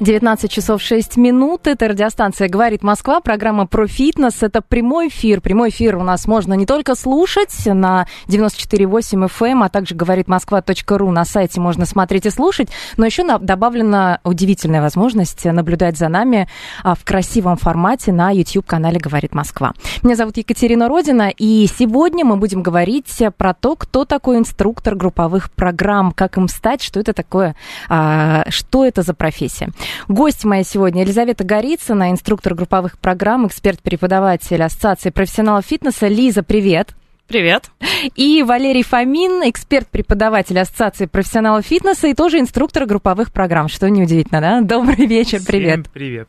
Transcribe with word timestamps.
19 0.00 0.48
часов 0.48 0.80
6 0.80 1.16
минут. 1.16 1.66
Это 1.66 1.88
радиостанция 1.88 2.48
«Говорит 2.48 2.84
Москва», 2.84 3.20
программа 3.20 3.66
про 3.66 3.88
фитнес. 3.88 4.44
Это 4.44 4.62
прямой 4.62 5.08
эфир. 5.08 5.40
Прямой 5.40 5.70
эфир 5.70 5.96
у 5.96 6.04
нас 6.04 6.28
можно 6.28 6.54
не 6.54 6.66
только 6.66 6.94
слушать 6.94 7.52
на 7.66 8.06
94.8 8.28 9.26
FM, 9.26 9.46
эм, 9.48 9.62
а 9.64 9.68
также 9.68 9.96
«Говорит 9.96 10.28
Москва.ру» 10.28 11.10
на 11.10 11.24
сайте 11.24 11.60
можно 11.60 11.84
смотреть 11.84 12.26
и 12.26 12.30
слушать, 12.30 12.68
но 12.96 13.06
еще 13.06 13.24
на- 13.24 13.40
добавлена 13.40 14.20
удивительная 14.22 14.82
возможность 14.82 15.44
наблюдать 15.44 15.98
за 15.98 16.06
нами 16.06 16.48
а, 16.84 16.94
в 16.94 17.02
красивом 17.04 17.56
формате 17.56 18.12
на 18.12 18.30
YouTube-канале 18.30 19.00
«Говорит 19.00 19.34
Москва». 19.34 19.72
Меня 20.04 20.14
зовут 20.14 20.36
Екатерина 20.36 20.86
Родина, 20.86 21.28
и 21.36 21.66
сегодня 21.76 22.24
мы 22.24 22.36
будем 22.36 22.62
говорить 22.62 23.20
про 23.36 23.52
то, 23.52 23.74
кто 23.74 24.04
такой 24.04 24.38
инструктор 24.38 24.94
групповых 24.94 25.50
программ, 25.50 26.12
как 26.12 26.36
им 26.36 26.46
стать, 26.46 26.82
что 26.82 27.00
это 27.00 27.12
такое, 27.12 27.56
а, 27.88 28.44
что 28.48 28.84
это 28.84 29.02
за 29.02 29.12
профессия. 29.12 29.72
Гость 30.08 30.44
моя 30.44 30.64
сегодня 30.64 31.02
Елизавета 31.02 31.44
Горицына, 31.44 32.10
инструктор 32.10 32.54
групповых 32.54 32.98
программ, 32.98 33.46
эксперт-преподаватель 33.46 34.62
Ассоциации 34.62 35.10
профессионалов 35.10 35.64
фитнеса. 35.66 36.08
Лиза, 36.08 36.42
привет. 36.42 36.94
Привет. 37.26 37.70
И 38.16 38.42
Валерий 38.42 38.82
Фомин, 38.82 39.42
эксперт-преподаватель 39.50 40.58
Ассоциации 40.58 41.04
профессионалов 41.04 41.66
фитнеса 41.66 42.08
и 42.08 42.14
тоже 42.14 42.38
инструктор 42.38 42.86
групповых 42.86 43.32
программ, 43.32 43.68
что 43.68 43.90
неудивительно, 43.90 44.40
да? 44.40 44.60
Добрый 44.62 45.06
вечер, 45.06 45.40
привет. 45.46 45.80
Всем 45.80 45.92
привет. 45.92 46.28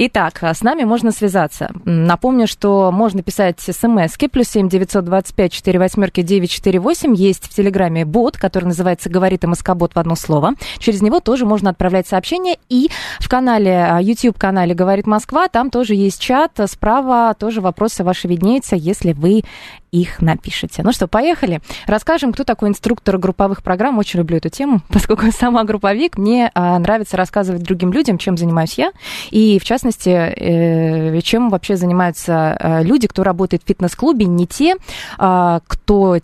Итак, 0.00 0.44
с 0.44 0.62
нами 0.62 0.84
можно 0.84 1.10
связаться. 1.10 1.72
Напомню, 1.84 2.46
что 2.46 2.92
можно 2.92 3.24
писать 3.24 3.58
смс 3.58 4.16
плюс 4.30 4.46
семь 4.48 4.68
девятьсот 4.68 5.04
двадцать 5.04 5.34
пять 5.34 5.52
четыре 5.52 5.80
восьмерки 5.80 6.22
девять 6.22 6.52
четыре 6.52 6.78
восемь. 6.78 7.16
Есть 7.16 7.46
в 7.46 7.48
Телеграме 7.48 8.04
бот, 8.04 8.36
который 8.36 8.66
называется 8.66 9.10
«Говорит 9.10 9.42
МСК-бот» 9.42 9.96
в 9.96 9.98
одно 9.98 10.14
слово. 10.14 10.52
Через 10.78 11.02
него 11.02 11.18
тоже 11.18 11.46
можно 11.46 11.70
отправлять 11.70 12.06
сообщения. 12.06 12.58
И 12.68 12.90
в 13.18 13.28
канале, 13.28 13.72
а, 13.90 14.00
YouTube-канале 14.00 14.72
«Говорит 14.72 15.08
Москва», 15.08 15.48
там 15.48 15.68
тоже 15.68 15.96
есть 15.96 16.20
чат. 16.20 16.52
Справа 16.66 17.34
тоже 17.36 17.60
вопросы 17.60 18.04
ваши 18.04 18.28
виднеются, 18.28 18.76
если 18.76 19.12
вы 19.14 19.42
их 19.90 20.20
напишите. 20.20 20.82
Ну 20.82 20.92
что, 20.92 21.08
поехали. 21.08 21.60
Расскажем, 21.86 22.32
кто 22.32 22.44
такой 22.44 22.68
инструктор 22.68 23.18
групповых 23.18 23.62
программ. 23.62 23.98
Очень 23.98 24.20
люблю 24.20 24.36
эту 24.36 24.48
тему, 24.48 24.80
поскольку 24.88 25.30
сама 25.32 25.64
групповик. 25.64 26.18
Мне 26.18 26.50
а, 26.54 26.78
нравится 26.78 27.16
рассказывать 27.16 27.62
другим 27.62 27.92
людям, 27.92 28.18
чем 28.18 28.36
занимаюсь 28.36 28.74
я. 28.74 28.92
И, 29.30 29.58
в 29.58 29.64
частности, 29.64 30.08
э, 30.10 31.20
чем 31.22 31.50
вообще 31.50 31.76
занимаются 31.76 32.56
э, 32.58 32.82
люди, 32.84 33.06
кто 33.06 33.22
работает 33.22 33.62
в 33.62 33.66
фитнес-клубе, 33.66 34.26
не 34.26 34.46
те, 34.46 34.76
а, 35.18 35.60
кто 35.66 36.18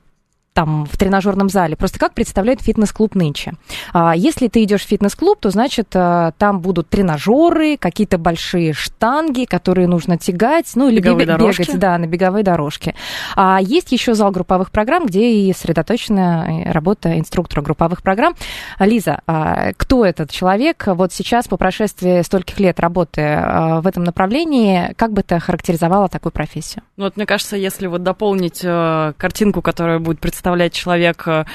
там 0.54 0.86
в 0.86 0.96
тренажерном 0.96 1.48
зале. 1.48 1.76
Просто 1.76 1.98
как 1.98 2.14
представляет 2.14 2.60
фитнес-клуб 2.62 3.14
нынче? 3.16 3.54
А, 3.92 4.14
Если 4.16 4.46
ты 4.48 4.62
идешь 4.62 4.82
в 4.84 4.88
фитнес-клуб, 4.88 5.38
то 5.40 5.50
значит 5.50 5.88
а, 5.94 6.32
там 6.38 6.60
будут 6.60 6.88
тренажеры, 6.88 7.76
какие-то 7.76 8.18
большие 8.18 8.72
штанги, 8.72 9.44
которые 9.46 9.88
нужно 9.88 10.16
тягать, 10.16 10.70
ну 10.76 10.88
или 10.88 11.00
Беговые 11.00 11.26
бега- 11.26 11.38
дорожки. 11.38 11.62
бегать, 11.62 11.78
да, 11.80 11.98
на 11.98 12.06
беговой 12.06 12.44
дорожке. 12.44 12.94
А 13.34 13.58
есть 13.60 13.90
еще 13.90 14.14
зал 14.14 14.30
групповых 14.30 14.70
программ, 14.70 15.06
где 15.06 15.32
и 15.32 15.52
сосредоточена 15.52 16.62
э, 16.66 16.70
работа 16.72 17.18
инструктора 17.18 17.60
групповых 17.60 18.02
программ. 18.02 18.34
Лиза, 18.78 19.20
а, 19.26 19.72
кто 19.76 20.04
этот 20.04 20.30
человек? 20.30 20.84
Вот 20.86 21.12
сейчас, 21.12 21.48
по 21.48 21.56
прошествии 21.56 22.22
стольких 22.22 22.60
лет 22.60 22.78
работы 22.78 23.22
а, 23.22 23.80
в 23.80 23.88
этом 23.88 24.04
направлении, 24.04 24.94
как 24.96 25.12
бы 25.12 25.24
ты 25.24 25.34
охарактеризовала 25.34 26.08
такую 26.08 26.30
профессию? 26.30 26.84
Ну, 26.96 27.04
вот 27.04 27.16
мне 27.16 27.26
кажется, 27.26 27.56
если 27.56 27.88
вот 27.88 28.04
дополнить 28.04 28.60
э, 28.62 29.14
картинку, 29.16 29.60
которая 29.62 29.98
будет 29.98 30.20
представлять 30.44 30.74
человек 30.74 31.26
в 31.26 31.46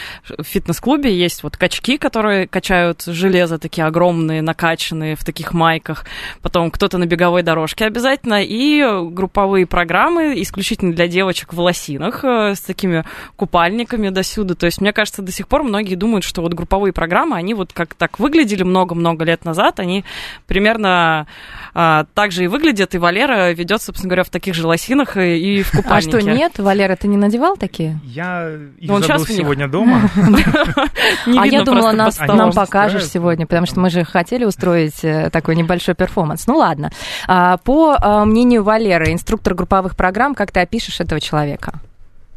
фитнес-клубе, 0.41 1.15
есть 1.15 1.43
вот 1.43 1.57
качки, 1.57 1.99
которые 1.99 2.47
качают 2.47 3.03
железо, 3.03 3.59
такие 3.59 3.85
огромные, 3.85 4.41
накачанные 4.41 5.15
в 5.15 5.23
таких 5.23 5.53
майках, 5.53 6.05
потом 6.41 6.71
кто-то 6.71 6.97
на 6.97 7.05
беговой 7.05 7.43
дорожке 7.43 7.85
обязательно, 7.85 8.43
и 8.43 8.83
групповые 9.11 9.67
программы 9.67 10.41
исключительно 10.41 10.93
для 10.93 11.07
девочек 11.07 11.53
в 11.53 11.59
лосинах 11.59 12.23
э, 12.23 12.55
с 12.55 12.61
такими 12.61 13.05
купальниками 13.35 14.09
досюда. 14.09 14.55
То 14.55 14.65
есть, 14.65 14.81
мне 14.81 14.91
кажется, 14.91 15.21
до 15.21 15.31
сих 15.31 15.47
пор 15.47 15.61
многие 15.61 15.93
думают, 15.93 16.23
что 16.23 16.41
вот 16.41 16.55
групповые 16.55 16.91
программы, 16.91 17.37
они 17.37 17.53
вот 17.53 17.73
как 17.73 17.93
так 17.93 18.17
выглядели 18.17 18.63
много-много 18.63 19.23
лет 19.23 19.45
назад, 19.45 19.79
они 19.79 20.03
примерно 20.47 21.27
а, 21.75 22.05
так 22.15 22.31
же 22.31 22.45
и 22.45 22.47
выглядят, 22.47 22.95
и 22.95 22.97
Валера 22.97 23.51
ведет, 23.51 23.83
собственно 23.83 24.09
говоря, 24.09 24.23
в 24.23 24.29
таких 24.29 24.55
же 24.55 24.65
лосинах 24.65 25.15
и, 25.17 25.59
и 25.59 25.63
в 25.63 25.73
А 25.75 25.77
купальнике. 25.77 26.19
что, 26.21 26.21
нет? 26.21 26.57
Валера, 26.57 26.95
ты 26.95 27.07
не 27.07 27.17
надевал 27.17 27.55
такие? 27.55 27.99
Я 28.03 28.57
их 28.79 28.91
он 28.91 29.03
забыл 29.03 29.25
них. 29.25 29.37
сегодня 29.37 29.67
дома. 29.67 30.09
А 31.37 31.45
я 31.45 31.63
думала, 31.63 31.91
нам 31.91 32.51
покажешь 32.51 33.05
сегодня, 33.05 33.45
потому 33.45 33.65
что 33.65 33.79
мы 33.79 33.89
же 33.89 34.03
хотели 34.03 34.45
устроить 34.45 35.03
э, 35.03 35.29
такой 35.31 35.55
небольшой 35.55 35.95
перформанс. 35.95 36.47
Ну 36.47 36.57
ладно. 36.57 36.91
А, 37.27 37.57
По 37.57 37.95
а, 37.99 38.25
мнению 38.25 38.63
Валеры, 38.63 39.11
инструктор 39.11 39.53
групповых 39.53 39.95
программ, 39.95 40.35
как 40.35 40.51
ты 40.51 40.59
опишешь 40.59 40.99
этого 40.99 41.19
человека? 41.21 41.79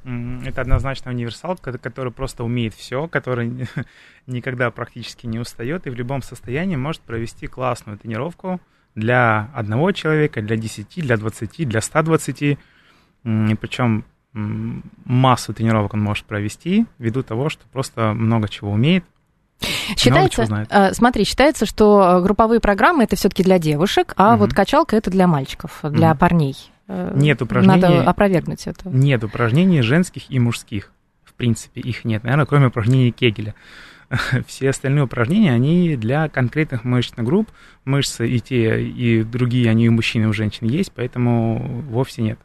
Это 0.04 0.60
однозначно 0.62 1.12
универсал, 1.12 1.56
ко- 1.56 1.78
который 1.78 2.12
просто 2.12 2.42
умеет 2.42 2.74
все, 2.74 3.06
который 3.06 3.68
никогда 4.26 4.70
практически 4.70 5.26
не 5.26 5.38
устает 5.38 5.86
и 5.86 5.90
в 5.90 5.94
любом 5.94 6.22
состоянии 6.22 6.76
может 6.76 7.02
провести 7.02 7.46
классную 7.46 7.98
тренировку 7.98 8.60
для 8.94 9.48
одного 9.54 9.92
человека, 9.92 10.42
для 10.42 10.56
10, 10.56 10.86
для 10.96 11.16
20, 11.16 11.68
для 11.68 11.80
120. 11.80 12.58
М, 13.24 13.46
И 13.50 13.54
причем 13.54 14.04
массу 14.34 15.52
тренировок 15.52 15.94
он 15.94 16.00
может 16.02 16.24
провести 16.24 16.86
ввиду 16.98 17.22
того, 17.22 17.48
что 17.48 17.64
просто 17.72 18.12
много 18.14 18.48
чего 18.48 18.70
умеет. 18.70 19.04
Считается, 19.96 20.66
э, 20.70 20.92
смотри, 20.94 21.24
считается, 21.24 21.66
что 21.66 22.18
э, 22.18 22.22
групповые 22.22 22.58
программы 22.60 23.04
это 23.04 23.14
все-таки 23.16 23.42
для 23.44 23.58
девушек, 23.58 24.12
а 24.16 24.30
Мгм. 24.32 24.38
вот 24.40 24.54
качалка 24.54 24.96
это 24.96 25.10
для 25.10 25.26
мальчиков, 25.26 25.80
для 25.84 26.10
Мгм. 26.10 26.18
парней. 26.18 26.56
Э, 26.88 27.12
Нет 27.14 27.40
упражнений. 27.42 27.80
Надо 27.80 28.02
опровергнуть 28.10 28.66
это. 28.66 28.88
Нет 28.88 29.22
упражнений 29.22 29.82
женских 29.82 30.30
и 30.30 30.38
мужских. 30.40 30.90
В 31.24 31.34
принципе, 31.34 31.80
их 31.80 32.04
нет. 32.04 32.24
Наверное, 32.24 32.46
кроме 32.46 32.66
упражнений 32.66 33.12
Кегеля. 33.12 33.54
Все 34.46 34.70
остальные 34.70 35.04
упражнения, 35.04 35.52
они 35.52 35.96
для 35.96 36.28
конкретных 36.28 36.84
мышечных 36.84 37.24
групп. 37.24 37.48
Мышцы 37.84 38.28
и 38.28 38.40
те, 38.40 38.82
и 38.84 39.22
другие, 39.22 39.70
они 39.70 39.88
у 39.88 39.92
мужчин, 39.92 40.24
и 40.24 40.26
у 40.26 40.32
женщин 40.32 40.66
есть, 40.66 40.92
поэтому 40.92 41.82
вовсе 41.88 42.22
нет. 42.22 42.38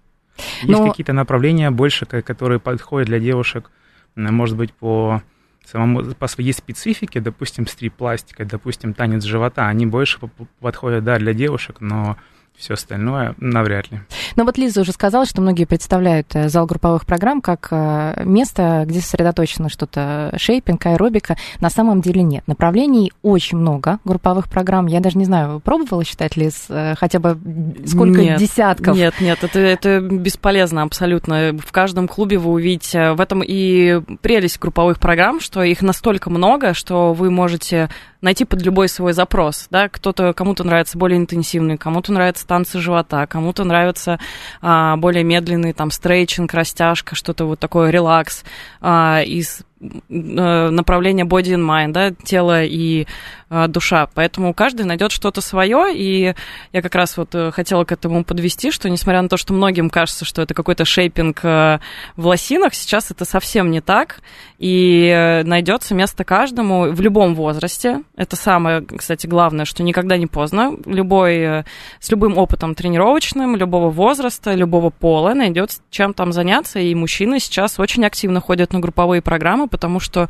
Есть 0.61 0.67
Но- 0.67 0.89
какие-то 0.89 1.13
направления 1.13 1.71
больше, 1.71 2.05
ко- 2.05 2.21
которые 2.21 2.59
подходят 2.59 3.07
для 3.07 3.19
девушек, 3.19 3.71
может 4.15 4.57
быть, 4.57 4.73
по 4.73 5.21
самому, 5.65 6.03
по 6.15 6.27
своей 6.27 6.53
специфике, 6.53 7.19
допустим, 7.19 7.67
стрип-пластика, 7.67 8.45
допустим, 8.45 8.93
танец 8.93 9.23
живота, 9.23 9.67
они 9.67 9.85
больше 9.85 10.19
по- 10.19 10.29
подходят, 10.59 11.03
да, 11.03 11.17
для 11.19 11.33
девушек, 11.33 11.77
но 11.81 12.17
все 12.57 12.73
остальное 12.73 13.35
навряд 13.37 13.91
ли. 13.91 14.01
Но 14.35 14.43
вот 14.43 14.57
Лиза 14.57 14.81
уже 14.81 14.91
сказала, 14.91 15.25
что 15.25 15.41
многие 15.41 15.65
представляют 15.65 16.35
э, 16.35 16.49
зал 16.49 16.65
групповых 16.65 17.05
программ 17.05 17.39
как 17.41 17.67
э, 17.69 18.23
место, 18.25 18.83
где 18.87 18.99
сосредоточено 18.99 19.69
что-то 19.69 20.33
шейпинг, 20.37 20.83
аэробика. 20.87 21.37
На 21.61 21.69
самом 21.69 22.01
деле 22.01 22.23
нет. 22.23 22.43
Направлений 22.47 23.13
очень 23.21 23.57
много 23.57 23.99
групповых 24.03 24.49
программ. 24.49 24.87
Я 24.87 25.01
даже 25.01 25.19
не 25.19 25.25
знаю, 25.25 25.59
пробовала 25.59 26.03
считать, 26.03 26.35
Лиз, 26.35 26.65
э, 26.69 26.95
хотя 26.97 27.19
бы 27.19 27.37
сколько 27.85 28.21
Нет, 28.21 28.39
десятков? 28.39 28.95
Нет, 28.95 29.13
нет, 29.21 29.43
это, 29.43 29.59
это 29.59 29.99
бесполезно 29.99 30.81
абсолютно. 30.81 31.55
В 31.63 31.71
каждом 31.71 32.07
клубе 32.07 32.39
вы 32.39 32.51
увидите. 32.51 33.11
В 33.11 33.21
этом 33.21 33.43
и 33.45 34.01
прелесть 34.21 34.59
групповых 34.59 34.99
программ, 34.99 35.39
что 35.39 35.61
их 35.61 35.83
настолько 35.83 36.31
много, 36.31 36.73
что 36.73 37.13
вы 37.13 37.29
можете 37.29 37.89
найти 38.21 38.45
под 38.45 38.61
любой 38.63 38.89
свой 38.89 39.13
запрос. 39.13 39.67
Да? 39.69 39.89
Кто-то, 39.89 40.33
кому-то 40.33 40.63
нравится 40.63 40.97
более 40.97 41.17
интенсивный, 41.17 41.77
кому-то 41.77 42.11
нравятся 42.11 42.46
танцы 42.47 42.79
живота, 42.79 43.27
кому-то 43.27 43.63
нравится 43.63 44.19
а, 44.61 44.97
более 44.97 45.23
медленный 45.23 45.73
там 45.73 45.91
стрейчинг, 45.91 46.53
растяжка, 46.53 47.15
что-то 47.15 47.45
вот 47.45 47.59
такое, 47.59 47.91
релакс. 47.91 48.43
А, 48.81 49.21
из 49.21 49.61
направление 50.09 51.25
body 51.25 51.55
and 51.55 51.65
mind, 51.65 51.91
да, 51.91 52.11
тело 52.11 52.63
и 52.63 53.05
э, 53.49 53.67
душа. 53.67 54.07
Поэтому 54.13 54.53
каждый 54.53 54.85
найдет 54.85 55.11
что-то 55.11 55.41
свое, 55.41 55.93
и 55.93 56.33
я 56.73 56.81
как 56.81 56.95
раз 56.95 57.17
вот 57.17 57.33
э, 57.35 57.51
хотела 57.51 57.83
к 57.83 57.91
этому 57.91 58.23
подвести, 58.23 58.71
что 58.71 58.89
несмотря 58.89 59.21
на 59.21 59.29
то, 59.29 59.37
что 59.37 59.53
многим 59.53 59.89
кажется, 59.89 60.25
что 60.25 60.41
это 60.41 60.53
какой-то 60.53 60.85
шейпинг 60.85 61.39
э, 61.43 61.79
в 62.15 62.27
лосинах, 62.27 62.73
сейчас 62.73 63.11
это 63.11 63.25
совсем 63.25 63.69
не 63.69 63.81
так, 63.81 64.21
и 64.57 65.07
э, 65.13 65.43
найдется 65.43 65.93
место 65.93 66.23
каждому 66.23 66.91
в 66.91 66.99
любом 67.01 67.35
возрасте. 67.35 68.01
Это 68.15 68.35
самое, 68.35 68.81
кстати, 68.81 69.27
главное, 69.27 69.65
что 69.65 69.83
никогда 69.83 70.17
не 70.17 70.27
поздно. 70.27 70.75
Любой, 70.85 71.37
э, 71.37 71.63
с 71.99 72.09
любым 72.09 72.37
опытом 72.37 72.73
тренировочным, 72.73 73.55
любого 73.55 73.89
возраста, 73.91 74.53
любого 74.53 74.89
пола 74.89 75.33
найдет 75.33 75.71
чем 75.89 76.13
там 76.13 76.31
заняться, 76.31 76.79
и 76.79 76.93
мужчины 76.95 77.39
сейчас 77.39 77.79
очень 77.79 78.05
активно 78.05 78.41
ходят 78.41 78.73
на 78.73 78.79
групповые 78.79 79.21
программы, 79.21 79.66
потому 79.67 79.99
что 79.99 80.29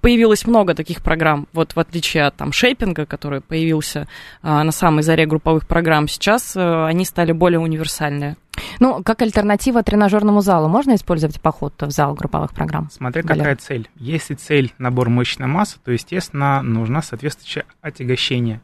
появилось 0.00 0.46
много 0.46 0.74
таких 0.74 1.02
программ, 1.02 1.46
вот 1.52 1.74
в 1.74 1.78
отличие 1.78 2.24
от 2.24 2.36
там 2.36 2.52
шейпинга, 2.52 3.06
который 3.06 3.40
появился 3.40 4.08
а, 4.42 4.64
на 4.64 4.72
самой 4.72 5.02
заре 5.02 5.26
групповых 5.26 5.66
программ, 5.66 6.08
сейчас 6.08 6.54
а, 6.56 6.86
они 6.86 7.04
стали 7.04 7.32
более 7.32 7.60
универсальные. 7.60 8.36
Ну, 8.80 9.02
как 9.02 9.22
альтернатива 9.22 9.82
тренажерному 9.82 10.40
залу, 10.40 10.68
можно 10.68 10.94
использовать 10.94 11.40
поход 11.40 11.74
в 11.80 11.90
зал 11.90 12.14
групповых 12.14 12.52
программ? 12.52 12.88
Смотря 12.90 13.22
Валер. 13.22 13.38
какая 13.38 13.56
цель. 13.56 13.88
Если 13.96 14.34
цель 14.34 14.72
набор 14.78 15.08
мышечной 15.08 15.46
массы, 15.46 15.78
то, 15.84 15.92
естественно, 15.92 16.62
нужна 16.62 17.02
соответствующее 17.02 17.64
отягощение. 17.82 18.60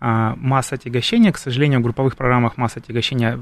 А, 0.00 0.34
масса 0.36 0.76
отягощения, 0.76 1.32
к 1.32 1.38
сожалению, 1.38 1.80
в 1.80 1.82
групповых 1.82 2.16
программах 2.16 2.56
масса 2.56 2.80
отягощения 2.80 3.38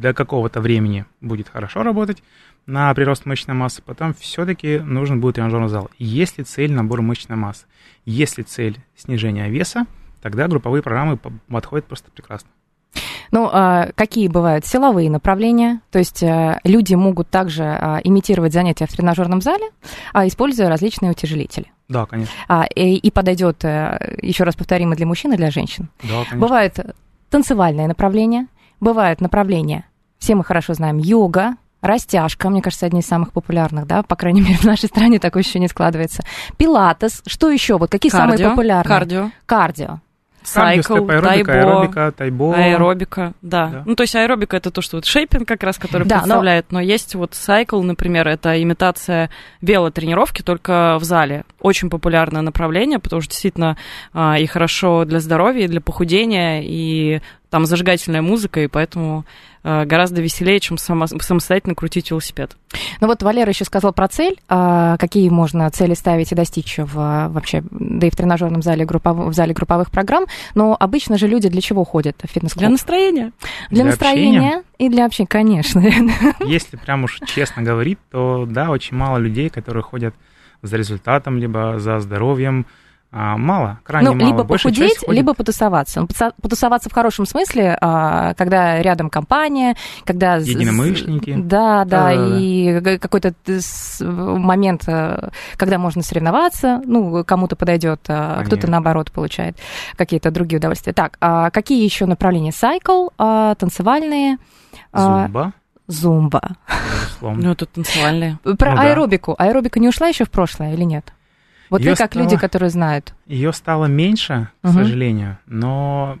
до 0.00 0.12
какого-то 0.14 0.60
времени 0.60 1.04
будет 1.20 1.48
хорошо 1.48 1.82
работать, 1.82 2.22
на 2.66 2.92
прирост 2.94 3.26
мышечной 3.26 3.54
массы, 3.54 3.82
потом 3.82 4.14
все-таки 4.14 4.78
нужен 4.78 5.20
будет 5.20 5.36
тренажерный 5.36 5.68
зал. 5.68 5.90
Если 5.98 6.42
цель 6.42 6.72
набор 6.72 7.02
мышечной 7.02 7.36
массы, 7.36 7.66
если 8.04 8.42
цель 8.42 8.78
снижения 8.96 9.48
веса, 9.48 9.86
тогда 10.22 10.48
групповые 10.48 10.82
программы 10.82 11.18
подходят 11.48 11.86
просто 11.86 12.10
прекрасно. 12.10 12.50
Ну, 13.30 13.48
а 13.52 13.90
какие 13.94 14.26
бывают 14.28 14.66
силовые 14.66 15.08
направления? 15.08 15.80
То 15.90 15.98
есть 16.00 16.22
а, 16.22 16.58
люди 16.64 16.94
могут 16.94 17.28
также 17.28 17.62
а, 17.62 18.00
имитировать 18.02 18.52
занятия 18.52 18.86
в 18.86 18.92
тренажерном 18.92 19.40
зале, 19.40 19.70
а, 20.12 20.26
используя 20.26 20.68
различные 20.68 21.12
утяжелители. 21.12 21.66
Да, 21.88 22.06
конечно. 22.06 22.32
И, 22.74 22.96
и 22.96 23.10
подойдет, 23.10 23.64
э, 23.64 24.18
еще 24.22 24.44
раз 24.44 24.54
повторим, 24.54 24.92
и 24.92 24.96
для 24.96 25.06
мужчин, 25.06 25.32
и 25.32 25.36
для 25.36 25.50
женщин. 25.50 25.88
Да, 26.02 26.24
конечно. 26.24 26.38
Бывают 26.38 26.78
танцевальные 27.30 27.88
направления, 27.88 28.46
бывают 28.80 29.20
направления, 29.20 29.84
все 30.18 30.36
мы 30.36 30.44
хорошо 30.44 30.74
знаем, 30.74 30.98
йога, 30.98 31.56
Растяжка, 31.82 32.50
мне 32.50 32.62
кажется, 32.62 32.86
одни 32.86 33.00
из 33.00 33.06
самых 33.06 33.32
популярных, 33.32 33.86
да, 33.86 34.02
по 34.02 34.16
крайней 34.16 34.40
мере, 34.42 34.56
в 34.56 34.64
нашей 34.64 34.88
стране 34.88 35.18
такое 35.18 35.42
еще 35.42 35.58
не 35.58 35.68
складывается. 35.68 36.22
Пилатес, 36.56 37.22
что 37.26 37.50
еще? 37.50 37.78
Вот 37.78 37.90
какие 37.90 38.10
кардио, 38.10 38.36
самые 38.36 38.50
популярные? 38.50 38.98
Кардио. 38.98 39.30
Кардио. 39.46 40.00
Сайкл, 40.42 40.94
аэробика, 40.94 41.52
аэробика, 41.52 42.12
тайбо. 42.16 42.54
Аэробика, 42.56 43.34
да. 43.42 43.66
да. 43.68 43.82
Ну, 43.84 43.94
то 43.94 44.04
есть 44.04 44.16
аэробика 44.16 44.56
это 44.56 44.70
то, 44.70 44.80
что 44.80 44.96
вот 44.96 45.04
шейпинг 45.04 45.46
как 45.46 45.62
раз, 45.62 45.76
который 45.76 46.06
да, 46.06 46.20
представляет, 46.20 46.72
но... 46.72 46.78
но 46.78 46.84
есть 46.84 47.14
вот 47.14 47.34
сайкл, 47.34 47.82
например, 47.82 48.26
это 48.26 48.60
имитация 48.62 49.28
велотренировки 49.60 50.42
только 50.42 50.96
в 50.98 51.04
зале. 51.04 51.44
Очень 51.60 51.90
популярное 51.90 52.40
направление, 52.40 52.98
потому 52.98 53.20
что 53.20 53.30
действительно 53.30 53.76
а, 54.14 54.38
и 54.38 54.46
хорошо 54.46 55.04
для 55.04 55.20
здоровья, 55.20 55.66
и 55.66 55.68
для 55.68 55.82
похудения, 55.82 56.62
и 56.64 57.20
там 57.50 57.66
зажигательная 57.66 58.22
музыка, 58.22 58.60
и 58.60 58.68
поэтому 58.68 59.24
э, 59.64 59.84
гораздо 59.84 60.22
веселее, 60.22 60.60
чем 60.60 60.78
само, 60.78 61.06
самостоятельно 61.06 61.74
крутить 61.74 62.10
велосипед. 62.10 62.56
Ну 63.00 63.08
вот 63.08 63.22
Валера 63.22 63.50
еще 63.50 63.64
сказал 63.64 63.92
про 63.92 64.08
цель, 64.08 64.38
а 64.48 64.96
какие 64.96 65.28
можно 65.28 65.68
цели 65.70 65.94
ставить 65.94 66.32
и 66.32 66.36
достичь 66.36 66.78
в, 66.78 67.28
вообще, 67.28 67.62
да 67.70 68.06
и 68.06 68.10
в 68.10 68.16
тренажерном 68.16 68.62
зале, 68.62 68.84
группов, 68.84 69.16
в 69.16 69.32
зале 69.34 69.52
групповых 69.52 69.90
программ, 69.90 70.26
но 70.54 70.76
обычно 70.78 71.18
же 71.18 71.26
люди 71.26 71.48
для 71.48 71.60
чего 71.60 71.84
ходят 71.84 72.16
в 72.22 72.28
фитнес-клуб? 72.28 72.60
Для 72.60 72.70
настроения. 72.70 73.32
Для, 73.68 73.82
для 73.82 73.84
настроения 73.84 74.38
общения. 74.38 74.62
и 74.78 74.88
для 74.88 75.06
общения, 75.06 75.26
конечно. 75.28 75.80
Если 76.46 76.76
прям 76.76 77.04
уж 77.04 77.18
честно 77.26 77.62
говорить, 77.62 77.98
то 78.10 78.46
да, 78.48 78.70
очень 78.70 78.96
мало 78.96 79.18
людей, 79.18 79.50
которые 79.50 79.82
ходят 79.82 80.14
за 80.62 80.76
результатом, 80.76 81.38
либо 81.38 81.78
за 81.78 81.98
здоровьем, 81.98 82.66
мало, 83.12 83.80
крайне 83.82 84.10
ну, 84.10 84.14
мало. 84.14 84.28
Либо 84.28 84.44
Больше 84.44 84.68
похудеть, 84.68 84.98
либо 85.08 85.34
потусоваться. 85.34 86.00
Ну, 86.00 86.08
потусоваться 86.40 86.88
в 86.88 86.92
хорошем 86.92 87.26
смысле, 87.26 87.76
а, 87.80 88.34
когда 88.34 88.80
рядом 88.80 89.10
компания, 89.10 89.76
когда... 90.04 90.36
Единомышленники. 90.36 91.34
Да, 91.36 91.84
да, 91.84 92.14
да, 92.14 92.38
и 92.38 92.98
какой-то 92.98 93.34
момент, 94.00 94.84
э, 94.86 95.30
когда 95.56 95.78
можно 95.78 96.02
соревноваться, 96.02 96.80
ну, 96.84 97.24
кому-то 97.24 97.56
подойдет, 97.56 98.00
а 98.08 98.44
кто-то, 98.44 98.70
наоборот, 98.70 99.10
получает 99.10 99.56
какие-то 99.96 100.30
другие 100.30 100.58
удовольствия. 100.58 100.92
Так, 100.92 101.16
а 101.20 101.50
какие 101.50 101.82
еще 101.82 102.06
направления? 102.06 102.52
Сайкл, 102.52 103.08
танцевальные? 103.16 104.38
Зумба. 104.94 105.52
Зумба. 105.88 106.56
Ну, 107.20 107.52
это 107.52 107.66
танцевальные. 107.66 108.38
Про 108.58 108.74
ну, 108.74 108.80
аэробику. 108.80 109.34
Да. 109.36 109.44
Аэробика 109.46 109.80
не 109.80 109.88
ушла 109.88 110.06
еще 110.06 110.24
в 110.24 110.30
прошлое 110.30 110.74
или 110.74 110.84
нет? 110.84 111.12
Вот 111.70 111.80
ее 111.80 111.92
вы 111.92 111.96
как 111.96 112.10
стало, 112.12 112.24
люди, 112.24 112.36
которые 112.36 112.68
знают. 112.70 113.14
Ее 113.26 113.52
стало 113.52 113.86
меньше, 113.86 114.48
к 114.60 114.66
угу. 114.66 114.74
сожалению, 114.74 115.38
но 115.46 116.18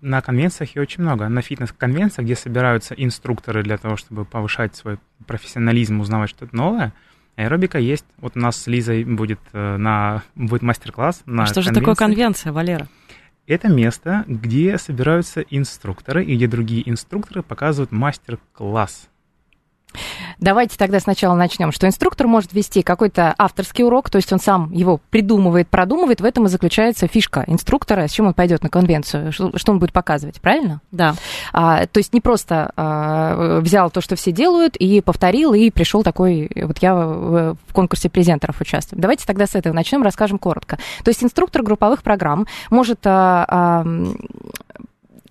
на 0.00 0.22
конвенциях 0.22 0.74
ее 0.74 0.82
очень 0.82 1.02
много. 1.02 1.28
На 1.28 1.42
фитнес-конвенциях, 1.42 2.24
где 2.24 2.36
собираются 2.36 2.94
инструкторы 2.94 3.62
для 3.62 3.76
того, 3.76 3.96
чтобы 3.96 4.24
повышать 4.24 4.74
свой 4.74 4.98
профессионализм, 5.26 6.00
узнавать 6.00 6.30
что-то 6.30 6.54
новое, 6.56 6.92
аэробика 7.36 7.78
есть. 7.78 8.06
Вот 8.18 8.36
у 8.36 8.40
нас 8.40 8.56
с 8.56 8.66
Лизой 8.66 9.04
будет, 9.04 9.40
э, 9.52 9.76
на, 9.76 10.22
будет 10.34 10.62
мастер-класс 10.62 11.22
на 11.26 11.46
Что 11.46 11.60
же 11.60 11.72
такое 11.72 11.94
конвенция, 11.94 12.52
Валера? 12.52 12.88
Это 13.46 13.68
место, 13.68 14.24
где 14.26 14.76
собираются 14.76 15.40
инструкторы 15.40 16.24
и 16.24 16.34
где 16.34 16.48
другие 16.48 16.88
инструкторы 16.88 17.42
показывают 17.42 17.92
мастер-класс 17.92 19.08
Давайте 20.38 20.76
тогда 20.76 21.00
сначала 21.00 21.34
начнем, 21.34 21.72
что 21.72 21.86
инструктор 21.86 22.26
может 22.26 22.52
вести 22.52 22.82
какой-то 22.82 23.34
авторский 23.38 23.84
урок, 23.84 24.10
то 24.10 24.16
есть 24.16 24.32
он 24.32 24.38
сам 24.38 24.72
его 24.72 25.00
придумывает, 25.10 25.68
продумывает, 25.68 26.20
в 26.20 26.24
этом 26.24 26.46
и 26.46 26.48
заключается 26.48 27.06
фишка 27.06 27.44
инструктора, 27.46 28.06
с 28.06 28.12
чем 28.12 28.26
он 28.26 28.34
пойдет 28.34 28.62
на 28.62 28.68
конвенцию, 28.68 29.32
что, 29.32 29.56
что 29.56 29.72
он 29.72 29.78
будет 29.78 29.92
показывать, 29.92 30.40
правильно? 30.40 30.80
Да. 30.90 31.14
А, 31.52 31.86
то 31.86 31.98
есть 31.98 32.12
не 32.12 32.20
просто 32.20 32.72
а, 32.76 33.60
взял 33.60 33.90
то, 33.90 34.00
что 34.00 34.16
все 34.16 34.32
делают, 34.32 34.76
и 34.76 35.00
повторил, 35.00 35.54
и 35.54 35.70
пришел 35.70 36.02
такой, 36.02 36.50
вот 36.54 36.78
я 36.78 36.94
в, 36.94 37.54
в 37.54 37.72
конкурсе 37.72 38.08
презентеров 38.08 38.60
участвую. 38.60 39.00
Давайте 39.00 39.26
тогда 39.26 39.46
с 39.46 39.54
этого 39.54 39.72
начнем, 39.72 40.02
расскажем 40.02 40.38
коротко. 40.38 40.78
То 41.04 41.10
есть 41.10 41.22
инструктор 41.22 41.62
групповых 41.62 42.02
программ 42.02 42.46
может 42.70 43.00
а, 43.04 43.44
а, 43.48 43.86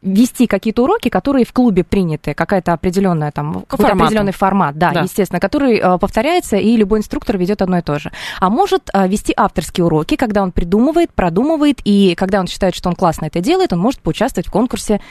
вести 0.06 0.46
какие-то 0.48 0.84
уроки, 0.84 1.10
которые 1.10 1.46
в 1.46 1.52
клубе 1.52 1.84
приняты, 1.84 2.34
какая-то 2.34 2.74
определенная 2.74 3.32
там 3.32 3.66
какой-то 3.68 3.94
определенный 3.94 4.32
формат, 4.32 4.78
да, 4.78 4.92
да, 4.92 5.02
естественно, 5.02 5.40
который 5.40 5.78
э, 5.78 5.98
повторяется, 5.98 6.58
и 6.58 6.78
любой 6.78 7.00
инструктор 7.00 7.38
ведет 7.38 7.62
одно 7.62 7.80
и 7.80 7.82
то 7.82 8.00
же. 8.00 8.12
А 8.40 8.50
может 8.50 8.90
э, 8.94 9.08
вести 9.08 9.34
авторские 9.36 9.86
уроки, 9.86 10.16
когда 10.16 10.44
он 10.44 10.52
придумывает, 10.52 11.12
продумывает, 11.14 11.82
и 11.84 12.16
когда 12.16 12.40
он 12.40 12.48
считает, 12.48 12.76
что 12.76 12.90
он 12.90 12.96
классно 12.96 13.26
это 13.26 13.42
делает, 13.42 13.74
он 13.74 13.80
может 13.80 14.00
поучаствовать 14.00 14.48
в 14.48 14.52
конкурсе 14.52 15.02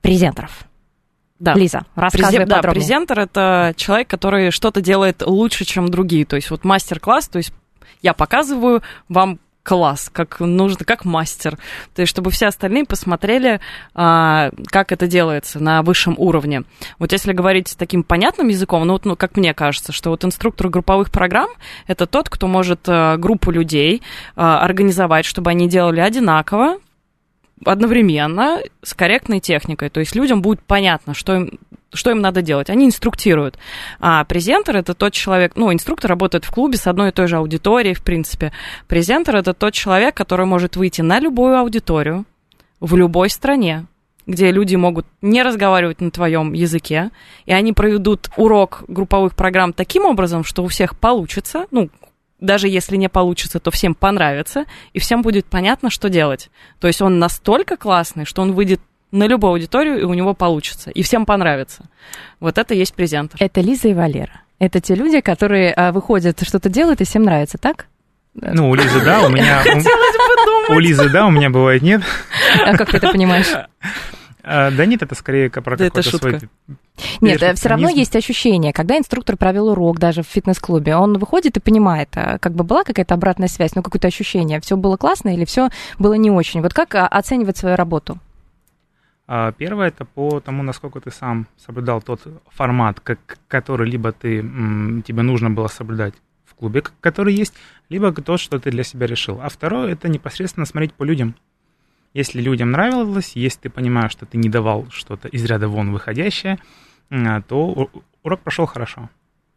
презентеров. 0.00 0.64
Да. 1.38 1.54
Лиза, 1.54 1.82
рассказывай 1.94 2.46
Презент, 2.46 2.48
Да, 2.48 2.62
презентер— 2.62 3.20
это 3.20 3.74
человек, 3.76 4.08
который 4.08 4.50
что-то 4.50 4.80
делает 4.80 5.22
лучше, 5.22 5.64
чем 5.64 5.90
другие. 5.90 6.24
То 6.24 6.36
есть 6.36 6.50
вот 6.50 6.64
мастер-класс, 6.64 7.28
то 7.28 7.38
есть 7.38 7.52
я 8.00 8.14
показываю 8.14 8.82
вам 9.08 9.38
класс, 9.66 10.10
как 10.12 10.38
нужно, 10.38 10.84
как 10.84 11.04
мастер. 11.04 11.58
То 11.94 12.02
есть, 12.02 12.10
чтобы 12.10 12.30
все 12.30 12.46
остальные 12.46 12.84
посмотрели, 12.84 13.60
а, 13.94 14.50
как 14.66 14.92
это 14.92 15.08
делается 15.08 15.58
на 15.58 15.82
высшем 15.82 16.14
уровне. 16.18 16.62
Вот 17.00 17.10
если 17.10 17.32
говорить 17.32 17.74
таким 17.76 18.04
понятным 18.04 18.46
языком, 18.46 18.86
ну, 18.86 18.92
вот, 18.92 19.04
ну, 19.04 19.16
как 19.16 19.36
мне 19.36 19.54
кажется, 19.54 19.90
что 19.90 20.10
вот 20.10 20.24
инструктор 20.24 20.68
групповых 20.68 21.10
программ– 21.10 21.48
это 21.88 22.06
тот, 22.06 22.28
кто 22.28 22.46
может 22.46 22.82
а, 22.86 23.16
группу 23.16 23.50
людей 23.50 24.02
а, 24.36 24.60
организовать, 24.60 25.24
чтобы 25.24 25.50
они 25.50 25.68
делали 25.68 25.98
одинаково, 25.98 26.78
одновременно 27.64 28.60
с 28.82 28.94
корректной 28.94 29.40
техникой. 29.40 29.88
То 29.88 30.00
есть 30.00 30.14
людям 30.14 30.42
будет 30.42 30.60
понятно, 30.62 31.14
что 31.14 31.34
им 31.34 31.58
что 31.96 32.10
им 32.10 32.20
надо 32.20 32.42
делать. 32.42 32.70
Они 32.70 32.86
инструктируют. 32.86 33.58
А 33.98 34.24
презентер 34.24 34.76
это 34.76 34.94
тот 34.94 35.12
человек, 35.12 35.52
ну, 35.56 35.72
инструктор 35.72 36.10
работает 36.10 36.44
в 36.44 36.50
клубе 36.50 36.76
с 36.76 36.86
одной 36.86 37.08
и 37.08 37.12
той 37.12 37.26
же 37.26 37.36
аудиторией, 37.36 37.94
в 37.94 38.02
принципе. 38.02 38.52
Презентер 38.86 39.36
это 39.36 39.54
тот 39.54 39.74
человек, 39.74 40.14
который 40.14 40.46
может 40.46 40.76
выйти 40.76 41.00
на 41.00 41.18
любую 41.18 41.58
аудиторию 41.58 42.24
в 42.80 42.94
любой 42.96 43.30
стране, 43.30 43.86
где 44.26 44.50
люди 44.50 44.76
могут 44.76 45.06
не 45.22 45.42
разговаривать 45.42 46.00
на 46.00 46.10
твоем 46.10 46.52
языке, 46.52 47.10
и 47.46 47.52
они 47.52 47.72
проведут 47.72 48.28
урок 48.36 48.84
групповых 48.88 49.34
программ 49.34 49.72
таким 49.72 50.04
образом, 50.04 50.44
что 50.44 50.62
у 50.62 50.68
всех 50.68 50.98
получится, 50.98 51.66
ну, 51.70 51.90
даже 52.40 52.68
если 52.68 52.96
не 52.96 53.08
получится, 53.08 53.60
то 53.60 53.70
всем 53.70 53.94
понравится, 53.94 54.66
и 54.92 54.98
всем 54.98 55.22
будет 55.22 55.46
понятно, 55.46 55.90
что 55.90 56.08
делать. 56.08 56.50
То 56.80 56.86
есть 56.86 57.00
он 57.00 57.18
настолько 57.18 57.76
классный, 57.76 58.24
что 58.24 58.42
он 58.42 58.52
выйдет 58.52 58.80
на 59.16 59.26
любую 59.26 59.52
аудиторию, 59.52 60.00
и 60.00 60.04
у 60.04 60.14
него 60.14 60.34
получится. 60.34 60.90
И 60.90 61.02
всем 61.02 61.26
понравится. 61.26 61.84
Вот 62.40 62.58
это 62.58 62.74
есть 62.74 62.94
презентер. 62.94 63.36
Это 63.40 63.60
Лиза 63.60 63.88
и 63.88 63.94
Валера. 63.94 64.42
Это 64.58 64.80
те 64.80 64.94
люди, 64.94 65.20
которые 65.20 65.72
а, 65.72 65.92
выходят, 65.92 66.42
что-то 66.42 66.68
делают, 66.68 67.00
и 67.00 67.04
всем 67.04 67.22
нравится, 67.22 67.58
так? 67.58 67.86
Ну, 68.34 68.70
у 68.70 68.74
Лизы 68.74 69.02
да, 69.04 69.22
у 69.22 69.28
меня... 69.28 69.62
У, 70.68 70.72
у 70.74 70.78
Лизы 70.78 71.08
да, 71.08 71.26
у 71.26 71.30
меня 71.30 71.50
бывает 71.50 71.82
нет. 71.82 72.02
А 72.64 72.76
как 72.76 72.90
ты 72.90 72.98
это 72.98 73.10
понимаешь? 73.10 73.52
А, 74.48 74.70
да 74.70 74.86
нет, 74.86 75.02
это 75.02 75.14
скорее 75.14 75.50
про 75.50 75.76
Да 75.76 75.90
какой-то 75.90 76.18
свой... 76.18 76.40
Нет, 77.20 77.58
все 77.58 77.68
равно 77.68 77.88
есть 77.88 78.14
ощущение, 78.14 78.72
когда 78.72 78.96
инструктор 78.96 79.36
провел 79.36 79.68
урок 79.68 79.98
даже 79.98 80.22
в 80.22 80.26
фитнес-клубе, 80.26 80.96
он 80.96 81.18
выходит 81.18 81.56
и 81.56 81.60
понимает, 81.60 82.08
а, 82.14 82.38
как 82.38 82.54
бы 82.54 82.62
была 82.62 82.84
какая-то 82.84 83.14
обратная 83.14 83.48
связь, 83.48 83.74
ну 83.74 83.82
какое-то 83.82 84.06
ощущение, 84.08 84.60
все 84.60 84.76
было 84.76 84.96
классно 84.96 85.30
или 85.30 85.44
все 85.44 85.70
было 85.98 86.14
не 86.14 86.30
очень. 86.30 86.62
Вот 86.62 86.74
как 86.74 86.94
а, 86.94 87.08
оценивать 87.08 87.56
свою 87.56 87.76
работу? 87.76 88.18
А, 89.28 89.52
Первое 89.52 89.88
это 89.88 90.04
по 90.04 90.40
тому, 90.40 90.62
насколько 90.62 91.00
ты 91.00 91.10
сам 91.10 91.46
соблюдал 91.56 92.00
тот 92.00 92.22
формат, 92.48 93.00
как, 93.00 93.38
который 93.48 93.90
либо 93.90 94.12
ты, 94.12 94.40
тебе 94.40 95.22
нужно 95.22 95.50
было 95.50 95.66
соблюдать 95.68 96.14
в 96.44 96.54
клубе, 96.54 96.82
который 97.00 97.34
есть, 97.34 97.54
либо 97.88 98.12
то, 98.12 98.36
что 98.36 98.58
ты 98.58 98.70
для 98.70 98.84
себя 98.84 99.06
решил. 99.06 99.40
А 99.42 99.48
второе 99.48 99.92
это 99.92 100.08
непосредственно 100.08 100.66
смотреть 100.66 100.94
по 100.94 101.04
людям. 101.04 101.34
Если 102.14 102.40
людям 102.40 102.70
нравилось, 102.70 103.32
если 103.34 103.62
ты 103.62 103.70
понимаешь, 103.70 104.12
что 104.12 104.24
ты 104.26 104.38
не 104.38 104.48
давал 104.48 104.86
что-то 104.90 105.28
из 105.28 105.44
ряда 105.44 105.68
вон 105.68 105.92
выходящее, 105.92 106.58
то 107.10 107.90
урок 108.22 108.40
прошел 108.40 108.64
хорошо. 108.66 109.10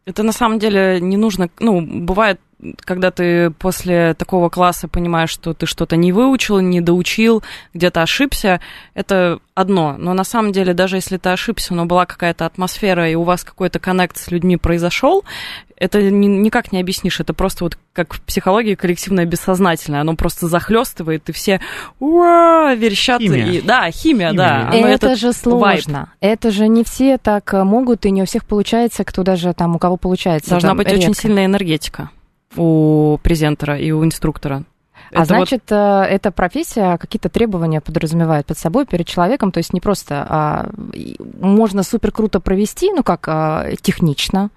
Это 0.04 0.22
на 0.22 0.32
самом 0.32 0.58
деле 0.58 1.00
не 1.00 1.16
нужно, 1.16 1.48
ну, 1.58 1.80
бывает, 1.80 2.40
когда 2.84 3.10
ты 3.10 3.50
после 3.50 4.14
такого 4.14 4.48
класса 4.48 4.88
понимаешь, 4.88 5.30
что 5.30 5.54
ты 5.54 5.66
что-то 5.66 5.96
не 5.96 6.12
выучил, 6.12 6.60
не 6.60 6.80
доучил, 6.80 7.42
где-то 7.74 8.02
ошибся, 8.02 8.60
это 8.94 9.38
одно. 9.54 9.96
Но 9.98 10.14
на 10.14 10.24
самом 10.24 10.52
деле, 10.52 10.74
даже 10.74 10.96
если 10.96 11.16
ты 11.16 11.30
ошибся, 11.30 11.74
но 11.74 11.86
была 11.86 12.06
какая-то 12.06 12.46
атмосфера, 12.46 13.08
и 13.08 13.14
у 13.14 13.22
вас 13.22 13.44
какой-то 13.44 13.78
коннект 13.78 14.16
с 14.18 14.30
людьми 14.30 14.56
произошел, 14.56 15.24
это 15.76 16.02
ни- 16.02 16.26
никак 16.26 16.72
не 16.72 16.80
объяснишь. 16.80 17.20
Это 17.20 17.32
просто 17.32 17.64
вот 17.64 17.78
как 17.94 18.12
в 18.12 18.20
психологии 18.20 18.74
коллективное 18.74 19.24
бессознательное. 19.24 20.02
Оно 20.02 20.14
просто 20.14 20.46
захлестывает, 20.46 21.28
и 21.30 21.32
все 21.32 21.60
ура, 21.98 22.74
верещат. 22.74 23.20
Химия. 23.22 23.46
И, 23.46 23.60
да, 23.62 23.90
химия, 23.90 24.30
Химия, 24.30 24.32
да. 24.32 24.68
Оно 24.68 24.86
это 24.86 25.16
же 25.16 25.28
вайб. 25.44 25.82
сложно. 25.82 26.12
Это 26.20 26.50
же 26.50 26.68
не 26.68 26.84
все 26.84 27.16
так 27.16 27.52
а, 27.54 27.64
могут, 27.64 28.04
и 28.04 28.10
не 28.10 28.22
у 28.22 28.26
всех 28.26 28.44
получается, 28.44 29.04
кто 29.04 29.22
даже 29.22 29.54
там, 29.54 29.76
у 29.76 29.78
кого 29.78 29.96
получается. 29.96 30.50
Должна 30.50 30.70
там 30.70 30.78
быть 30.78 30.88
очень 30.88 31.08
редко. 31.08 31.22
сильная 31.22 31.46
энергетика 31.46 32.10
у 32.56 33.18
презентера 33.22 33.78
и 33.78 33.90
у 33.92 34.04
инструктора. 34.04 34.64
А 35.12 35.22
Это 35.22 35.34
вот- 35.34 35.48
значит, 35.48 35.62
э, 35.70 35.74
эта 36.08 36.30
профессия 36.30 36.96
какие-то 36.96 37.28
требования 37.28 37.80
подразумевает 37.80 38.46
под 38.46 38.58
собой 38.58 38.86
перед 38.86 39.06
человеком, 39.06 39.50
то 39.50 39.58
есть 39.58 39.72
не 39.72 39.80
просто 39.80 40.24
а, 40.28 40.70
можно 41.40 41.82
супер 41.82 42.12
круто 42.12 42.38
провести, 42.38 42.92
ну 42.92 43.02
как 43.02 43.26
а, 43.26 43.66
технично, 43.80 44.50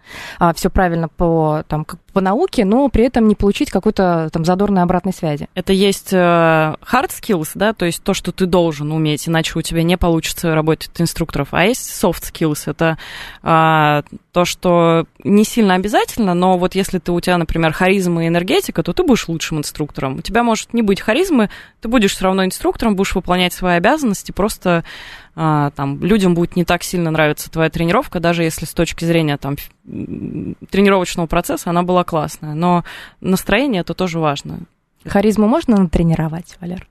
все 0.53 0.69
правильно 0.69 1.07
по 1.07 1.63
там 1.67 1.87
по 2.13 2.21
науке, 2.21 2.63
но 2.63 2.87
при 2.89 3.05
этом 3.05 3.27
не 3.27 3.35
получить 3.35 3.71
какой-то 3.71 4.29
там 4.31 4.45
задорной 4.45 4.83
обратной 4.83 5.13
связи. 5.13 5.49
Это 5.55 5.73
есть 5.73 6.13
э, 6.13 6.17
hard 6.17 7.09
skills, 7.09 7.49
да, 7.55 7.73
то 7.73 7.85
есть 7.85 8.03
то, 8.03 8.13
что 8.13 8.31
ты 8.31 8.45
должен 8.45 8.91
уметь, 8.91 9.27
иначе 9.27 9.57
у 9.57 9.61
тебя 9.61 9.83
не 9.83 9.97
получится 9.97 10.55
работать 10.55 10.91
инструкторов. 10.99 11.49
А 11.51 11.65
есть 11.65 11.81
soft 11.81 12.23
skills, 12.31 12.63
это 12.67 12.97
а, 13.41 14.03
то, 14.31 14.45
что 14.45 15.05
не 15.23 15.43
сильно 15.43 15.73
обязательно, 15.75 16.33
но 16.33 16.57
вот 16.57 16.75
если 16.75 16.99
ты 16.99 17.11
у 17.11 17.19
тебя, 17.19 17.37
например, 17.37 17.73
харизма 17.73 18.25
и 18.25 18.27
энергетика, 18.27 18.83
то 18.83 18.93
ты 18.93 19.03
будешь 19.03 19.27
лучшим 19.27 19.57
инструктором. 19.57 20.17
У 20.17 20.21
тебя 20.21 20.43
может 20.43 20.73
не 20.73 20.81
быть 20.81 21.01
харизмы, 21.01 21.49
ты 21.81 21.87
будешь 21.87 22.13
все 22.13 22.25
равно 22.25 22.45
инструктором, 22.45 22.95
будешь 22.95 23.15
выполнять 23.15 23.53
свои 23.53 23.75
обязанности, 23.75 24.31
просто 24.31 24.83
там 25.35 25.99
людям 26.03 26.35
будет 26.35 26.55
не 26.55 26.63
так 26.63 26.83
сильно 26.83 27.09
нравиться 27.09 27.49
твоя 27.49 27.69
тренировка, 27.69 28.19
даже 28.19 28.43
если 28.43 28.65
с 28.65 28.73
точки 28.73 29.05
зрения 29.05 29.37
там 29.37 29.55
тренировочного 29.83 31.27
процесса 31.27 31.71
она 31.71 31.83
была 31.83 32.03
классная. 32.03 32.53
Но 32.53 32.83
настроение 33.19 33.81
это 33.81 33.93
тоже 33.93 34.19
важно. 34.19 34.59
Харизму 35.05 35.47
можно 35.47 35.77
натренировать, 35.77 36.57
Валер? 36.61 36.87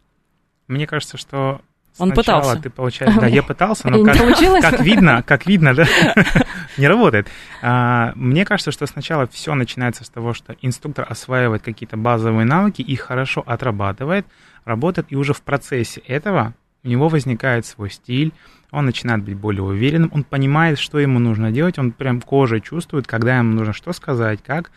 Мне 0.69 0.87
кажется, 0.87 1.17
что 1.17 1.61
Он 1.99 2.13
пытался. 2.13 2.57
ты 2.57 2.69
получаешь... 2.69 3.15
Да, 3.15 3.27
я 3.27 3.43
пытался, 3.43 3.89
И 3.89 3.91
но 3.91 4.05
как, 4.05 4.17
как 4.61 4.81
видно, 4.81 5.23
как 5.23 5.47
видно, 5.47 5.75
да, 5.75 5.87
не 6.77 6.89
работает. 6.89 7.29
А, 7.63 8.13
Мне 8.17 8.45
кажется, 8.45 8.73
что 8.73 8.87
сначала 8.87 9.27
все 9.29 9.55
начинается 9.55 10.05
с 10.05 10.09
того, 10.09 10.35
что 10.35 10.57
инструктор 10.63 11.07
осваивает 11.09 11.63
какие-то 11.63 11.97
базовые 11.97 12.45
навыки, 12.45 12.83
их 12.83 13.01
хорошо 13.03 13.43
отрабатывает, 13.47 14.27
работает, 14.65 15.09
и 15.11 15.17
уже 15.17 15.33
в 15.33 15.43
процессе 15.43 16.01
этого 16.01 16.55
у 16.85 16.89
него 16.89 17.09
возникает 17.09 17.65
свой 17.67 17.91
стиль, 17.91 18.33
он 18.71 18.87
начинает 18.87 19.23
быть 19.23 19.37
более 19.37 19.63
уверенным, 19.63 20.11
он 20.13 20.25
понимает, 20.25 20.79
что 20.79 20.99
ему 20.99 21.19
нужно 21.19 21.51
делать, 21.51 21.79
он 21.79 21.93
прям 21.93 22.21
кожей 22.21 22.61
чувствует, 22.61 23.07
когда 23.07 23.39
ему 23.39 23.53
нужно 23.53 23.73
что 23.73 23.93
сказать, 23.93 24.41
как 24.45 24.71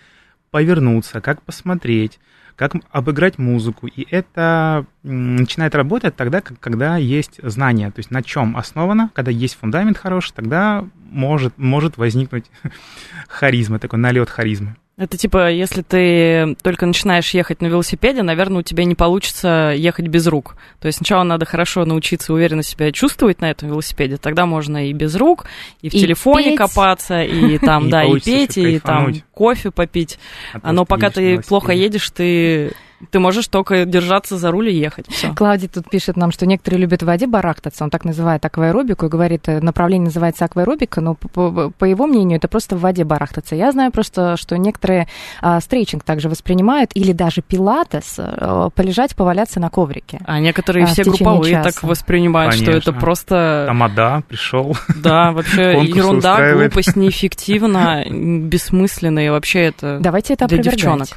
повернуться, 0.52 1.22
как 1.22 1.42
посмотреть, 1.42 2.20
как 2.56 2.74
обыграть 2.92 3.38
музыку. 3.38 3.88
И 3.88 4.08
это 4.10 4.86
начинает 5.04 5.76
работать 5.76 6.16
тогда, 6.16 6.42
когда 6.42 6.98
есть 6.98 7.40
знание, 7.42 7.92
то 7.92 8.00
есть 8.00 8.12
на 8.12 8.24
чем 8.24 8.56
основано, 8.56 9.10
когда 9.14 9.32
есть 9.32 9.56
фундамент 9.56 9.98
хороший, 9.98 10.34
тогда 10.34 10.86
может, 11.10 11.58
может 11.58 11.98
возникнуть 11.98 12.46
харизма, 13.28 13.80
такой 13.80 14.00
налет 14.00 14.30
харизмы. 14.30 14.76
Это 14.98 15.18
типа, 15.18 15.52
если 15.52 15.82
ты 15.82 16.56
только 16.64 16.86
начинаешь 16.86 17.32
ехать 17.32 17.62
на 17.62 17.66
велосипеде, 17.68 18.24
наверное, 18.24 18.60
у 18.60 18.62
тебя 18.62 18.86
не 18.86 18.96
получится 18.96 19.74
ехать 19.76 20.08
без 20.08 20.26
рук. 20.26 20.56
То 20.80 20.88
есть 20.88 21.00
сначала 21.00 21.24
надо 21.24 21.46
хорошо 21.46 21.84
научиться 21.84 22.34
уверенно 22.34 22.64
себя 22.64 22.94
чувствовать 22.94 23.42
на 23.42 23.52
этом 23.52 23.68
велосипеде, 23.70 24.16
тогда 24.16 24.46
можно 24.46 24.88
и 24.88 24.94
без 24.94 25.16
рук, 25.16 25.48
и 25.82 25.90
в 25.90 25.94
И 25.94 26.00
телефоне 26.00 26.52
петь. 26.52 26.58
копаться, 26.58 27.22
и 27.24 27.58
там, 27.60 27.88
И 27.88 27.92
да, 27.92 28.04
и 28.06 28.20
петь, 28.22 28.58
и 28.58 28.80
там 28.80 29.14
кофе 29.34 29.72
попить. 29.72 30.18
А, 30.62 30.72
Но 30.72 30.86
пока 30.86 31.10
ты 31.10 31.42
плохо 31.42 31.74
едешь, 31.74 32.10
ты, 32.12 32.72
ты 33.10 33.20
можешь 33.20 33.48
только 33.48 33.86
держаться 33.86 34.38
за 34.38 34.52
руль 34.52 34.70
и 34.70 34.74
ехать. 34.78 35.08
Всё. 35.10 35.34
Клавдий 35.34 35.68
тут 35.68 35.90
пишет 35.90 36.18
нам, 36.18 36.32
что 36.32 36.46
некоторые 36.46 36.82
любят 36.82 37.04
в 37.04 37.06
воде 37.06 37.28
барахтаться, 37.28 37.84
он 37.84 37.90
так 37.90 38.06
называет 38.06 38.44
акваэробику, 38.46 39.06
и 39.06 39.10
говорит, 39.10 39.48
э, 39.48 39.60
направление 39.62 40.06
называется 40.06 40.46
акваэробика, 40.46 41.02
но 41.02 41.16
по, 41.16 41.86
его 41.86 42.08
мнению 42.08 42.38
это 42.38 42.48
просто 42.48 42.76
в 42.76 42.82
воде 42.82 43.04
барахтаться. 43.04 43.56
Я 43.56 43.72
знаю 43.72 43.92
просто, 43.92 44.36
что 44.38 44.58
некоторые 44.58 45.08
а, 45.42 45.60
стрейчинг 45.60 46.04
также 46.04 46.30
воспринимают, 46.30 46.92
или 46.94 47.12
даже 47.12 47.42
пилатес, 47.42 48.16
э, 48.18 48.70
полежать, 48.76 49.16
поваляться 49.16 49.60
на 49.60 49.70
коврике. 49.70 50.20
А 50.26 50.40
некоторые 50.40 50.86
А, 50.86 50.88
все 50.88 51.04
групповые 51.04 51.62
так 51.62 51.74
часа. 51.74 51.88
воспринимают, 51.88 52.54
что 52.56 52.72
это 52.72 52.86
Конечно. 52.86 52.94
просто... 53.02 53.64
Тамада 53.68 54.24
пришел. 54.28 54.76
Да, 54.96 55.32
вообще 55.32 55.62
ерунда, 55.84 56.32
устраивает. 56.34 56.72
глупость, 56.74 56.96
неэффективно, 56.96 58.04
бессмысленно, 58.10 59.26
и 59.26 59.30
вообще 59.30 59.60
это 59.66 60.00
Давайте 60.00 60.34
это 60.34 60.48
для 60.48 60.58
опровергать. 60.58 60.76
девчонок. 60.76 61.08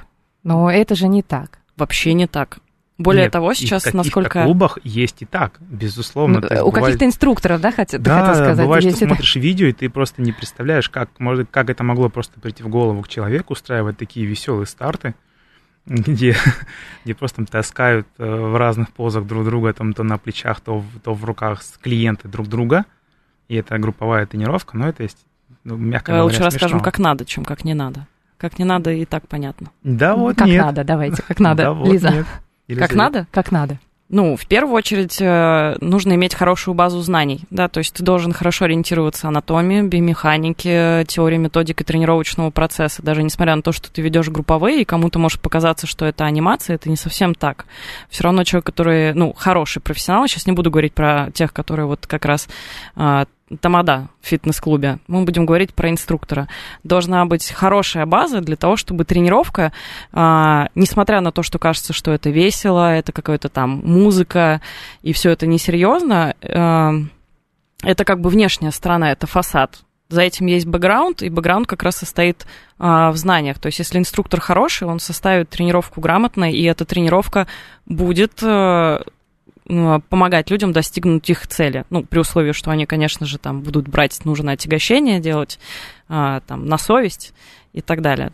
Но 0.44 0.70
это 0.70 0.94
же 0.94 1.08
не 1.08 1.22
так. 1.22 1.58
Вообще 1.78 2.12
не 2.14 2.26
так. 2.26 2.58
Более 2.98 3.24
Нет, 3.24 3.32
того, 3.32 3.50
в 3.50 3.56
сейчас, 3.56 3.84
каких-то 3.84 3.96
насколько... 3.98 4.42
клубах 4.42 4.78
есть 4.82 5.22
и 5.22 5.24
так, 5.24 5.58
безусловно. 5.60 6.40
Ну, 6.40 6.46
у 6.46 6.50
бывает- 6.70 6.74
каких-то 6.74 7.04
инструкторов, 7.04 7.60
да, 7.60 7.70
хотят, 7.70 8.02
Да, 8.02 8.20
хотел 8.26 8.34
сказать? 8.44 8.64
бывает, 8.66 8.82
Или 8.84 8.90
что 8.90 9.04
это- 9.04 9.06
смотришь 9.14 9.36
видео, 9.36 9.66
и 9.68 9.72
ты 9.72 9.88
просто 9.88 10.20
не 10.20 10.32
представляешь, 10.32 10.88
как, 10.90 11.08
может, 11.20 11.48
как 11.48 11.70
это 11.70 11.84
могло 11.84 12.08
просто 12.08 12.40
прийти 12.40 12.64
в 12.64 12.68
голову 12.68 13.00
к 13.02 13.08
человеку, 13.08 13.52
устраивать 13.52 13.96
такие 13.98 14.26
веселые 14.26 14.66
старты, 14.66 15.14
где, 15.86 16.36
где 17.04 17.14
просто 17.14 17.36
там 17.36 17.46
таскают 17.46 18.08
э, 18.18 18.24
в 18.28 18.56
разных 18.56 18.92
позах 18.92 19.26
друг 19.26 19.44
друга, 19.44 19.72
там 19.72 19.92
то 19.94 20.02
на 20.02 20.18
плечах, 20.18 20.60
то, 20.60 20.80
в- 20.80 20.98
то 21.02 21.14
в 21.14 21.24
руках 21.24 21.62
с- 21.62 21.78
клиенты 21.80 22.26
друг 22.26 22.48
друга. 22.48 22.84
И 23.46 23.54
это 23.54 23.78
групповая 23.78 24.26
тренировка, 24.26 24.76
но 24.76 24.88
это 24.88 25.04
есть, 25.04 25.18
ну, 25.62 25.76
мягко 25.76 26.08
Давай 26.08 26.22
говоря, 26.22 26.24
лучше 26.24 26.42
расскажем, 26.44 26.78
смешно. 26.80 26.84
как 26.84 26.98
надо, 26.98 27.24
чем 27.24 27.44
как 27.44 27.64
не 27.64 27.74
надо. 27.74 28.08
Как 28.38 28.58
не 28.58 28.64
надо, 28.64 28.92
и 28.92 29.04
так 29.04 29.26
понятно. 29.28 29.70
Да 29.82 30.14
вот 30.16 30.36
как 30.36 30.46
нет. 30.46 30.64
надо, 30.64 30.84
давайте, 30.84 31.22
как 31.22 31.40
надо. 31.40 31.64
Да 31.64 31.72
вот 31.72 31.88
Лиза, 31.88 32.10
нет. 32.10 32.26
Как 32.78 32.94
надо? 32.94 33.26
как 33.30 33.50
надо. 33.50 33.78
Ну, 34.10 34.36
в 34.36 34.46
первую 34.46 34.74
очередь, 34.74 35.18
э, 35.20 35.76
нужно 35.82 36.14
иметь 36.14 36.34
хорошую 36.34 36.74
базу 36.74 36.98
знаний, 37.02 37.42
да, 37.50 37.68
то 37.68 37.78
есть 37.78 37.92
ты 37.92 38.02
должен 38.02 38.32
хорошо 38.32 38.64
ориентироваться 38.64 39.28
анатомии, 39.28 39.82
биомеханике, 39.82 41.04
теории, 41.06 41.36
методики 41.36 41.82
тренировочного 41.82 42.50
процесса, 42.50 43.02
даже 43.02 43.22
несмотря 43.22 43.54
на 43.54 43.60
то, 43.60 43.70
что 43.70 43.92
ты 43.92 44.00
ведешь 44.00 44.30
групповые, 44.30 44.80
и 44.80 44.86
кому-то 44.86 45.18
может 45.18 45.42
показаться, 45.42 45.86
что 45.86 46.06
это 46.06 46.24
анимация, 46.24 46.76
это 46.76 46.88
не 46.88 46.96
совсем 46.96 47.34
так. 47.34 47.66
Все 48.08 48.24
равно 48.24 48.44
человек, 48.44 48.64
который, 48.64 49.12
ну, 49.12 49.34
хороший 49.34 49.82
профессионал, 49.82 50.26
сейчас 50.26 50.46
не 50.46 50.52
буду 50.52 50.70
говорить 50.70 50.94
про 50.94 51.30
тех, 51.34 51.52
которые 51.52 51.84
вот 51.84 52.06
как 52.06 52.24
раз 52.24 52.48
а, 52.96 53.26
тамада 53.60 54.08
в 54.20 54.26
фитнес-клубе, 54.26 54.98
мы 55.06 55.24
будем 55.24 55.46
говорить 55.46 55.74
про 55.74 55.90
инструктора. 55.90 56.48
Должна 56.84 57.24
быть 57.26 57.50
хорошая 57.50 58.06
база 58.06 58.40
для 58.40 58.56
того, 58.56 58.76
чтобы 58.76 59.04
тренировка, 59.04 59.72
а, 60.12 60.68
несмотря 60.74 61.20
на 61.20 61.32
то, 61.32 61.42
что 61.42 61.58
кажется, 61.58 61.92
что 61.92 62.12
это 62.12 62.30
весело, 62.30 62.92
это 62.92 63.12
какая-то 63.12 63.48
там 63.48 63.82
музыка, 63.84 64.60
и 65.02 65.12
все 65.12 65.30
это 65.30 65.46
несерьезно, 65.46 66.34
а, 66.42 66.92
это 67.82 68.04
как 68.04 68.20
бы 68.20 68.30
внешняя 68.30 68.70
сторона, 68.70 69.12
это 69.12 69.26
фасад. 69.26 69.80
За 70.08 70.22
этим 70.22 70.46
есть 70.46 70.66
бэкграунд, 70.66 71.22
и 71.22 71.28
бэкграунд 71.28 71.66
как 71.66 71.82
раз 71.82 71.96
состоит 71.96 72.46
а, 72.78 73.10
в 73.10 73.16
знаниях. 73.18 73.58
То 73.58 73.66
есть, 73.66 73.78
если 73.78 73.98
инструктор 73.98 74.40
хороший, 74.40 74.88
он 74.88 75.00
составит 75.00 75.50
тренировку 75.50 76.00
грамотно, 76.00 76.50
и 76.50 76.62
эта 76.62 76.86
тренировка 76.86 77.46
будет 77.84 78.42
э, 78.42 78.46
э, 78.46 79.00
помогать 79.68 80.50
людям 80.50 80.72
достигнуть 80.72 81.28
их 81.28 81.46
цели. 81.46 81.84
Ну, 81.90 82.02
при 82.02 82.18
условии, 82.18 82.52
что 82.52 82.70
они, 82.70 82.86
конечно 82.86 83.26
же, 83.26 83.38
там 83.38 83.60
будут 83.60 83.88
брать 83.88 84.24
нужное 84.24 84.54
отягощение, 84.54 85.20
делать 85.20 85.58
а, 86.08 86.40
там 86.40 86.66
на 86.66 86.78
совесть 86.78 87.34
и 87.72 87.80
так 87.80 88.00
далее. 88.00 88.32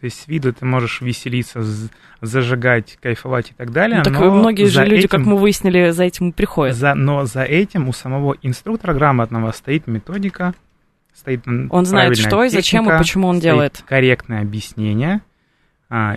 То 0.00 0.06
есть 0.06 0.22
с 0.22 0.26
виду 0.26 0.52
ты 0.52 0.64
можешь 0.64 1.00
веселиться, 1.00 1.62
зажигать, 2.20 2.98
кайфовать 3.00 3.52
и 3.52 3.54
так 3.54 3.70
далее. 3.70 3.98
Ну, 3.98 4.04
так 4.04 4.14
но 4.14 4.34
многие 4.34 4.64
же 4.64 4.84
люди, 4.84 5.00
этим, 5.00 5.08
как 5.10 5.20
мы 5.20 5.36
выяснили, 5.36 5.90
за 5.90 6.04
этим 6.04 6.30
и 6.30 6.32
приходят. 6.32 6.74
За, 6.74 6.94
но 6.94 7.24
за 7.24 7.44
этим 7.44 7.88
у 7.88 7.92
самого 7.92 8.36
инструктора 8.42 8.94
грамотного 8.94 9.52
стоит 9.52 9.86
методика, 9.86 10.54
стоит 11.14 11.46
Он 11.46 11.86
знает, 11.86 12.16
что 12.16 12.22
техника, 12.24 12.46
и 12.46 12.48
зачем 12.48 12.90
и 12.90 12.98
почему 12.98 13.28
он 13.28 13.38
делает. 13.38 13.84
Корректное 13.86 14.40
объяснение– 14.40 15.20
а, 15.31 15.31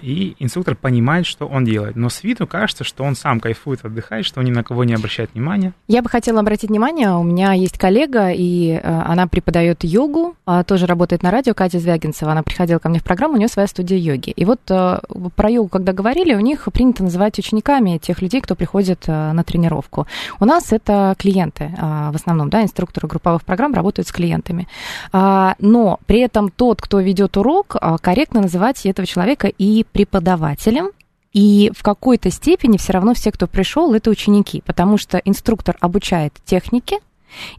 и 0.01 0.35
инструктор 0.39 0.75
понимает, 0.75 1.25
что 1.25 1.47
он 1.47 1.65
делает. 1.65 1.95
Но 1.95 2.09
с 2.09 2.23
виду 2.23 2.47
кажется, 2.47 2.83
что 2.83 3.03
он 3.03 3.15
сам 3.15 3.39
кайфует, 3.39 3.83
отдыхает, 3.83 4.25
что 4.25 4.39
он 4.39 4.45
ни 4.45 4.51
на 4.51 4.63
кого 4.63 4.83
не 4.83 4.93
обращает 4.93 5.33
внимания. 5.33 5.73
Я 5.87 6.01
бы 6.01 6.09
хотела 6.09 6.39
обратить 6.39 6.69
внимание, 6.69 7.11
у 7.11 7.23
меня 7.23 7.53
есть 7.53 7.77
коллега, 7.77 8.31
и 8.31 8.71
э, 8.71 8.79
она 8.83 9.27
преподает 9.27 9.83
йогу, 9.83 10.35
а, 10.45 10.63
тоже 10.63 10.85
работает 10.85 11.23
на 11.23 11.31
радио, 11.31 11.53
Катя 11.53 11.79
Звягинцева. 11.79 12.31
Она 12.31 12.43
приходила 12.43 12.79
ко 12.79 12.89
мне 12.89 12.99
в 12.99 13.03
программу, 13.03 13.35
у 13.35 13.37
нее 13.37 13.47
своя 13.47 13.67
студия 13.67 13.97
йоги. 13.97 14.29
И 14.29 14.45
вот 14.45 14.61
э, 14.69 14.99
про 15.35 15.49
йогу, 15.49 15.67
когда 15.69 15.91
говорили, 15.93 16.33
у 16.33 16.39
них 16.39 16.67
принято 16.73 17.03
называть 17.03 17.37
учениками 17.37 17.97
тех 17.97 18.21
людей, 18.21 18.41
кто 18.41 18.55
приходит 18.55 19.03
э, 19.07 19.31
на 19.33 19.43
тренировку. 19.43 20.07
У 20.39 20.45
нас 20.45 20.71
это 20.71 21.15
клиенты 21.17 21.73
в 21.75 22.15
основном, 22.15 22.49
да, 22.49 22.63
инструкторы 22.63 23.07
групповых 23.07 23.43
программ 23.43 23.73
работают 23.73 24.07
с 24.07 24.11
клиентами. 24.11 24.67
А, 25.11 25.55
но 25.59 25.99
при 26.05 26.19
этом 26.19 26.49
тот, 26.49 26.81
кто 26.81 26.99
ведет 26.99 27.37
урок, 27.37 27.75
корректно 28.01 28.41
называть 28.41 28.85
этого 28.85 29.05
человека 29.05 29.47
и 29.47 29.64
преподавателем, 29.91 30.91
и 31.33 31.71
в 31.75 31.83
какой-то 31.83 32.31
степени 32.31 32.77
все 32.77 32.93
равно 32.93 33.13
все, 33.13 33.31
кто 33.31 33.45
пришел, 33.47 33.93
это 33.93 34.09
ученики, 34.09 34.63
потому 34.65 34.97
что 34.97 35.17
инструктор 35.17 35.75
обучает 35.81 36.33
технике, 36.45 36.99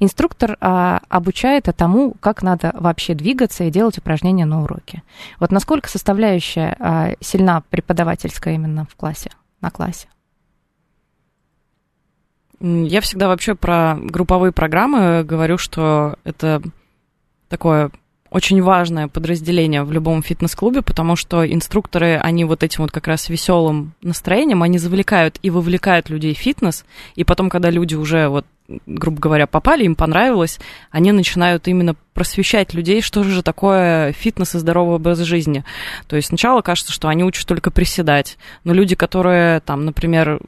инструктор 0.01 0.57
а, 0.61 1.03
обучает 1.09 1.69
тому, 1.77 2.15
как 2.21 2.43
надо 2.43 2.73
вообще 2.75 3.15
двигаться 3.15 3.65
и 3.65 3.71
делать 3.71 3.99
упражнения 3.99 4.47
на 4.47 4.63
уроке. 4.63 5.03
Вот 5.41 5.53
насколько 5.53 5.91
составляющая 5.91 6.77
а, 6.79 7.13
сильна 7.21 7.63
преподавательская 7.69 8.55
именно 8.55 8.87
в 8.91 8.97
классе, 8.97 9.31
на 9.61 9.71
классе? 9.71 10.09
Я 12.61 13.03
всегда 13.03 13.29
вообще 13.29 13.55
про 13.55 13.97
групповые 13.99 14.53
программы 14.53 15.23
говорю, 15.23 15.59
что 15.59 16.17
это 16.25 16.63
такое 17.49 17.91
очень 18.37 18.63
важное 18.63 19.09
подразделение 19.09 19.83
в 19.83 19.91
любом 19.91 20.23
фитнес-клубе, 20.23 20.83
потому 20.83 21.17
что 21.17 21.51
инструкторы, 21.51 22.19
они 22.19 22.45
вот 22.45 22.63
этим 22.63 22.83
вот 22.83 22.93
как 22.93 23.07
раз 23.07 23.31
веселым 23.31 23.95
настроением, 24.03 24.63
они 24.63 24.77
завлекают 24.77 25.39
и 25.41 25.49
вовлекают 25.49 26.11
людей 26.11 26.35
в 26.35 26.39
фитнес, 26.39 26.85
и 27.15 27.25
потом, 27.25 27.49
когда 27.49 27.71
люди 27.71 27.95
уже 27.95 28.29
вот 28.29 28.45
грубо 28.85 29.21
говоря, 29.21 29.47
попали, 29.47 29.85
им 29.85 29.95
понравилось, 29.95 30.59
они 30.91 31.13
начинают 31.13 31.69
именно 31.69 31.95
просвещать 32.13 32.75
людей, 32.75 33.01
что 33.01 33.23
же 33.23 33.43
такое 33.43 34.13
фитнес 34.13 34.55
и 34.55 34.59
здоровый 34.59 34.97
образ 34.97 35.21
жизни. 35.21 35.65
То 36.09 36.17
есть 36.17 36.29
сначала 36.29 36.63
кажется, 36.63 36.93
что 36.93 37.07
они 37.07 37.23
учат 37.23 37.47
только 37.47 37.71
приседать, 37.71 38.37
но 38.65 38.73
люди, 38.75 38.97
которые 38.97 39.61
там, 39.61 39.85
например, 39.85 40.41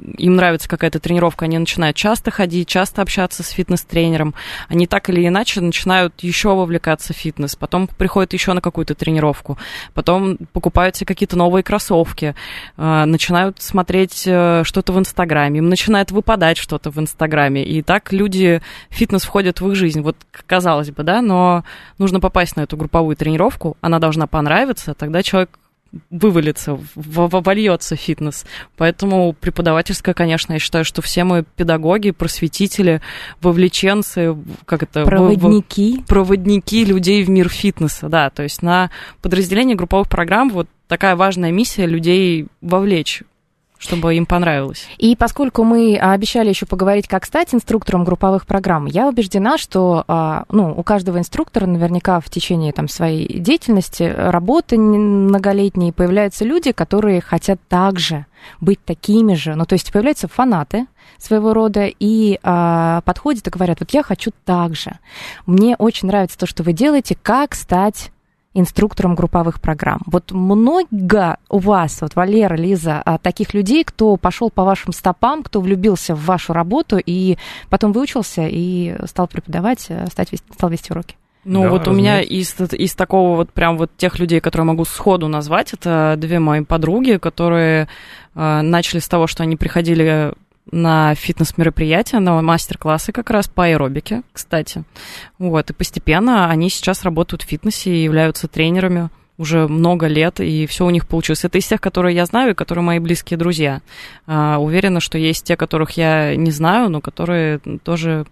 им 0.00 0.36
нравится 0.36 0.68
какая-то 0.68 1.00
тренировка, 1.00 1.44
они 1.44 1.58
начинают 1.58 1.96
часто 1.96 2.30
ходить, 2.30 2.68
часто 2.68 3.02
общаться 3.02 3.42
с 3.42 3.48
фитнес-тренером, 3.48 4.34
они 4.68 4.86
так 4.86 5.08
или 5.10 5.26
иначе 5.26 5.60
начинают 5.60 6.14
еще 6.20 6.54
вовлекаться 6.54 7.12
в 7.12 7.16
фитнес, 7.16 7.56
потом 7.56 7.88
приходят 7.88 8.32
еще 8.32 8.52
на 8.52 8.60
какую-то 8.60 8.94
тренировку, 8.94 9.58
потом 9.94 10.38
покупают 10.52 10.96
себе 10.96 11.06
какие-то 11.06 11.36
новые 11.36 11.62
кроссовки, 11.62 12.34
э, 12.76 13.04
начинают 13.04 13.60
смотреть 13.60 14.24
э, 14.26 14.62
что-то 14.64 14.92
в 14.92 14.98
Инстаграме, 14.98 15.58
им 15.58 15.68
начинает 15.68 16.10
выпадать 16.10 16.58
что-то 16.58 16.90
в 16.90 16.98
Инстаграме, 16.98 17.64
и 17.64 17.82
так 17.82 18.12
люди, 18.12 18.62
фитнес 18.90 19.24
входит 19.24 19.60
в 19.60 19.68
их 19.68 19.74
жизнь, 19.74 20.00
вот 20.00 20.16
казалось 20.46 20.90
бы, 20.90 21.02
да, 21.02 21.22
но 21.22 21.64
нужно 21.98 22.20
попасть 22.20 22.56
на 22.56 22.62
эту 22.62 22.76
групповую 22.76 23.16
тренировку, 23.16 23.76
она 23.80 23.98
должна 23.98 24.26
понравиться, 24.26 24.94
тогда 24.94 25.22
человек 25.22 25.58
вывалится, 26.10 26.78
вольется 26.94 27.96
фитнес. 27.96 28.44
Поэтому 28.76 29.32
преподавательская, 29.32 30.14
конечно, 30.14 30.54
я 30.54 30.58
считаю, 30.58 30.84
что 30.84 31.02
все 31.02 31.24
мы 31.24 31.44
педагоги, 31.56 32.10
просветители, 32.10 33.00
вовлеченцы, 33.40 34.36
как 34.66 34.82
это... 34.82 35.04
Проводники. 35.04 36.00
В, 36.00 36.06
проводники 36.06 36.84
людей 36.84 37.24
в 37.24 37.30
мир 37.30 37.48
фитнеса, 37.48 38.08
да. 38.08 38.30
То 38.30 38.42
есть 38.42 38.62
на 38.62 38.90
подразделение 39.22 39.76
групповых 39.76 40.08
программ 40.08 40.50
вот 40.50 40.68
такая 40.88 41.16
важная 41.16 41.52
миссия 41.52 41.86
людей 41.86 42.46
вовлечь 42.60 43.22
чтобы 43.78 44.16
им 44.16 44.26
понравилось. 44.26 44.86
И 44.98 45.16
поскольку 45.16 45.64
мы 45.64 45.96
обещали 45.96 46.48
еще 46.48 46.66
поговорить, 46.66 47.08
как 47.08 47.24
стать 47.24 47.54
инструктором 47.54 48.04
групповых 48.04 48.46
программ, 48.46 48.86
я 48.86 49.08
убеждена, 49.08 49.56
что 49.56 50.04
а, 50.08 50.44
ну, 50.50 50.74
у 50.76 50.82
каждого 50.82 51.18
инструктора 51.18 51.66
наверняка 51.66 52.20
в 52.20 52.28
течение 52.28 52.72
там, 52.72 52.88
своей 52.88 53.38
деятельности, 53.38 54.02
работы 54.02 54.78
многолетней, 54.78 55.92
появляются 55.92 56.44
люди, 56.44 56.72
которые 56.72 57.20
хотят 57.20 57.60
также 57.68 58.26
быть 58.60 58.84
такими 58.84 59.34
же. 59.34 59.54
Ну, 59.54 59.64
то 59.64 59.74
есть 59.74 59.92
появляются 59.92 60.28
фанаты 60.28 60.86
своего 61.18 61.54
рода 61.54 61.86
и 61.86 62.38
а, 62.42 63.00
подходят 63.02 63.46
и 63.46 63.50
говорят, 63.50 63.80
вот 63.80 63.90
я 63.90 64.02
хочу 64.02 64.32
так 64.44 64.74
же. 64.74 64.98
Мне 65.46 65.76
очень 65.76 66.08
нравится 66.08 66.38
то, 66.38 66.46
что 66.46 66.62
вы 66.62 66.72
делаете, 66.72 67.16
как 67.20 67.54
стать 67.54 68.10
инструктором 68.54 69.14
групповых 69.14 69.60
программ. 69.60 70.00
Вот 70.06 70.32
много 70.32 71.36
у 71.48 71.58
вас, 71.58 72.00
вот 72.00 72.14
Валера, 72.16 72.54
Лиза, 72.54 73.02
а, 73.04 73.18
таких 73.18 73.54
людей, 73.54 73.84
кто 73.84 74.16
пошел 74.16 74.50
по 74.50 74.64
вашим 74.64 74.92
стопам, 74.92 75.42
кто 75.42 75.60
влюбился 75.60 76.14
в 76.14 76.24
вашу 76.24 76.52
работу 76.52 76.98
и 77.04 77.36
потом 77.68 77.92
выучился 77.92 78.46
и 78.48 78.96
стал 79.06 79.28
преподавать, 79.28 79.86
э, 79.88 80.06
стать, 80.10 80.30
стал 80.52 80.70
вести 80.70 80.92
уроки? 80.92 81.16
Ну, 81.44 81.62
да, 81.62 81.68
вот 81.68 81.86
разумеется. 81.86 81.90
у 81.90 81.94
меня 81.94 82.20
из, 82.20 82.54
из 82.72 82.94
такого 82.94 83.36
вот 83.36 83.52
прям 83.52 83.78
вот 83.78 83.90
тех 83.96 84.18
людей, 84.18 84.40
которые 84.40 84.66
могу 84.66 84.84
сходу 84.84 85.28
назвать, 85.28 85.72
это 85.72 86.14
две 86.18 86.38
мои 86.40 86.64
подруги, 86.64 87.16
которые 87.16 87.88
э, 88.34 88.60
начали 88.62 88.98
с 88.98 89.08
того, 89.08 89.26
что 89.26 89.44
они 89.44 89.56
приходили 89.56 90.34
на 90.70 91.14
фитнес-мероприятия, 91.14 92.18
на 92.18 92.40
мастер-классы 92.42 93.12
как 93.12 93.30
раз 93.30 93.48
по 93.48 93.64
аэробике, 93.64 94.22
кстати. 94.32 94.84
Вот, 95.38 95.70
и 95.70 95.72
постепенно 95.72 96.50
они 96.50 96.70
сейчас 96.70 97.02
работают 97.04 97.42
в 97.42 97.46
фитнесе 97.46 97.90
и 97.90 98.02
являются 98.02 98.48
тренерами 98.48 99.10
уже 99.38 99.68
много 99.68 100.08
лет, 100.08 100.40
и 100.40 100.66
все 100.66 100.84
у 100.84 100.90
них 100.90 101.06
получилось. 101.06 101.44
Это 101.44 101.58
из 101.58 101.66
тех, 101.66 101.80
которые 101.80 102.14
я 102.14 102.26
знаю, 102.26 102.50
и 102.50 102.54
которые 102.54 102.84
мои 102.84 102.98
близкие 102.98 103.38
друзья. 103.38 103.80
А, 104.26 104.58
уверена, 104.58 105.00
что 105.00 105.16
есть 105.16 105.44
те, 105.44 105.56
которых 105.56 105.92
я 105.92 106.34
не 106.34 106.50
знаю, 106.50 106.90
но 106.90 107.00
которые 107.00 107.60
тоже 107.84 108.26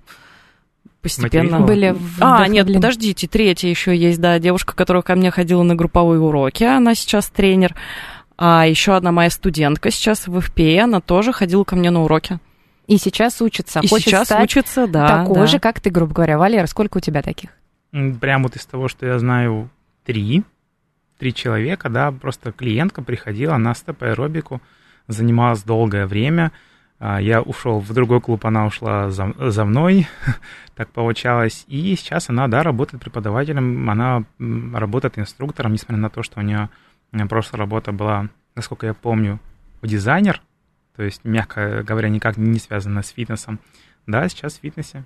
постепенно... 1.00 1.60
Были 1.60 1.96
а, 2.20 2.48
нет, 2.48 2.66
подождите, 2.66 3.28
третья 3.28 3.68
еще 3.68 3.96
есть, 3.96 4.20
да, 4.20 4.38
девушка, 4.40 4.74
которая 4.74 5.02
ко 5.02 5.14
мне 5.14 5.30
ходила 5.30 5.62
на 5.62 5.76
групповые 5.76 6.20
уроки, 6.20 6.64
она 6.64 6.96
сейчас 6.96 7.28
тренер. 7.28 7.76
А 8.38 8.66
еще 8.66 8.94
одна 8.94 9.12
моя 9.12 9.30
студентка 9.30 9.90
сейчас 9.90 10.28
в 10.28 10.40
ФПЕ, 10.40 10.82
она 10.82 11.00
тоже 11.00 11.32
ходила 11.32 11.64
ко 11.64 11.74
мне 11.76 11.90
на 11.90 12.02
уроки. 12.02 12.38
И 12.86 12.98
сейчас 12.98 13.40
учится. 13.40 13.80
И 13.80 13.88
Хочет 13.88 14.08
сейчас 14.08 14.28
стать 14.28 14.44
учится, 14.44 14.86
да. 14.86 15.24
Такой 15.24 15.40
да. 15.40 15.46
же, 15.46 15.58
как 15.58 15.80
ты, 15.80 15.90
грубо 15.90 16.14
говоря. 16.14 16.38
Валера, 16.38 16.66
сколько 16.66 16.98
у 16.98 17.00
тебя 17.00 17.22
таких? 17.22 17.50
Прямо 17.90 18.44
вот 18.44 18.56
из 18.56 18.66
того, 18.66 18.88
что 18.88 19.06
я 19.06 19.18
знаю, 19.18 19.70
три. 20.04 20.44
Три 21.18 21.32
человека, 21.32 21.88
да, 21.88 22.12
просто 22.12 22.52
клиентка 22.52 23.02
приходила 23.02 23.56
на 23.56 23.74
степ-аэробику, 23.74 24.60
занималась 25.08 25.62
долгое 25.62 26.06
время. 26.06 26.52
А, 26.98 27.20
я 27.20 27.40
ушел 27.40 27.80
в 27.80 27.92
другой 27.94 28.20
клуб, 28.20 28.44
она 28.44 28.66
ушла 28.66 29.10
за, 29.10 29.32
за 29.38 29.64
мной, 29.64 30.06
так 30.76 30.90
получалось. 30.90 31.64
И 31.68 31.96
сейчас 31.96 32.28
она, 32.28 32.48
да, 32.48 32.62
работает 32.62 33.02
преподавателем, 33.02 33.88
она 33.88 34.24
работает 34.38 35.18
инструктором, 35.18 35.72
несмотря 35.72 35.96
на 35.96 36.10
то, 36.10 36.22
что 36.22 36.40
у 36.40 36.42
нее 36.42 36.68
у 37.12 37.16
меня 37.16 37.26
прошлая 37.26 37.60
работа 37.60 37.92
была, 37.92 38.28
насколько 38.54 38.86
я 38.86 38.94
помню, 38.94 39.40
в 39.80 39.86
дизайнер, 39.86 40.42
то 40.96 41.02
есть, 41.02 41.24
мягко 41.24 41.82
говоря, 41.82 42.08
никак 42.08 42.36
не 42.36 42.58
связана 42.58 43.02
с 43.02 43.10
фитнесом. 43.10 43.60
Да, 44.06 44.28
сейчас 44.28 44.54
в 44.54 44.60
фитнесе. 44.60 45.04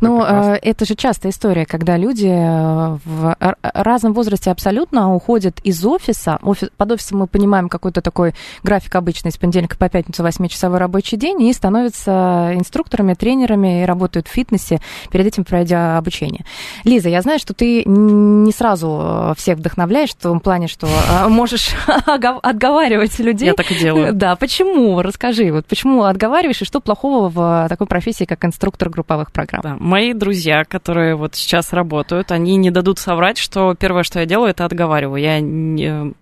Ну, 0.00 0.22
это, 0.22 0.58
это 0.62 0.84
же 0.84 0.94
частая 0.94 1.32
история, 1.32 1.66
когда 1.66 1.96
люди 1.96 2.28
э, 2.28 2.98
в 3.04 3.36
разном 3.62 4.12
возрасте 4.12 4.50
абсолютно 4.50 5.14
уходят 5.14 5.60
из 5.62 5.84
офиса. 5.84 6.38
Офис, 6.42 6.70
под 6.76 6.92
офисом 6.92 7.18
мы 7.18 7.26
понимаем 7.26 7.68
какой-то 7.68 8.00
такой 8.00 8.34
график 8.62 8.94
обычный 8.94 9.30
с 9.30 9.36
понедельника 9.36 9.76
по 9.76 9.88
пятницу 9.88 10.24
8-часовой 10.24 10.78
рабочий 10.78 11.16
день 11.16 11.42
и 11.42 11.52
становятся 11.52 12.52
инструкторами, 12.54 13.14
тренерами 13.14 13.82
и 13.82 13.84
работают 13.84 14.28
в 14.28 14.30
фитнесе, 14.30 14.80
перед 15.10 15.26
этим 15.26 15.44
пройдя 15.44 15.98
обучение. 15.98 16.44
Лиза, 16.84 17.08
я 17.08 17.22
знаю, 17.22 17.38
что 17.38 17.54
ты 17.54 17.84
не 17.84 18.52
сразу 18.52 19.00
э, 19.02 19.34
всех 19.36 19.58
вдохновляешь 19.58 20.10
в 20.10 20.16
том 20.16 20.40
плане, 20.40 20.68
что 20.68 20.86
э, 20.86 21.28
можешь 21.28 21.74
отговаривать 22.06 23.18
людей. 23.18 23.48
Я 23.48 23.54
так 23.54 23.70
и 23.70 23.74
делаю. 23.74 24.12
Да, 24.12 24.36
почему? 24.36 25.02
Расскажи, 25.02 25.52
вот 25.52 25.66
почему 25.66 26.04
отговариваешь 26.04 26.62
и 26.62 26.64
что 26.64 26.80
плохого 26.80 27.28
в 27.28 27.66
такой 27.68 27.86
профессии, 27.86 28.24
как 28.24 28.44
инструктор 28.44 28.90
групповых 28.90 29.32
программ? 29.32 29.62
Да. 29.62 29.76
Мои 29.84 30.14
друзья, 30.14 30.64
которые 30.64 31.14
вот 31.14 31.34
сейчас 31.34 31.74
работают, 31.74 32.32
они 32.32 32.56
не 32.56 32.70
дадут 32.70 32.98
соврать, 32.98 33.36
что 33.36 33.74
первое, 33.74 34.02
что 34.02 34.18
я 34.18 34.24
делаю, 34.24 34.48
это 34.48 34.64
отговариваю. 34.64 35.20
Я 35.20 35.40
не, 35.40 36.14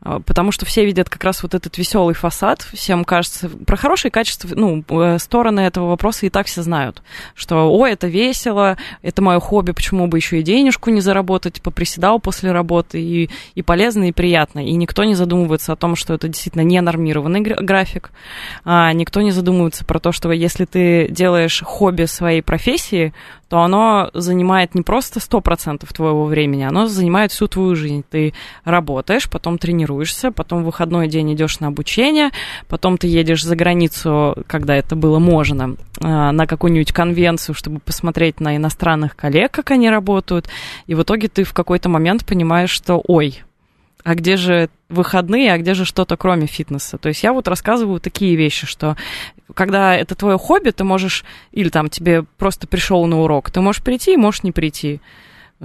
потому 0.00 0.52
что 0.52 0.66
все 0.66 0.84
видят 0.84 1.08
как 1.08 1.24
раз 1.24 1.42
вот 1.42 1.54
этот 1.54 1.78
веселый 1.78 2.14
фасад, 2.14 2.62
всем 2.72 3.04
кажется, 3.04 3.48
про 3.48 3.76
хорошие 3.76 4.10
качества, 4.10 4.48
ну, 4.54 4.84
э, 4.88 5.18
стороны 5.18 5.60
этого 5.60 5.88
вопроса 5.88 6.26
и 6.26 6.30
так 6.30 6.46
все 6.46 6.62
знают, 6.62 7.02
что, 7.34 7.72
ой, 7.72 7.92
это 7.92 8.06
весело, 8.06 8.76
это 9.02 9.22
мое 9.22 9.40
хобби, 9.40 9.72
почему 9.72 10.06
бы 10.06 10.18
еще 10.18 10.40
и 10.40 10.42
денежку 10.42 10.90
не 10.90 11.00
заработать, 11.00 11.62
поприседал 11.62 12.20
после 12.20 12.52
работы, 12.52 13.00
и, 13.00 13.30
и 13.54 13.62
полезно, 13.62 14.08
и 14.08 14.12
приятно, 14.12 14.64
и 14.64 14.72
никто 14.72 15.04
не 15.04 15.14
задумывается 15.14 15.72
о 15.72 15.76
том, 15.76 15.96
что 15.96 16.14
это 16.14 16.28
действительно 16.28 16.62
не 16.62 16.80
нормированный 16.80 17.40
график, 17.40 18.10
а 18.64 18.92
никто 18.92 19.22
не 19.22 19.32
задумывается 19.32 19.84
про 19.84 19.98
то, 19.98 20.12
что 20.12 20.30
если 20.30 20.66
ты 20.66 21.08
делаешь 21.08 21.62
хобби 21.64 22.04
своей 22.04 22.42
профессии, 22.42 23.12
то 23.48 23.60
оно 23.60 24.10
занимает 24.12 24.74
не 24.74 24.82
просто 24.82 25.20
100% 25.20 25.86
твоего 25.92 26.24
времени, 26.24 26.64
оно 26.64 26.86
занимает 26.86 27.30
всю 27.30 27.46
твою 27.46 27.76
жизнь. 27.76 28.04
Ты 28.08 28.34
работаешь, 28.64 29.30
потом 29.30 29.58
тренируешься, 29.58 30.32
потом 30.32 30.62
в 30.62 30.66
выходной 30.66 31.08
день 31.08 31.32
идешь 31.32 31.60
на 31.60 31.68
обучение, 31.68 32.30
потом 32.68 32.98
ты 32.98 33.06
едешь 33.06 33.44
за 33.44 33.54
границу, 33.54 34.36
когда 34.46 34.74
это 34.74 34.96
было 34.96 35.18
можно, 35.18 35.76
а, 36.00 36.32
на 36.32 36.46
какую-нибудь 36.46 36.92
конвенцию, 36.92 37.54
чтобы 37.54 37.78
посмотреть 37.78 38.40
на 38.40 38.56
иностранных 38.56 39.14
коллег, 39.14 39.52
как 39.52 39.70
они 39.70 39.90
работают, 39.90 40.48
и 40.86 40.94
в 40.94 41.02
итоге 41.02 41.28
ты 41.28 41.44
в 41.44 41.52
какой-то 41.52 41.88
момент 41.88 42.26
понимаешь, 42.26 42.70
что, 42.70 43.00
ой, 43.06 43.42
а 44.06 44.14
где 44.14 44.36
же 44.36 44.70
выходные, 44.88 45.52
а 45.52 45.58
где 45.58 45.74
же 45.74 45.84
что-то 45.84 46.16
кроме 46.16 46.46
фитнеса. 46.46 46.96
То 46.96 47.08
есть 47.08 47.24
я 47.24 47.32
вот 47.32 47.48
рассказываю 47.48 47.98
такие 47.98 48.36
вещи, 48.36 48.64
что 48.64 48.96
когда 49.54 49.94
это 49.94 50.14
твое 50.14 50.38
хобби, 50.38 50.70
ты 50.70 50.84
можешь, 50.84 51.24
или 51.52 51.68
там 51.68 51.88
тебе 51.88 52.22
просто 52.22 52.66
пришел 52.66 53.04
на 53.06 53.20
урок, 53.20 53.50
ты 53.50 53.60
можешь 53.60 53.82
прийти 53.82 54.16
можешь 54.16 54.42
не 54.42 54.52
прийти. 54.52 55.00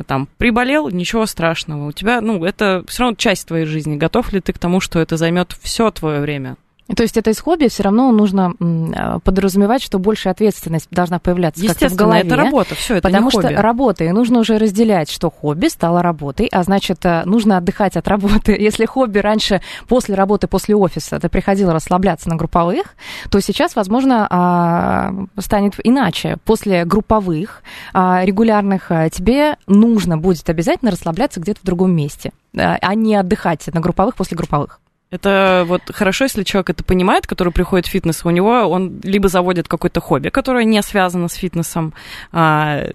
Там 0.08 0.28
приболел, 0.38 0.89
ничего 0.89 1.26
страшного. 1.26 1.88
У 1.88 1.91
тебя, 1.91 2.22
ну, 2.22 2.46
это 2.46 2.84
все 2.88 3.04
равно 3.04 3.15
часть 3.17 3.48
твоей 3.48 3.65
жизни. 3.65 3.98
Готов 3.98 4.32
ли 4.32 4.39
ты 4.39 4.54
к 4.54 4.60
тому, 4.60 4.80
что 4.80 5.00
это 5.00 5.17
займет 5.17 5.54
все 5.62 5.91
твое 5.91 6.22
время? 6.22 6.56
То 6.96 7.04
есть 7.04 7.15
это 7.15 7.30
из 7.30 7.39
хобби 7.39 7.67
все 7.67 7.84
равно 7.84 8.12
нужно 8.12 8.54
а, 8.60 9.20
подразумевать, 9.20 9.82
что 9.82 10.00
больше 10.00 10.30
ответственность 10.30 10.88
должна 10.91 11.20
появляться 11.20 11.65
как-то 11.65 11.89
в 11.89 11.96
голове. 11.96 12.22
это 12.22 12.36
работа, 12.36 12.76
все 12.76 12.96
это 12.96 13.08
Потому 13.08 13.26
не 13.26 13.32
что 13.32 13.41
хобби. 13.41 13.54
работа, 13.54 14.04
и 14.04 14.12
нужно 14.12 14.39
уже 14.39 14.58
разделять, 14.58 15.10
что 15.10 15.30
хобби 15.30 15.67
стало 15.67 16.02
работой, 16.02 16.48
а 16.52 16.63
значит, 16.63 17.06
э, 17.06 17.24
нужно 17.26 17.58
отдыхать 17.58 17.96
от 17.96 18.08
работы. 18.08 18.52
Если 18.60 18.86
хобби 18.86 19.20
раньше, 19.20 19.62
после 19.88 20.15
работы, 20.15 20.48
после 20.48 20.76
офиса, 20.76 21.20
ты 21.20 21.30
приходила 21.30 21.74
расслабляться 21.74 22.30
на 22.30 22.36
групповых, 22.36 22.96
то 23.30 23.39
сейчас, 23.39 23.76
возможно, 23.76 24.28
а, 24.30 25.13
станет 25.38 25.76
иначе. 25.84 26.38
После 26.44 26.84
групповых, 26.84 27.63
а, 27.94 28.24
регулярных, 28.26 28.91
э, 28.91 29.10
тебе 29.12 29.56
нужно 29.67 30.17
будет 30.17 30.50
обязательно 30.50 30.91
расслабляться 30.91 31.39
где-то 31.39 31.60
в 31.62 31.65
другом 31.65 31.91
месте, 31.91 32.32
а 32.54 32.96
не 32.96 33.15
отдыхать 33.15 33.67
на 33.74 33.80
групповых 33.80 34.15
после 34.15 34.36
групповых. 34.36 34.80
Это 35.12 35.65
вот 35.67 35.82
хорошо, 35.93 36.24
если 36.24 36.43
человек 36.43 36.69
это 36.69 36.84
понимает, 36.86 37.28
который 37.28 37.52
приходит 37.52 37.86
в 37.86 37.89
фитнес, 37.89 38.26
у 38.26 38.30
него 38.30 38.67
он 38.69 39.02
либо 39.04 39.28
заводит 39.28 39.67
какое-то 39.67 40.00
хобби, 40.00 40.30
которое 40.30 40.63
не 40.63 40.82
связано 40.82 41.28
с 41.28 41.34
фитнесом, 41.34 41.93
а, 42.32 42.86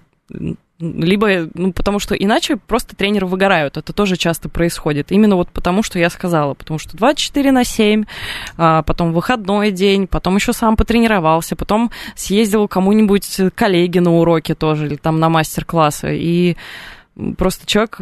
либо, 0.79 1.49
ну, 1.53 1.73
потому 1.73 1.99
что 1.99 2.15
иначе 2.15 2.57
просто 2.57 2.95
тренеры 2.95 3.25
выгорают. 3.25 3.77
Это 3.77 3.93
тоже 3.93 4.15
часто 4.15 4.47
происходит. 4.47 5.11
Именно 5.11 5.35
вот 5.35 5.49
потому, 5.49 5.81
что 5.81 5.97
я 5.97 6.09
сказала. 6.09 6.53
Потому 6.53 6.77
что 6.77 6.95
24 6.95 7.51
на 7.51 7.63
7, 7.63 8.05
а, 8.57 8.83
потом 8.83 9.11
выходной 9.11 9.71
день, 9.71 10.07
потом 10.07 10.35
еще 10.35 10.53
сам 10.53 10.75
потренировался, 10.75 11.55
потом 11.55 11.91
съездил 12.15 12.67
кому-нибудь 12.67 13.39
коллеге 13.55 14.01
на 14.01 14.13
уроки 14.17 14.53
тоже, 14.53 14.85
или 14.85 14.95
там 14.95 15.19
на 15.19 15.29
мастер-классы. 15.29 16.15
И 16.15 16.57
просто 17.37 17.65
человек, 17.65 17.99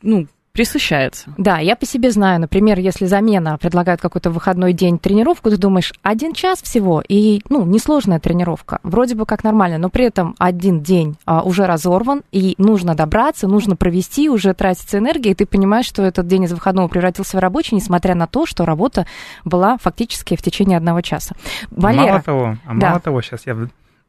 ну, 0.00 0.26
присыщается. 0.54 1.34
Да, 1.36 1.58
я 1.58 1.74
по 1.74 1.84
себе 1.84 2.12
знаю, 2.12 2.40
например, 2.40 2.78
если 2.78 3.06
замена 3.06 3.58
предлагает 3.58 4.00
какой-то 4.00 4.30
выходной 4.30 4.72
день 4.72 5.00
тренировку, 5.00 5.50
ты 5.50 5.56
думаешь, 5.56 5.92
один 6.02 6.32
час 6.32 6.62
всего, 6.62 7.02
и, 7.06 7.42
ну, 7.48 7.66
несложная 7.66 8.20
тренировка, 8.20 8.78
вроде 8.84 9.16
бы 9.16 9.26
как 9.26 9.42
нормально, 9.42 9.78
но 9.78 9.90
при 9.90 10.04
этом 10.04 10.36
один 10.38 10.80
день 10.80 11.16
а, 11.26 11.42
уже 11.42 11.66
разорван, 11.66 12.22
и 12.30 12.54
нужно 12.58 12.94
добраться, 12.94 13.48
нужно 13.48 13.74
провести, 13.74 14.28
уже 14.28 14.54
тратится 14.54 14.98
энергия, 14.98 15.32
и 15.32 15.34
ты 15.34 15.44
понимаешь, 15.44 15.86
что 15.86 16.04
этот 16.04 16.28
день 16.28 16.44
из 16.44 16.52
выходного 16.52 16.86
превратился 16.86 17.36
в 17.36 17.40
рабочий, 17.40 17.74
несмотря 17.74 18.14
на 18.14 18.28
то, 18.28 18.46
что 18.46 18.64
работа 18.64 19.06
была 19.44 19.76
фактически 19.78 20.36
в 20.36 20.42
течение 20.42 20.76
одного 20.78 21.00
часа. 21.00 21.34
Валера. 21.72 22.06
Мало 22.06 22.22
того, 22.22 22.56
а 22.64 22.74
да. 22.74 22.88
мало 22.90 23.00
того, 23.00 23.22
сейчас 23.22 23.44
я 23.46 23.56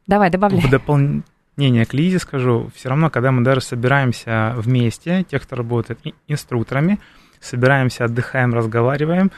Давай, 0.06 0.30
добавляй. 0.30 0.62
В 0.62 0.70
допол 0.70 1.00
не, 1.58 1.70
не, 1.70 1.86
к 1.86 1.94
Лизе 1.94 2.20
скажу, 2.20 2.70
все 2.76 2.90
равно, 2.90 3.10
когда 3.10 3.32
мы 3.32 3.44
даже 3.44 3.62
собираемся 3.62 4.54
вместе, 4.58 5.24
те, 5.30 5.40
кто 5.40 5.56
работает 5.56 6.00
инструкторами, 6.28 7.00
собираемся, 7.40 8.06
отдыхаем, 8.06 8.54
разговариваем, 8.54 9.32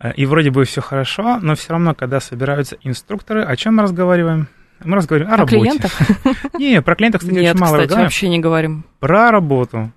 э, 0.00 0.12
и 0.14 0.26
вроде 0.26 0.50
бы 0.50 0.64
все 0.64 0.80
хорошо, 0.80 1.38
но 1.40 1.54
все 1.54 1.72
равно, 1.72 1.94
когда 1.94 2.20
собираются 2.20 2.76
инструкторы, 2.82 3.42
о 3.44 3.54
чем 3.56 3.76
мы 3.76 3.84
разговариваем? 3.84 4.48
Мы 4.84 4.96
разговариваем 4.96 5.32
о, 5.32 5.34
о 5.34 5.38
работе. 5.38 5.56
клиентах? 5.60 5.92
Не, 6.58 6.82
про 6.82 6.96
клиентов, 6.96 7.20
кстати, 7.20 7.38
Нет, 7.38 7.54
очень 7.54 7.60
мало 7.64 7.76
кстати, 7.76 7.98
вообще 7.98 8.28
не 8.28 8.40
говорим. 8.40 8.84
Про 8.98 9.30
работу. 9.30 9.92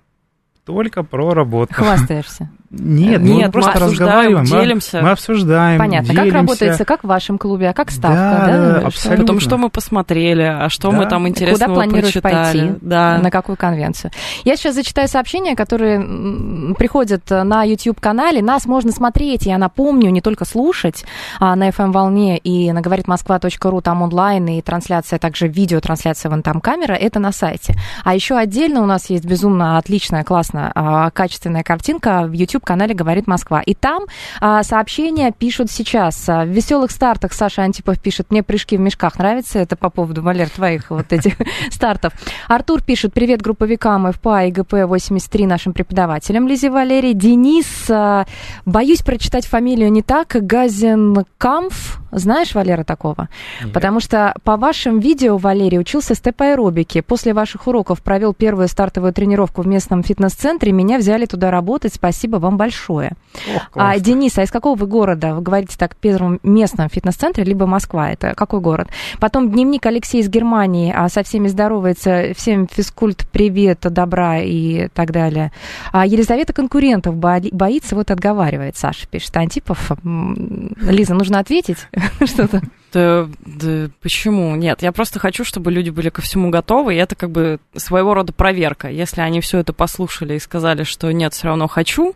Только 0.64 1.02
про 1.02 1.34
работу. 1.34 1.74
Хвастаешься. 1.74 2.50
Нет, 2.78 3.20
Нет, 3.22 3.46
мы 3.46 3.52
просто 3.52 3.78
мы 3.80 3.86
разговариваем, 3.86 4.44
делимся. 4.44 5.00
Мы, 5.02 5.10
обсуждаем. 5.10 5.78
Понятно. 5.78 6.08
Делимся. 6.08 6.30
Как 6.30 6.40
работается, 6.40 6.84
как 6.84 7.04
в 7.04 7.06
вашем 7.06 7.38
клубе, 7.38 7.70
а 7.70 7.72
как 7.72 7.90
ставка, 7.90 8.16
да? 8.16 8.46
да? 8.46 8.80
да 8.80 8.86
абсолютно. 8.86 9.24
Потом, 9.24 9.40
что 9.40 9.58
мы 9.58 9.70
посмотрели, 9.70 10.42
а 10.42 10.68
что 10.68 10.90
да. 10.90 10.96
мы 10.96 11.06
там 11.06 11.28
интересного 11.28 11.74
Куда 11.74 11.74
планируешь 11.74 12.12
прочитали. 12.14 12.60
пойти? 12.60 12.78
Да. 12.80 13.18
На 13.18 13.30
какую 13.30 13.56
конвенцию? 13.56 14.10
Я 14.44 14.56
сейчас 14.56 14.74
зачитаю 14.74 15.08
сообщения, 15.08 15.56
которые 15.56 16.74
приходят 16.74 17.22
на 17.30 17.64
YouTube-канале. 17.64 18.42
Нас 18.42 18.66
можно 18.66 18.92
смотреть, 18.92 19.46
я 19.46 19.58
напомню, 19.58 20.10
не 20.10 20.20
только 20.20 20.44
слушать 20.44 21.04
а, 21.40 21.56
на 21.56 21.68
FM-волне 21.68 22.38
и 22.38 22.72
на 22.72 22.80
говорит 22.80 23.08
Москва.ру, 23.08 23.80
там 23.80 24.02
онлайн 24.02 24.46
и 24.48 24.62
трансляция, 24.62 25.18
также 25.18 25.48
видеотрансляция 25.48 26.30
вон 26.30 26.42
там 26.42 26.60
камера, 26.60 26.92
это 26.92 27.18
на 27.18 27.32
сайте. 27.32 27.74
А 28.04 28.14
еще 28.14 28.36
отдельно 28.36 28.82
у 28.82 28.86
нас 28.86 29.10
есть 29.10 29.24
безумно 29.24 29.78
отличная, 29.78 30.24
классная, 30.24 30.72
а, 30.74 31.10
качественная 31.10 31.62
картинка 31.62 32.22
в 32.22 32.32
YouTube-канале 32.66 32.94
«Говорит 32.94 33.26
Москва». 33.26 33.62
И 33.62 33.74
там 33.74 34.04
а, 34.40 34.62
сообщения 34.62 35.32
пишут 35.32 35.70
сейчас. 35.70 36.26
В 36.26 36.46
веселых 36.46 36.90
стартах 36.90 37.32
Саша 37.32 37.62
Антипов 37.62 38.00
пишет, 38.00 38.30
мне 38.30 38.42
прыжки 38.42 38.76
в 38.76 38.80
мешках 38.80 39.18
нравится. 39.18 39.58
Это 39.58 39.76
по 39.76 39.90
поводу, 39.90 40.22
Валер, 40.22 40.50
твоих 40.50 40.90
вот 40.90 41.12
этих 41.12 41.34
стартов. 41.70 42.12
Артур 42.48 42.82
пишет, 42.82 43.12
привет 43.12 43.40
групповикам 43.40 44.12
ФПА 44.12 44.46
и 44.46 44.52
ГП-83 44.52 45.46
нашим 45.46 45.72
преподавателям. 45.72 46.48
Лизе 46.48 46.70
Валерий. 46.70 47.14
Денис, 47.14 47.66
а, 47.88 48.26
боюсь 48.64 49.02
прочитать 49.02 49.46
фамилию 49.46 49.90
не 49.92 50.02
так. 50.02 50.28
Газенкамф. 50.28 52.00
Знаешь 52.12 52.54
Валера 52.54 52.82
такого? 52.82 53.28
Нет. 53.62 53.72
Потому 53.72 54.00
что 54.00 54.34
по 54.42 54.56
вашим 54.56 55.00
видео 55.00 55.36
Валерий 55.36 55.78
учился 55.78 56.14
степ-аэробике. 56.14 57.02
После 57.02 57.34
ваших 57.34 57.66
уроков 57.66 58.02
провел 58.02 58.32
первую 58.32 58.68
стартовую 58.68 59.12
тренировку 59.12 59.62
в 59.62 59.66
местном 59.66 60.02
фитнес-центре. 60.02 60.72
Меня 60.72 60.98
взяли 60.98 61.26
туда 61.26 61.50
работать. 61.50 61.94
Спасибо 61.94 62.36
вам 62.38 62.45
большое. 62.52 63.12
Ох, 63.54 63.62
а, 63.74 63.98
Денис, 63.98 64.38
а 64.38 64.42
из 64.42 64.50
какого 64.50 64.76
вы 64.76 64.86
города? 64.86 65.34
Вы 65.34 65.42
говорите 65.42 65.76
так, 65.78 65.94
в 65.94 65.96
первом 65.96 66.40
местном 66.42 66.88
фитнес-центре, 66.88 67.44
либо 67.44 67.66
Москва. 67.66 68.10
Это 68.10 68.34
какой 68.34 68.60
город? 68.60 68.88
Потом 69.20 69.50
дневник 69.50 69.84
Алексей 69.86 70.20
из 70.20 70.28
Германии. 70.28 70.92
А 70.96 71.08
со 71.08 71.22
всеми 71.22 71.48
здоровается. 71.48 72.32
Всем 72.36 72.66
физкульт, 72.66 73.26
привет, 73.30 73.80
добра 73.80 74.38
и 74.38 74.88
так 74.88 75.12
далее. 75.12 75.52
А 75.92 76.06
Елизавета 76.06 76.52
конкурентов 76.52 77.16
боится, 77.16 77.96
вот 77.96 78.10
отговаривает. 78.10 78.76
Саша 78.76 79.06
пишет. 79.06 79.36
Антипов. 79.36 79.92
Лиза, 80.02 81.14
нужно 81.14 81.38
ответить 81.38 81.78
что-то. 82.24 82.62
Да, 82.92 83.28
да, 83.44 83.90
почему? 84.00 84.54
Нет, 84.56 84.82
я 84.82 84.92
просто 84.92 85.18
хочу, 85.18 85.44
чтобы 85.44 85.70
люди 85.70 85.90
были 85.90 86.08
ко 86.08 86.22
всему 86.22 86.50
готовы, 86.50 86.94
и 86.94 86.98
это 86.98 87.14
как 87.14 87.30
бы 87.30 87.58
своего 87.74 88.14
рода 88.14 88.32
проверка. 88.32 88.88
Если 88.88 89.20
они 89.20 89.40
все 89.40 89.58
это 89.58 89.72
послушали 89.72 90.34
и 90.34 90.38
сказали, 90.38 90.84
что 90.84 91.10
нет, 91.12 91.34
все 91.34 91.48
равно 91.48 91.68
хочу, 91.68 92.14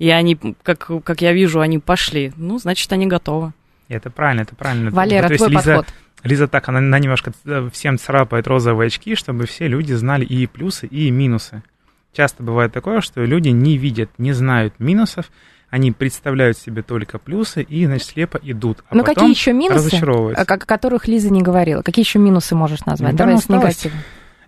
и 0.00 0.08
они, 0.08 0.38
как, 0.62 0.90
как 1.04 1.20
я 1.20 1.34
вижу, 1.34 1.60
они 1.60 1.78
пошли. 1.78 2.32
Ну, 2.36 2.58
значит, 2.58 2.90
они 2.90 3.06
готовы. 3.06 3.52
Это 3.88 4.08
правильно, 4.08 4.42
это 4.42 4.56
правильно. 4.56 4.90
Валера, 4.90 5.28
вот, 5.28 5.36
твой 5.36 5.50
Лиза, 5.50 5.74
подход. 5.74 5.94
Лиза 6.24 6.48
так, 6.48 6.68
она, 6.70 6.78
она 6.78 6.98
немножко 6.98 7.32
э, 7.44 7.68
всем 7.70 7.98
царапает 7.98 8.46
розовые 8.48 8.86
очки, 8.86 9.14
чтобы 9.14 9.46
все 9.46 9.68
люди 9.68 9.92
знали 9.92 10.24
и 10.24 10.46
плюсы, 10.46 10.86
и 10.86 11.10
минусы. 11.10 11.62
Часто 12.14 12.42
бывает 12.42 12.72
такое, 12.72 13.02
что 13.02 13.22
люди 13.22 13.50
не 13.50 13.76
видят, 13.76 14.08
не 14.16 14.32
знают 14.32 14.72
минусов, 14.78 15.30
они 15.68 15.92
представляют 15.92 16.56
себе 16.56 16.82
только 16.82 17.18
плюсы 17.18 17.62
и, 17.62 17.84
значит, 17.84 18.08
слепо 18.08 18.40
идут. 18.42 18.82
А 18.88 18.94
ну, 18.94 19.04
какие 19.04 19.28
еще 19.28 19.52
минусы, 19.52 19.94
о 20.34 20.44
которых 20.46 21.08
Лиза 21.08 21.30
не 21.30 21.42
говорила? 21.42 21.82
Какие 21.82 22.06
еще 22.06 22.18
минусы 22.18 22.54
можешь 22.54 22.86
назвать? 22.86 23.14
Давай 23.16 23.36
с 23.36 23.50
негатива 23.50 23.94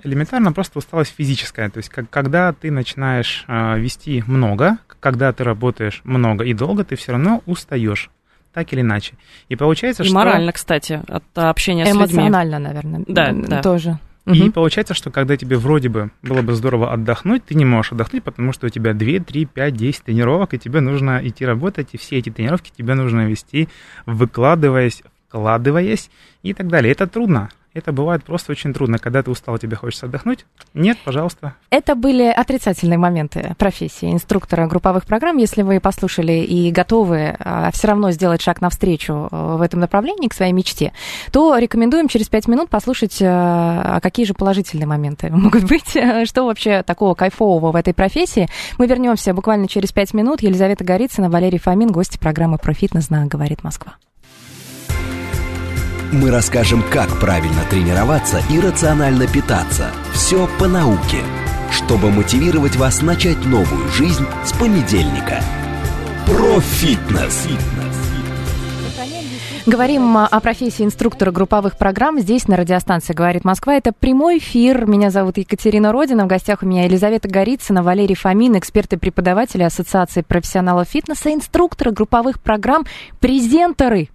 элементарно 0.05 0.53
просто 0.53 0.79
усталость 0.79 1.15
физическая. 1.17 1.71
То 1.71 1.79
есть, 1.79 1.88
как, 1.88 2.11
когда 2.11 2.53
ты 2.53 2.71
начинаешь 2.71 3.45
э, 3.47 3.79
вести 3.79 4.25
много, 4.27 4.79
когда 5.03 5.33
ты 5.33 5.43
работаешь 5.43 6.01
много 6.05 6.45
и 6.45 6.55
долго, 6.55 6.85
ты 6.85 6.95
все 6.95 7.12
равно 7.12 7.43
устаешь. 7.45 8.09
Так 8.55 8.73
или 8.73 8.83
иначе. 8.83 9.15
И 9.49 9.57
получается, 9.57 10.05
и 10.05 10.07
что... 10.07 10.15
морально, 10.15 10.53
кстати, 10.53 11.03
от 11.09 11.25
общения 11.35 11.85
с 11.85 11.88
людьми. 11.88 12.05
Эмоционально, 12.05 12.59
наверное. 12.59 13.05
Да, 13.09 13.33
да. 13.33 13.62
Тоже. 13.62 13.99
И 14.27 14.51
получается, 14.51 14.95
что 14.95 15.11
когда 15.11 15.37
тебе 15.37 15.57
вроде 15.57 15.88
бы 15.88 16.12
было 16.23 16.43
бы 16.43 16.53
здорово 16.53 16.93
отдохнуть, 16.93 17.45
ты 17.45 17.57
не 17.57 17.65
можешь 17.65 17.91
отдохнуть, 17.91 18.23
потому 18.23 18.53
что 18.53 18.67
у 18.67 18.71
тебя 18.71 18.95
2, 18.95 19.25
3, 19.25 19.47
5, 19.47 19.75
10 19.75 20.05
тренировок, 20.05 20.55
и 20.55 20.59
тебе 20.59 20.81
нужно 20.81 21.21
идти 21.27 21.45
работать, 21.45 21.88
и 21.93 21.99
все 21.99 22.19
эти 22.19 22.31
тренировки 22.31 22.71
тебе 22.77 22.95
нужно 22.95 23.27
вести, 23.27 23.69
выкладываясь, 24.07 25.03
вкладываясь 25.27 26.11
и 26.45 26.55
так 26.55 26.69
далее. 26.69 26.93
Это 26.93 27.09
трудно. 27.09 27.49
Это 27.75 27.91
бывает 27.91 28.23
просто 28.23 28.53
очень 28.53 28.75
трудно, 28.75 28.99
когда 28.99 29.23
ты 29.23 29.31
устал, 29.31 29.57
тебе 29.59 29.77
хочется 29.77 30.07
отдохнуть. 30.07 30.45
Нет, 30.75 30.99
пожалуйста. 31.05 31.55
Это 31.71 31.95
были 31.95 32.25
отрицательные 32.25 32.99
моменты 32.99 33.55
профессии 33.59 34.13
инструктора 34.13 34.67
групповых 34.67 35.07
программ. 35.07 35.39
Если 35.39 35.63
вы 35.63 35.81
послушали 35.81 36.33
и 36.33 36.71
готовы 36.71 37.35
а, 37.39 37.71
все 37.73 37.89
равно 37.89 38.11
сделать 38.11 38.43
шаг 38.43 38.61
навстречу 38.61 39.29
а, 39.31 39.57
в 39.57 39.63
этом 39.63 39.81
направлении 39.81 40.29
к 40.29 40.35
своей 40.35 40.53
мечте, 40.53 40.93
то 41.31 41.57
рекомендуем 41.57 42.09
через 42.09 42.29
пять 42.29 42.47
минут 42.47 42.69
послушать, 42.69 43.19
а, 43.23 44.01
какие 44.01 44.27
же 44.27 44.35
положительные 44.35 44.87
моменты 44.87 45.31
могут 45.31 45.65
быть, 45.65 45.97
что 46.29 46.45
вообще 46.45 46.83
такого 46.83 47.15
кайфового 47.15 47.73
в 47.73 47.77
этой 47.77 47.95
профессии. 47.95 48.49
Мы 48.77 48.87
вернемся 48.87 49.33
буквально 49.33 49.67
через 49.67 49.93
пять 49.93 50.13
минут. 50.13 50.43
Елизавета 50.43 50.85
Горицына, 50.85 51.31
Валерий 51.31 51.59
Фомин, 51.59 51.91
гости 51.91 52.19
программы 52.19 52.59
«Про 52.59 52.75
фитнес» 52.75 53.09
на 53.09 53.27
«Говорит 53.27 53.65
Москва». 53.65 53.95
Мы 56.12 56.31
расскажем, 56.31 56.85
как 56.90 57.18
правильно 57.20 57.64
тренироваться 57.70 58.42
и 58.51 58.61
рационально 58.61 59.27
питаться. 59.27 59.90
Все 60.12 60.46
по 60.59 60.68
науке, 60.68 61.22
чтобы 61.70 62.11
мотивировать 62.11 62.77
вас 62.77 63.01
начать 63.01 63.42
новую 63.46 63.88
жизнь 63.88 64.27
с 64.44 64.53
понедельника. 64.53 65.42
Профитнес. 66.27 67.48
Говорим 69.64 70.18
о 70.18 70.40
профессии 70.40 70.85
инструктора 70.85 71.31
групповых 71.31 71.79
программ 71.79 72.20
здесь 72.20 72.46
на 72.46 72.59
радиостанции 72.59 73.14
«Говорит 73.14 73.46
Москва». 73.46 73.75
Это 73.75 73.92
прямой 73.92 74.37
эфир. 74.37 74.85
Меня 74.85 75.09
зовут 75.09 75.38
Екатерина 75.38 75.92
Родина. 75.92 76.25
В 76.25 76.29
гостях 76.29 76.62
у 76.62 76.66
меня 76.66 76.85
Елизавета 76.85 77.29
Горицына, 77.29 77.83
Валерий 77.83 78.16
Фомин, 78.16 78.59
эксперты 78.59 78.98
преподаватели 78.98 79.62
Ассоциации 79.62 80.20
профессионалов 80.20 80.88
фитнеса, 80.88 81.33
инструкторы 81.33 81.90
групповых 81.90 82.38
программ, 82.42 82.85
презентеры. 83.18 84.11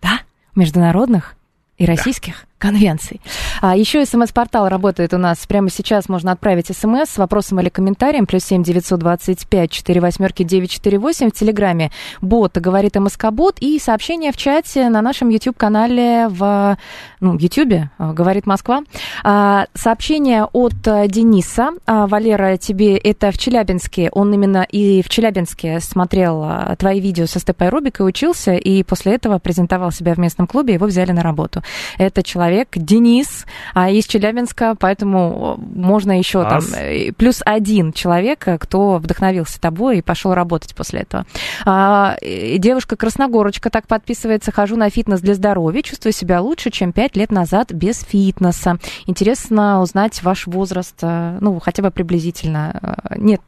Да? 0.00 0.20
Международных 0.56 1.36
и 1.78 1.84
российских 1.84 2.46
конвенций. 2.58 3.20
А 3.60 3.76
еще 3.76 4.04
смс-портал 4.06 4.68
работает 4.68 5.12
у 5.14 5.18
нас. 5.18 5.46
Прямо 5.46 5.68
сейчас 5.70 6.08
можно 6.08 6.32
отправить 6.32 6.68
смс 6.74 7.10
с 7.10 7.18
вопросом 7.18 7.60
или 7.60 7.68
комментарием. 7.68 8.26
Плюс 8.26 8.44
семь 8.44 8.62
девятьсот 8.62 9.00
двадцать 9.00 9.46
пять 9.46 9.70
четыре 9.70 10.00
восьмерки 10.00 10.42
девять 10.42 10.70
четыре 10.70 10.98
восемь. 10.98 11.30
В 11.30 11.32
Телеграме 11.32 11.90
бот 12.20 12.56
говорит 12.56 12.96
МСК-бот. 12.96 13.58
И 13.60 13.78
сообщение 13.78 14.32
в 14.32 14.36
чате 14.36 14.88
на 14.88 15.02
нашем 15.02 15.28
YouTube-канале 15.28 16.28
в 16.28 16.78
ну, 17.20 17.36
YouTube 17.36 17.88
говорит 17.98 18.46
Москва. 18.46 18.82
А, 19.22 19.66
сообщение 19.74 20.44
от 20.44 20.80
Дениса. 20.82 21.70
А, 21.84 22.06
Валера, 22.06 22.56
тебе 22.56 22.96
это 22.96 23.30
в 23.32 23.38
Челябинске. 23.38 24.08
Он 24.12 24.32
именно 24.32 24.62
и 24.62 25.02
в 25.02 25.08
Челябинске 25.08 25.80
смотрел 25.80 26.42
а, 26.42 26.76
твои 26.76 27.00
видео 27.00 27.26
со 27.26 27.38
степ 27.38 27.60
аэробикой, 27.60 28.06
учился, 28.06 28.54
и 28.54 28.82
после 28.82 29.14
этого 29.14 29.38
презентовал 29.38 29.92
себя 29.92 30.14
в 30.14 30.18
местном 30.18 30.46
клубе, 30.46 30.74
его 30.74 30.86
взяли 30.86 31.12
на 31.12 31.22
работу. 31.22 31.62
Это 31.98 32.22
человек 32.22 32.45
человек, 32.46 32.68
Денис, 32.76 33.44
а, 33.74 33.90
из 33.90 34.06
Челябинска, 34.06 34.76
поэтому 34.78 35.58
можно 35.58 36.16
еще 36.16 36.44
там 36.44 36.62
э, 36.76 37.12
плюс 37.12 37.42
один 37.44 37.92
человек, 37.92 38.46
э, 38.46 38.58
кто 38.58 38.98
вдохновился 38.98 39.60
тобой 39.60 39.98
и 39.98 40.02
пошел 40.02 40.32
работать 40.32 40.74
после 40.76 41.00
этого. 41.00 41.26
А, 41.64 42.16
девушка 42.22 42.94
Красногорочка 42.94 43.68
так 43.68 43.88
подписывается, 43.88 44.52
хожу 44.52 44.76
на 44.76 44.90
фитнес 44.90 45.20
для 45.20 45.34
здоровья, 45.34 45.82
чувствую 45.82 46.12
себя 46.12 46.40
лучше, 46.40 46.70
чем 46.70 46.92
пять 46.92 47.16
лет 47.16 47.32
назад 47.32 47.72
без 47.72 48.00
фитнеса. 48.02 48.78
Интересно 49.06 49.80
узнать 49.80 50.22
ваш 50.22 50.46
возраст, 50.46 50.96
э, 51.02 51.38
ну, 51.40 51.58
хотя 51.58 51.82
бы 51.82 51.90
приблизительно. 51.90 52.98
Нет, 53.16 53.40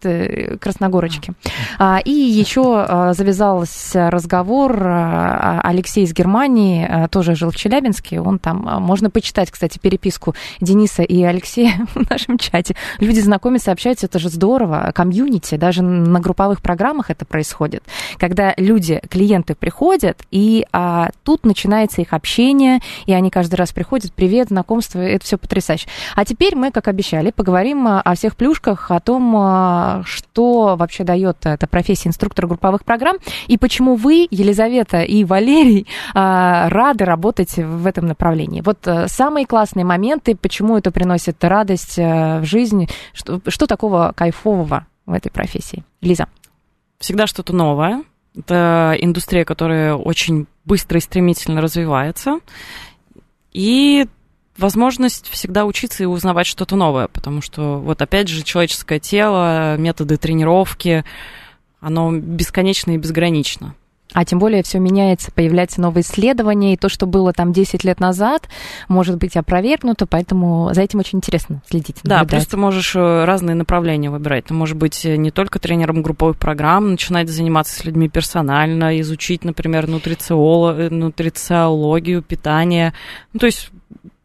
Красногорочки. 0.60 1.34
А, 1.78 2.00
и 2.04 2.10
еще 2.10 3.12
завязался 3.12 4.10
разговор, 4.10 4.76
Алексей 4.82 6.04
из 6.04 6.12
Германии 6.12 7.08
тоже 7.10 7.36
жил 7.36 7.50
в 7.50 7.56
Челябинске, 7.56 8.20
он 8.20 8.40
там 8.40 8.82
можно 8.88 9.10
почитать, 9.10 9.50
кстати, 9.50 9.78
переписку 9.78 10.34
Дениса 10.62 11.02
и 11.02 11.22
Алексея 11.22 11.86
в 11.94 12.10
нашем 12.10 12.38
чате. 12.38 12.74
Люди 12.98 13.20
знакомятся, 13.20 13.70
общаются, 13.70 14.06
это 14.06 14.18
же 14.18 14.30
здорово. 14.30 14.90
Комьюнити, 14.94 15.56
даже 15.56 15.82
на 15.82 16.20
групповых 16.20 16.62
программах 16.62 17.10
это 17.10 17.26
происходит. 17.26 17.84
Когда 18.16 18.54
люди, 18.56 19.02
клиенты 19.10 19.54
приходят, 19.54 20.22
и 20.30 20.64
а, 20.72 21.10
тут 21.22 21.44
начинается 21.44 22.00
их 22.00 22.14
общение, 22.14 22.80
и 23.04 23.12
они 23.12 23.28
каждый 23.28 23.56
раз 23.56 23.72
приходят, 23.72 24.14
привет, 24.14 24.48
знакомство, 24.48 25.00
это 25.00 25.22
все 25.22 25.36
потрясающе. 25.36 25.86
А 26.16 26.24
теперь 26.24 26.56
мы, 26.56 26.70
как 26.70 26.88
обещали, 26.88 27.30
поговорим 27.30 27.86
о 27.86 28.14
всех 28.14 28.36
плюшках, 28.36 28.90
о 28.90 29.00
том, 29.00 29.34
а, 29.36 30.02
что 30.06 30.76
вообще 30.78 31.04
дает 31.04 31.44
эта 31.44 31.66
профессия 31.66 32.08
инструктора 32.08 32.46
групповых 32.46 32.86
программ, 32.86 33.18
и 33.48 33.58
почему 33.58 33.96
вы, 33.96 34.26
Елизавета 34.30 35.02
и 35.02 35.24
Валерий, 35.24 35.86
а, 36.14 36.70
рады 36.70 37.04
работать 37.04 37.54
в 37.56 37.86
этом 37.86 38.06
направлении. 38.06 38.62
Вот 38.62 38.77
вот 38.78 38.86
э, 38.86 39.08
самые 39.08 39.46
классные 39.46 39.84
моменты, 39.84 40.36
почему 40.36 40.76
это 40.76 40.90
приносит 40.90 41.42
радость 41.42 41.98
э, 41.98 42.40
в 42.40 42.44
жизнь, 42.44 42.88
что, 43.12 43.40
что 43.46 43.66
такого 43.66 44.12
кайфового 44.16 44.86
в 45.06 45.12
этой 45.12 45.30
профессии? 45.30 45.84
Лиза. 46.00 46.28
Всегда 46.98 47.26
что-то 47.26 47.54
новое. 47.54 48.04
Это 48.36 48.96
индустрия, 48.98 49.44
которая 49.44 49.94
очень 49.94 50.46
быстро 50.64 50.98
и 50.98 51.02
стремительно 51.02 51.60
развивается. 51.60 52.40
И 53.52 54.06
возможность 54.56 55.28
всегда 55.28 55.64
учиться 55.64 56.02
и 56.02 56.06
узнавать 56.06 56.46
что-то 56.46 56.76
новое, 56.76 57.08
потому 57.08 57.40
что 57.40 57.78
вот 57.78 58.02
опять 58.02 58.28
же 58.28 58.42
человеческое 58.42 58.98
тело, 58.98 59.76
методы 59.76 60.16
тренировки, 60.16 61.04
оно 61.80 62.12
бесконечно 62.12 62.92
и 62.92 62.98
безгранично. 62.98 63.74
А 64.14 64.24
тем 64.24 64.38
более 64.38 64.62
все 64.62 64.78
меняется, 64.78 65.30
появляются 65.32 65.80
новые 65.80 66.02
исследования, 66.02 66.74
и 66.74 66.76
то, 66.76 66.88
что 66.88 67.06
было 67.06 67.32
там 67.32 67.52
10 67.52 67.84
лет 67.84 68.00
назад, 68.00 68.48
может 68.88 69.18
быть 69.18 69.36
опровергнуто, 69.36 70.06
поэтому 70.06 70.70
за 70.72 70.82
этим 70.82 71.00
очень 71.00 71.18
интересно 71.18 71.62
следить. 71.68 71.96
Наблюдать. 72.04 72.28
Да, 72.28 72.36
плюс 72.36 72.46
ты 72.46 72.56
можешь 72.56 72.96
э, 72.96 73.24
разные 73.24 73.54
направления 73.54 74.10
выбирать. 74.10 74.46
Ты 74.46 74.54
можешь 74.54 74.76
быть 74.76 75.04
э, 75.04 75.16
не 75.16 75.30
только 75.30 75.58
тренером 75.58 76.02
групповых 76.02 76.38
программ, 76.38 76.92
начинать 76.92 77.28
заниматься 77.28 77.74
с 77.74 77.84
людьми 77.84 78.08
персонально, 78.08 78.98
изучить, 79.00 79.44
например, 79.44 79.88
нутрициолог, 79.88 80.90
нутрициологию, 80.90 82.22
питание. 82.22 82.94
Ну, 83.34 83.40
то 83.40 83.46
есть 83.46 83.70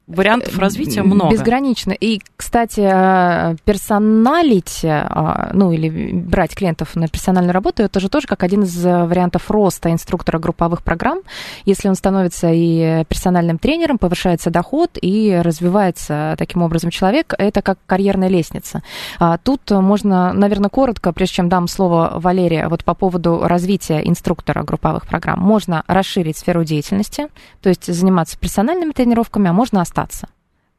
Вариантов 0.06 0.58
развития 0.60 1.02
много. 1.02 1.32
Безгранично. 1.32 1.92
И, 1.92 2.20
кстати, 2.36 2.82
э, 2.82 3.56
персоналить, 3.64 4.82
э, 4.84 5.50
ну 5.54 5.72
или 5.72 6.12
брать 6.12 6.56
клиентов 6.56 6.96
на 6.96 7.08
персональную 7.08 7.54
работу, 7.54 7.84
это 7.84 8.02
же 8.02 8.10
тоже 8.10 8.28
как 8.28 8.44
один 8.44 8.64
из 8.64 8.84
вариантов 8.84 9.50
роста 9.50 9.92
инструктора 9.92 10.40
групповых 10.40 10.84
программ. 10.84 11.20
Если 11.64 11.88
он 11.88 11.96
становится 11.96 12.50
и 12.52 13.06
персональным 13.06 13.58
тренером, 13.58 13.98
повышается 13.98 14.50
доход 14.50 14.98
и 15.02 15.40
развивается 15.42 16.36
таким 16.38 16.64
образом 16.64 16.90
человек, 16.90 17.34
это 17.38 17.62
как 17.62 17.80
карьерная 17.86 18.28
лестница. 18.28 18.84
А 19.20 19.38
тут 19.38 19.72
можно, 19.72 20.34
наверное, 20.34 20.70
коротко, 20.70 21.14
прежде 21.14 21.36
чем 21.36 21.50
дам 21.50 21.70
слово 21.70 22.16
Валерия, 22.18 22.68
вот 22.68 22.84
по 22.84 22.94
поводу 22.94 23.40
развития 23.44 24.02
инструктора 24.04 24.64
групповых 24.64 25.08
программ, 25.08 25.40
можно 25.40 25.84
расширить 25.88 26.38
сферу 26.38 26.66
деятельности, 26.66 27.30
то 27.62 27.70
есть 27.70 27.86
заниматься 27.86 28.38
персональными 28.38 28.92
тренировками, 28.92 29.50
а 29.50 29.54
можно 29.54 29.80
остаться? 29.94 30.30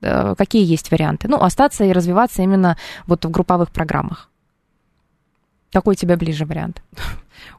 Э, 0.01 0.35
какие 0.37 0.65
есть 0.65 0.91
варианты? 0.91 1.29
Ну, 1.29 1.37
остаться 1.41 1.85
и 1.85 1.93
развиваться 1.93 2.43
именно 2.43 2.77
вот 3.07 3.25
в 3.25 3.31
групповых 3.31 3.71
программах. 3.71 4.29
Какой 5.73 5.95
тебе 5.95 6.17
ближе 6.17 6.45
вариант? 6.45 6.83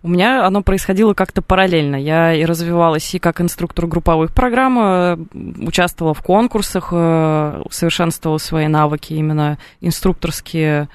У 0.04 0.08
меня 0.08 0.46
оно 0.46 0.62
происходило 0.62 1.14
как-то 1.14 1.42
параллельно. 1.42 1.96
Я 1.96 2.34
и 2.34 2.46
развивалась 2.46 3.14
и 3.14 3.20
как 3.20 3.42
инструктор 3.42 3.88
групповых 3.88 4.34
программ, 4.34 4.80
э, 4.80 5.18
участвовала 5.66 6.14
в 6.14 6.22
конкурсах, 6.22 6.90
э, 6.92 7.64
совершенствовала 7.72 8.38
свои 8.38 8.68
навыки 8.68 9.14
именно 9.14 9.58
инструкторские 9.82 10.90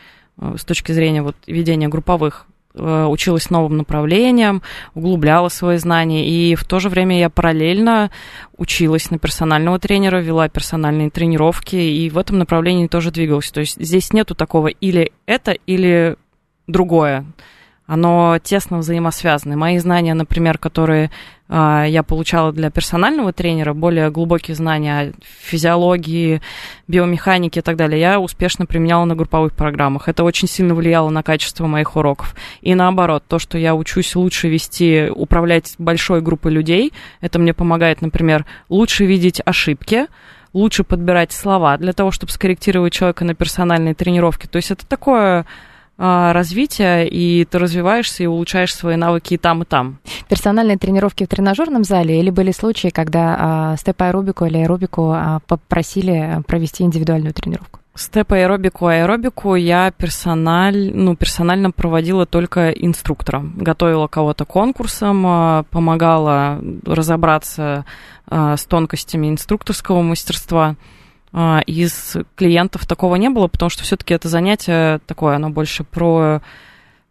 с 0.56 0.64
точки 0.64 0.92
зрения 0.92 1.20
вот 1.22 1.36
ведения 1.46 1.88
групповых 1.88 2.46
училась 2.74 3.50
новым 3.50 3.78
направлениям, 3.78 4.62
углубляла 4.94 5.48
свои 5.48 5.76
знания, 5.76 6.28
и 6.28 6.54
в 6.54 6.64
то 6.64 6.78
же 6.78 6.88
время 6.88 7.18
я 7.18 7.28
параллельно 7.28 8.10
училась 8.56 9.10
на 9.10 9.18
персонального 9.18 9.78
тренера, 9.78 10.20
вела 10.20 10.48
персональные 10.48 11.10
тренировки, 11.10 11.76
и 11.76 12.08
в 12.10 12.18
этом 12.18 12.38
направлении 12.38 12.86
тоже 12.86 13.10
двигалась. 13.10 13.50
То 13.50 13.60
есть 13.60 13.76
здесь 13.80 14.12
нету 14.12 14.34
такого 14.34 14.68
или 14.68 15.12
это, 15.26 15.52
или 15.52 16.16
другое 16.66 17.26
оно 17.90 18.38
тесно 18.40 18.78
взаимосвязано. 18.78 19.56
Мои 19.56 19.78
знания, 19.78 20.14
например, 20.14 20.58
которые 20.58 21.06
э, 21.06 21.10
я 21.50 22.04
получала 22.06 22.52
для 22.52 22.70
персонального 22.70 23.32
тренера, 23.32 23.74
более 23.74 24.10
глубокие 24.10 24.54
знания 24.54 25.12
физиологии, 25.20 26.40
биомеханике 26.86 27.58
и 27.58 27.62
так 27.62 27.76
далее, 27.76 28.00
я 28.00 28.20
успешно 28.20 28.66
применяла 28.66 29.04
на 29.04 29.16
групповых 29.16 29.54
программах. 29.54 30.08
Это 30.08 30.22
очень 30.22 30.46
сильно 30.46 30.76
влияло 30.76 31.10
на 31.10 31.24
качество 31.24 31.66
моих 31.66 31.96
уроков. 31.96 32.36
И 32.60 32.74
наоборот, 32.76 33.24
то, 33.26 33.40
что 33.40 33.58
я 33.58 33.74
учусь 33.74 34.14
лучше 34.14 34.48
вести, 34.48 35.10
управлять 35.12 35.74
большой 35.78 36.20
группой 36.20 36.52
людей, 36.52 36.92
это 37.20 37.40
мне 37.40 37.52
помогает, 37.52 38.00
например, 38.00 38.46
лучше 38.68 39.04
видеть 39.04 39.42
ошибки, 39.44 40.06
лучше 40.52 40.84
подбирать 40.84 41.32
слова 41.32 41.76
для 41.78 41.92
того, 41.92 42.12
чтобы 42.12 42.32
скорректировать 42.32 42.92
человека 42.92 43.24
на 43.24 43.34
персональной 43.34 43.94
тренировке. 43.94 44.46
То 44.46 44.56
есть 44.56 44.70
это 44.70 44.86
такое 44.86 45.46
а, 46.02 46.32
развитие, 46.32 47.06
и 47.06 47.44
ты 47.44 47.58
развиваешься 47.58 48.22
и 48.22 48.26
улучшаешь 48.26 48.74
свои 48.74 48.96
навыки 48.96 49.34
и 49.34 49.36
там, 49.36 49.62
и 49.62 49.66
там. 49.66 49.98
Персональные 50.30 50.78
тренировки 50.78 51.24
в 51.24 51.28
тренажерном 51.28 51.84
зале 51.84 52.18
или 52.18 52.30
были 52.30 52.52
случаи, 52.52 52.88
когда 52.88 53.36
а, 53.38 53.76
степ-аэробику 53.76 54.46
или 54.46 54.56
аэробику 54.56 55.10
а, 55.10 55.40
попросили 55.46 56.42
провести 56.46 56.84
индивидуальную 56.84 57.34
тренировку? 57.34 57.80
Степ 57.94 58.32
аэробику, 58.32 58.86
аэробику 58.86 59.56
я 59.56 59.90
персональ, 59.90 60.90
ну, 60.94 61.16
персонально 61.16 61.70
проводила 61.70 62.24
только 62.24 62.70
инструктором. 62.70 63.52
Готовила 63.58 64.06
кого-то 64.06 64.46
конкурсом, 64.46 65.66
помогала 65.70 66.62
разобраться 66.86 67.84
с 68.26 68.64
тонкостями 68.64 69.28
инструкторского 69.28 70.00
мастерства. 70.00 70.76
А, 71.32 71.60
из 71.66 72.16
клиентов 72.36 72.86
такого 72.86 73.16
не 73.16 73.28
было, 73.28 73.46
потому 73.46 73.70
что 73.70 73.84
все-таки 73.84 74.14
это 74.14 74.28
занятие 74.28 75.00
такое, 75.06 75.36
оно 75.36 75.50
больше 75.50 75.84
про 75.84 76.42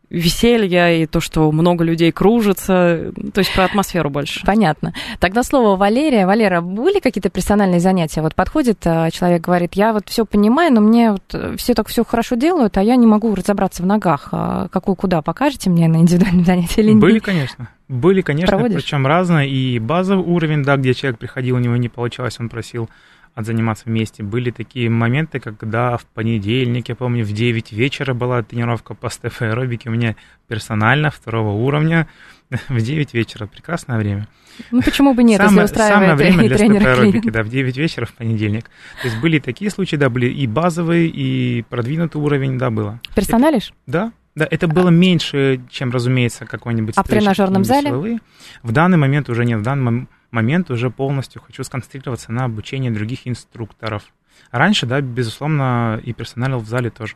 веселье 0.09 1.03
и 1.03 1.05
то, 1.05 1.19
что 1.19 1.51
много 1.51 1.83
людей 1.83 2.11
кружится, 2.11 3.13
то 3.33 3.39
есть 3.39 3.53
про 3.53 3.65
атмосферу 3.65 4.09
больше. 4.09 4.43
Понятно. 4.45 4.93
Тогда 5.19 5.43
слово 5.43 5.75
Валерия. 5.77 6.25
Валера, 6.25 6.61
были 6.61 6.99
какие-то 6.99 7.29
персональные 7.29 7.79
занятия? 7.79 8.21
Вот 8.21 8.33
подходит 8.33 8.79
а, 8.85 9.11
человек, 9.11 9.41
говорит, 9.41 9.75
я 9.75 9.93
вот 9.93 10.09
все 10.09 10.25
понимаю, 10.25 10.73
но 10.73 10.81
мне 10.81 11.11
вот 11.11 11.57
все 11.57 11.75
так 11.75 11.87
все 11.87 12.03
хорошо 12.03 12.35
делают, 12.35 12.77
а 12.77 12.83
я 12.83 12.95
не 12.95 13.05
могу 13.05 13.33
разобраться 13.35 13.83
в 13.83 13.85
ногах. 13.85 14.29
А 14.31 14.67
какую 14.69 14.95
куда 14.95 15.21
покажете 15.21 15.69
мне 15.69 15.87
на 15.87 15.97
индивидуальном 15.97 16.43
занятии 16.43 16.79
или 16.81 16.91
нет? 16.91 17.01
Были, 17.01 17.19
конечно. 17.19 17.69
Были, 17.87 18.21
конечно, 18.21 18.57
причем 18.57 19.05
разные. 19.05 19.49
И 19.49 19.79
базовый 19.79 20.25
уровень, 20.25 20.63
да, 20.63 20.77
где 20.77 20.93
человек 20.93 21.19
приходил, 21.19 21.55
у 21.55 21.59
него 21.59 21.75
не 21.75 21.89
получалось, 21.89 22.37
он 22.39 22.49
просил 22.49 22.89
отзаниматься 23.39 23.85
вместе. 23.85 24.21
Были 24.21 24.51
такие 24.51 24.89
моменты, 24.89 25.39
когда 25.39 25.97
в 25.97 26.05
понедельник, 26.05 26.89
я 26.89 26.95
помню, 26.95 27.23
в 27.23 27.31
9 27.31 27.71
вечера 27.71 28.13
была 28.13 28.43
тренировка 28.43 28.93
по 28.93 29.09
стеф-аэробике 29.09 29.89
у 29.89 29.93
меня 29.93 30.15
персонально 30.47 31.09
второго 31.09 31.51
уровня 31.51 32.07
в 32.69 32.81
9 32.81 33.13
вечера. 33.13 33.47
Прекрасное 33.47 33.97
время. 33.97 34.27
Ну, 34.71 34.81
почему 34.81 35.13
бы 35.13 35.23
нет, 35.23 35.37
самое, 35.37 35.61
если 35.61 35.73
устраивает 35.73 36.09
Самое 36.09 36.15
время 36.35 36.47
для 36.49 36.57
степ-аэробики, 36.57 37.29
да, 37.29 37.43
в 37.43 37.49
9 37.49 37.77
вечера 37.77 38.05
в 38.05 38.13
понедельник. 38.13 38.65
То 39.01 39.07
есть 39.07 39.21
были 39.21 39.39
такие 39.39 39.71
случаи, 39.71 39.95
да, 39.95 40.09
были 40.09 40.27
и 40.27 40.45
базовые, 40.45 41.07
и 41.07 41.63
продвинутый 41.69 42.21
уровень, 42.21 42.57
да, 42.57 42.69
было. 42.69 42.99
Персоналишь? 43.15 43.73
Да, 43.87 44.11
да, 44.35 44.45
это 44.51 44.67
было 44.67 44.89
меньше, 44.89 45.61
чем, 45.69 45.91
разумеется, 45.91 46.45
какой-нибудь... 46.45 46.95
А 46.97 47.03
в 47.03 47.07
тренажерном 47.07 47.63
зале? 47.63 47.87
Силовые. 47.87 48.19
В 48.63 48.73
данный 48.73 48.97
момент 48.97 49.29
уже 49.29 49.45
нет. 49.45 49.59
В 49.59 49.63
данный 49.63 49.83
момент 49.83 50.09
момент 50.31 50.71
уже 50.71 50.89
полностью 50.89 51.41
хочу 51.41 51.63
сконцентрироваться 51.63 52.31
на 52.31 52.45
обучении 52.45 52.89
других 52.89 53.27
инструкторов. 53.27 54.03
Раньше, 54.51 54.85
да, 54.85 55.01
безусловно, 55.01 55.99
и 56.03 56.13
персоналил 56.13 56.59
в 56.59 56.67
зале 56.67 56.89
тоже. 56.89 57.15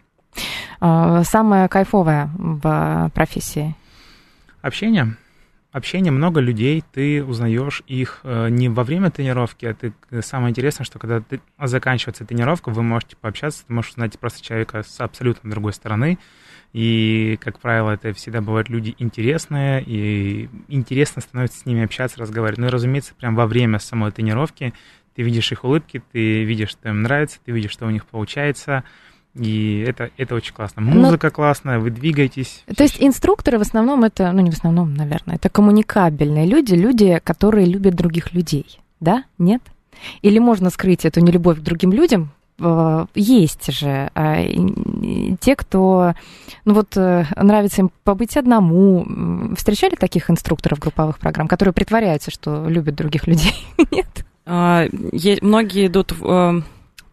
А, 0.80 1.23
самое 1.23 1.67
кайфовое 1.67 2.30
в 2.36 3.12
профессии? 3.13 3.76
Общение. 4.62 5.15
Общение, 5.71 6.12
много 6.12 6.39
людей, 6.39 6.84
ты 6.91 7.23
узнаешь 7.23 7.82
их 7.88 8.19
э, 8.23 8.49
не 8.49 8.69
во 8.69 8.84
время 8.84 9.10
тренировки, 9.10 9.65
а 9.65 9.73
ты, 9.73 9.91
э, 10.12 10.21
самое 10.21 10.52
интересное, 10.52 10.86
что 10.86 10.99
когда 10.99 11.19
ты, 11.19 11.41
заканчивается 11.60 12.26
тренировка, 12.26 12.69
вы 12.69 12.84
можете 12.84 13.15
пообщаться, 13.15 13.65
ты 13.65 13.73
можешь 13.73 13.91
узнать 13.91 14.19
просто 14.19 14.43
человека 14.43 14.84
с 14.84 15.02
абсолютно 15.02 15.49
другой 15.49 15.73
стороны, 15.73 16.19
и, 16.73 17.38
как 17.39 17.59
правило, 17.59 17.91
это 17.91 18.13
всегда 18.13 18.41
бывают 18.41 18.67
люди 18.67 18.95
интересные, 18.97 19.83
и 19.86 20.49
интересно 20.67 21.21
становится 21.21 21.59
с 21.59 21.65
ними 21.67 21.83
общаться, 21.83 22.19
разговаривать. 22.19 22.59
Ну 22.59 22.67
и, 22.67 22.71
разумеется, 22.71 23.13
прям 23.13 23.36
во 23.36 23.45
время 23.45 23.77
самой 23.77 24.12
тренировки 24.12 24.73
ты 25.15 25.21
видишь 25.21 25.51
их 25.51 25.63
улыбки, 25.63 26.01
ты 26.12 26.43
видишь, 26.43 26.69
что 26.69 26.89
им 26.89 27.03
нравится, 27.03 27.38
ты 27.45 27.51
видишь, 27.51 27.71
что 27.71 27.86
у 27.86 27.91
них 27.91 28.07
получается, 28.07 28.83
и 29.36 29.83
это, 29.88 30.09
это 30.17 30.33
очень 30.33 30.53
классно. 30.53 30.81
Музыка 30.81 31.27
Но... 31.27 31.31
классная, 31.31 31.77
вы 31.77 31.91
двигаетесь. 31.91 32.63
То 32.75 32.81
есть 32.81 32.97
инструкторы 32.99 33.59
в 33.59 33.62
основном 33.62 34.03
это, 34.03 34.31
ну 34.31 34.41
не 34.41 34.49
в 34.49 34.55
основном, 34.55 34.95
наверное, 34.95 35.36
это 35.36 35.49
коммуникабельные 35.49 36.47
люди, 36.47 36.73
люди, 36.73 37.19
которые 37.23 37.67
любят 37.67 37.93
других 37.93 38.33
людей, 38.33 38.79
да? 38.99 39.25
Нет? 39.38 39.62
Или 40.23 40.39
можно 40.39 40.71
скрыть 40.71 41.05
эту 41.05 41.19
нелюбовь 41.19 41.59
к 41.59 41.62
другим 41.62 41.91
людям 41.91 42.31
есть 43.15 43.71
же 43.71 44.10
а, 44.13 44.43
те, 45.39 45.56
кто, 45.56 46.13
ну 46.65 46.73
вот, 46.73 46.95
э, 46.97 47.26
нравится 47.36 47.82
им 47.82 47.91
побыть 48.04 48.38
одному. 48.38 49.56
Встречали 49.56 49.95
таких 49.95 50.30
инструкторов 50.30 50.80
групповых 50.80 51.19
программ, 51.19 51.47
которые 51.47 51.73
притворяются, 51.73 52.32
что 52.32 52.67
любят 52.67 52.95
других 52.95 53.28
людей? 53.28 53.54
Нет? 53.91 54.26
А, 54.45 54.86
многие 55.41 55.88
идут 55.88 56.13
э, 56.21 56.62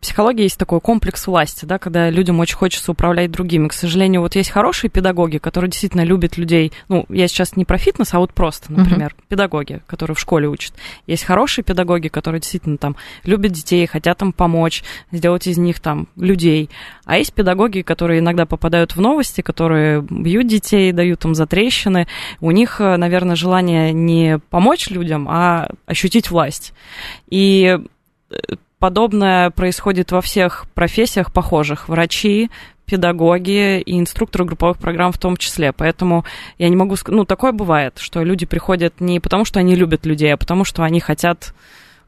психологии 0.01 0.45
есть 0.45 0.59
такой 0.59 0.81
комплекс 0.81 1.27
власти, 1.27 1.65
да, 1.65 1.79
когда 1.79 2.11
людям 2.11 2.41
очень 2.41 2.57
хочется 2.57 2.93
управлять 2.93 3.31
другими. 3.31 3.69
К 3.69 3.73
сожалению, 3.73 4.23
вот 4.23 4.35
есть 4.35 4.51
хорошие 4.51 4.91
педагоги, 4.91 5.39
которые 5.39 5.71
действительно 5.71 6.05
любят 6.05 6.39
людей. 6.39 6.73
Ну, 6.89 7.05
я 7.09 7.29
сейчас 7.29 7.57
не 7.57 7.65
про 7.65 7.79
фитнес, 7.79 8.15
а 8.15 8.19
вот 8.19 8.33
просто, 8.33 8.73
например, 8.73 9.15
uh-huh. 9.17 9.25
педагоги, 9.29 9.83
которые 9.87 10.15
в 10.15 10.21
школе 10.21 10.49
учат. 10.49 10.75
Есть 11.07 11.25
хорошие 11.25 11.65
педагоги, 11.65 12.09
которые 12.09 12.41
действительно 12.41 12.79
там 12.79 12.97
любят 13.25 13.53
детей, 13.53 13.87
хотят 13.87 14.23
им 14.23 14.33
помочь, 14.33 14.83
сделать 15.13 15.47
из 15.47 15.59
них 15.59 15.81
там 15.81 16.09
людей. 16.17 16.71
А 17.05 17.19
есть 17.19 17.35
педагоги, 17.35 17.83
которые 17.83 18.21
иногда 18.21 18.47
попадают 18.47 18.97
в 18.97 19.01
новости, 19.01 19.43
которые 19.43 20.01
бьют 20.03 20.47
детей, 20.47 20.93
дают 20.93 21.25
им 21.25 21.35
затрещины. 21.35 22.07
У 22.41 22.51
них, 22.51 22.81
наверное, 22.81 23.37
желание 23.37 23.93
не 23.93 24.39
помочь 24.51 24.89
людям, 24.89 25.27
а 25.29 25.69
ощутить 25.87 26.31
власть. 26.31 26.73
И 27.29 27.79
э, 28.31 28.37
подобное 28.81 29.51
происходит 29.51 30.11
во 30.11 30.21
всех 30.21 30.67
профессиях 30.75 31.33
похожих. 31.33 31.89
Врачи, 31.89 32.51
педагоги 32.87 33.81
и 33.81 34.01
инструкторы 34.01 34.45
групповых 34.45 34.79
программ 34.79 35.13
в 35.13 35.19
том 35.19 35.37
числе. 35.37 35.73
Поэтому 35.73 36.25
я 36.59 36.69
не 36.69 36.75
могу 36.75 36.97
сказать... 36.97 37.17
Ну, 37.17 37.25
такое 37.25 37.53
бывает, 37.53 37.99
что 37.99 38.25
люди 38.25 38.47
приходят 38.47 39.01
не 39.01 39.21
потому, 39.21 39.45
что 39.45 39.61
они 39.61 39.77
любят 39.77 40.05
людей, 40.07 40.35
а 40.35 40.37
потому, 40.37 40.65
что 40.65 40.83
они 40.83 40.99
хотят 40.99 41.55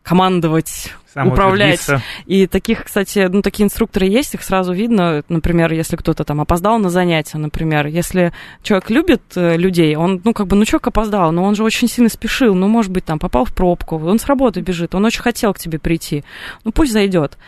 командовать, 0.03 0.93
управлять. 1.15 1.87
И 2.27 2.47
таких, 2.47 2.85
кстати, 2.85 3.29
ну, 3.31 3.43
такие 3.43 3.65
инструкторы 3.65 4.07
есть, 4.07 4.35
их 4.35 4.43
сразу 4.43 4.73
видно. 4.73 5.23
Например, 5.29 5.73
если 5.73 5.97
кто-то 5.97 6.25
там 6.25 6.41
опоздал 6.41 6.79
на 6.79 6.91
занятия, 6.91 7.39
например, 7.39 7.87
если 7.87 8.33
человек 8.63 8.91
любит 8.91 9.23
э, 9.37 9.57
людей, 9.57 9.97
он, 9.97 10.21
ну, 10.25 10.33
как 10.33 10.47
бы, 10.47 10.57
ну, 10.57 10.65
человек 10.65 10.89
опоздал, 10.89 11.33
но 11.33 11.45
он 11.45 11.55
же 11.55 11.65
очень 11.65 11.89
сильно 11.89 12.09
спешил, 12.09 12.55
ну, 12.55 12.69
может 12.69 12.91
быть, 12.91 13.05
там, 13.05 13.19
попал 13.19 13.45
в 13.45 13.55
пробку, 13.55 13.97
он 13.99 14.19
с 14.19 14.27
работы 14.27 14.61
бежит, 14.61 14.95
он 14.95 15.05
очень 15.05 15.23
хотел 15.23 15.55
к 15.55 15.59
тебе 15.59 15.79
прийти, 15.79 16.25
ну, 16.65 16.73
пусть 16.73 16.93
зайдет. 16.93 17.39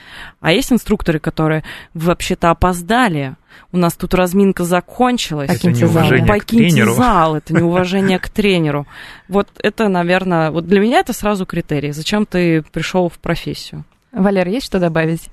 А 0.41 0.53
есть 0.53 0.73
инструкторы, 0.73 1.19
которые 1.19 1.65
вообще-то 1.95 2.51
опоздали, 2.51 3.37
у 3.73 3.77
нас 3.77 3.95
тут 3.95 4.15
разминка 4.15 4.65
закончилась. 4.65 5.51
Это 5.51 5.73
неуважение 5.73 6.27
Покиньте 6.27 6.67
к 6.67 6.71
тренеру. 6.71 6.95
зал, 6.95 7.37
это 7.37 7.55
неуважение 7.55 8.19
к 8.19 8.29
тренеру. 8.29 8.87
Вот 9.29 9.49
это, 9.59 9.89
наверное, 9.89 10.51
вот 10.51 10.67
для 10.67 10.81
меня 10.81 11.01
это 11.01 11.13
сразу 11.13 11.47
критерий. 11.47 11.93
Зачем 11.93 12.27
ты 12.27 12.63
пришел 12.63 13.09
в 13.09 13.19
профессию? 13.19 13.54
Валер, 14.13 14.49
есть 14.49 14.67
что 14.67 14.79
добавить? 14.79 15.29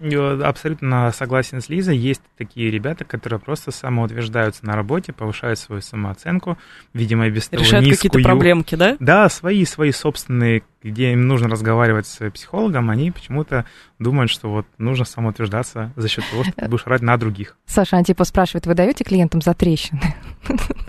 Абсолютно 0.00 1.12
согласен 1.12 1.60
с 1.60 1.68
Лизой. 1.68 1.96
Есть 1.96 2.20
такие 2.36 2.70
ребята, 2.70 3.04
которые 3.04 3.38
просто 3.38 3.70
самоутверждаются 3.70 4.66
на 4.66 4.74
работе, 4.74 5.12
повышают 5.12 5.58
свою 5.58 5.80
самооценку, 5.82 6.58
видимо, 6.92 7.30
без 7.30 7.48
того 7.48 7.62
Решают 7.62 7.86
низкую. 7.86 8.10
какие-то 8.10 8.28
проблемки, 8.28 8.74
да? 8.74 8.96
Да, 8.98 9.28
свои, 9.28 9.64
свои 9.64 9.92
собственные, 9.92 10.64
где 10.82 11.12
им 11.12 11.28
нужно 11.28 11.48
разговаривать 11.48 12.06
с 12.08 12.28
психологом, 12.30 12.90
они 12.90 13.12
почему-то 13.12 13.66
думают, 14.00 14.30
что 14.32 14.50
вот 14.50 14.66
нужно 14.78 15.04
самоутверждаться 15.04 15.92
за 15.94 16.08
счет 16.08 16.24
того, 16.28 16.42
что 16.42 16.52
ты 16.52 16.68
будешь 16.68 16.86
орать 16.86 17.02
на 17.02 17.16
других. 17.16 17.56
Саша 17.64 17.96
Антипов 17.96 18.26
спрашивает, 18.26 18.66
вы 18.66 18.74
даете 18.74 19.04
клиентам 19.04 19.40
за 19.42 19.54
трещины? 19.54 20.00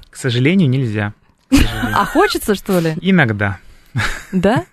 К 0.09 0.15
сожалению, 0.15 0.67
нельзя. 0.67 1.13
А 1.93 2.05
хочется, 2.05 2.55
что 2.55 2.79
ли? 2.79 2.95
Иногда. 3.01 3.59
Да? 4.31 4.65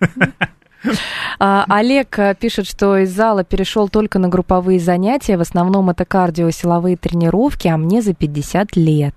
А, 1.39 1.65
Олег 1.67 2.19
э, 2.19 2.35
пишет, 2.39 2.67
что 2.67 2.97
из 2.97 3.11
зала 3.11 3.43
перешел 3.43 3.89
только 3.89 4.19
на 4.19 4.27
групповые 4.27 4.79
занятия. 4.79 5.37
В 5.37 5.41
основном 5.41 5.89
это 5.89 6.05
кардио, 6.05 6.49
силовые 6.51 6.97
тренировки, 6.97 7.67
а 7.67 7.77
мне 7.77 8.01
за 8.01 8.13
50 8.13 8.75
лет. 8.75 9.15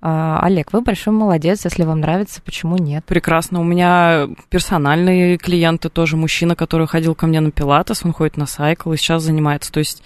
А, 0.00 0.40
Олег, 0.42 0.72
вы 0.72 0.82
большой 0.82 1.12
молодец, 1.12 1.64
если 1.64 1.82
вам 1.82 2.00
нравится, 2.00 2.40
почему 2.42 2.76
нет? 2.76 3.04
Прекрасно. 3.06 3.60
У 3.60 3.64
меня 3.64 4.28
персональные 4.50 5.38
клиенты 5.38 5.88
тоже 5.88 6.16
мужчина, 6.16 6.54
который 6.54 6.86
ходил 6.86 7.14
ко 7.14 7.26
мне 7.26 7.40
на 7.40 7.50
пилатес, 7.50 8.04
он 8.04 8.12
ходит 8.12 8.36
на 8.36 8.46
сайкл 8.46 8.92
и 8.92 8.96
сейчас 8.96 9.22
занимается. 9.22 9.72
То 9.72 9.78
есть 9.78 10.02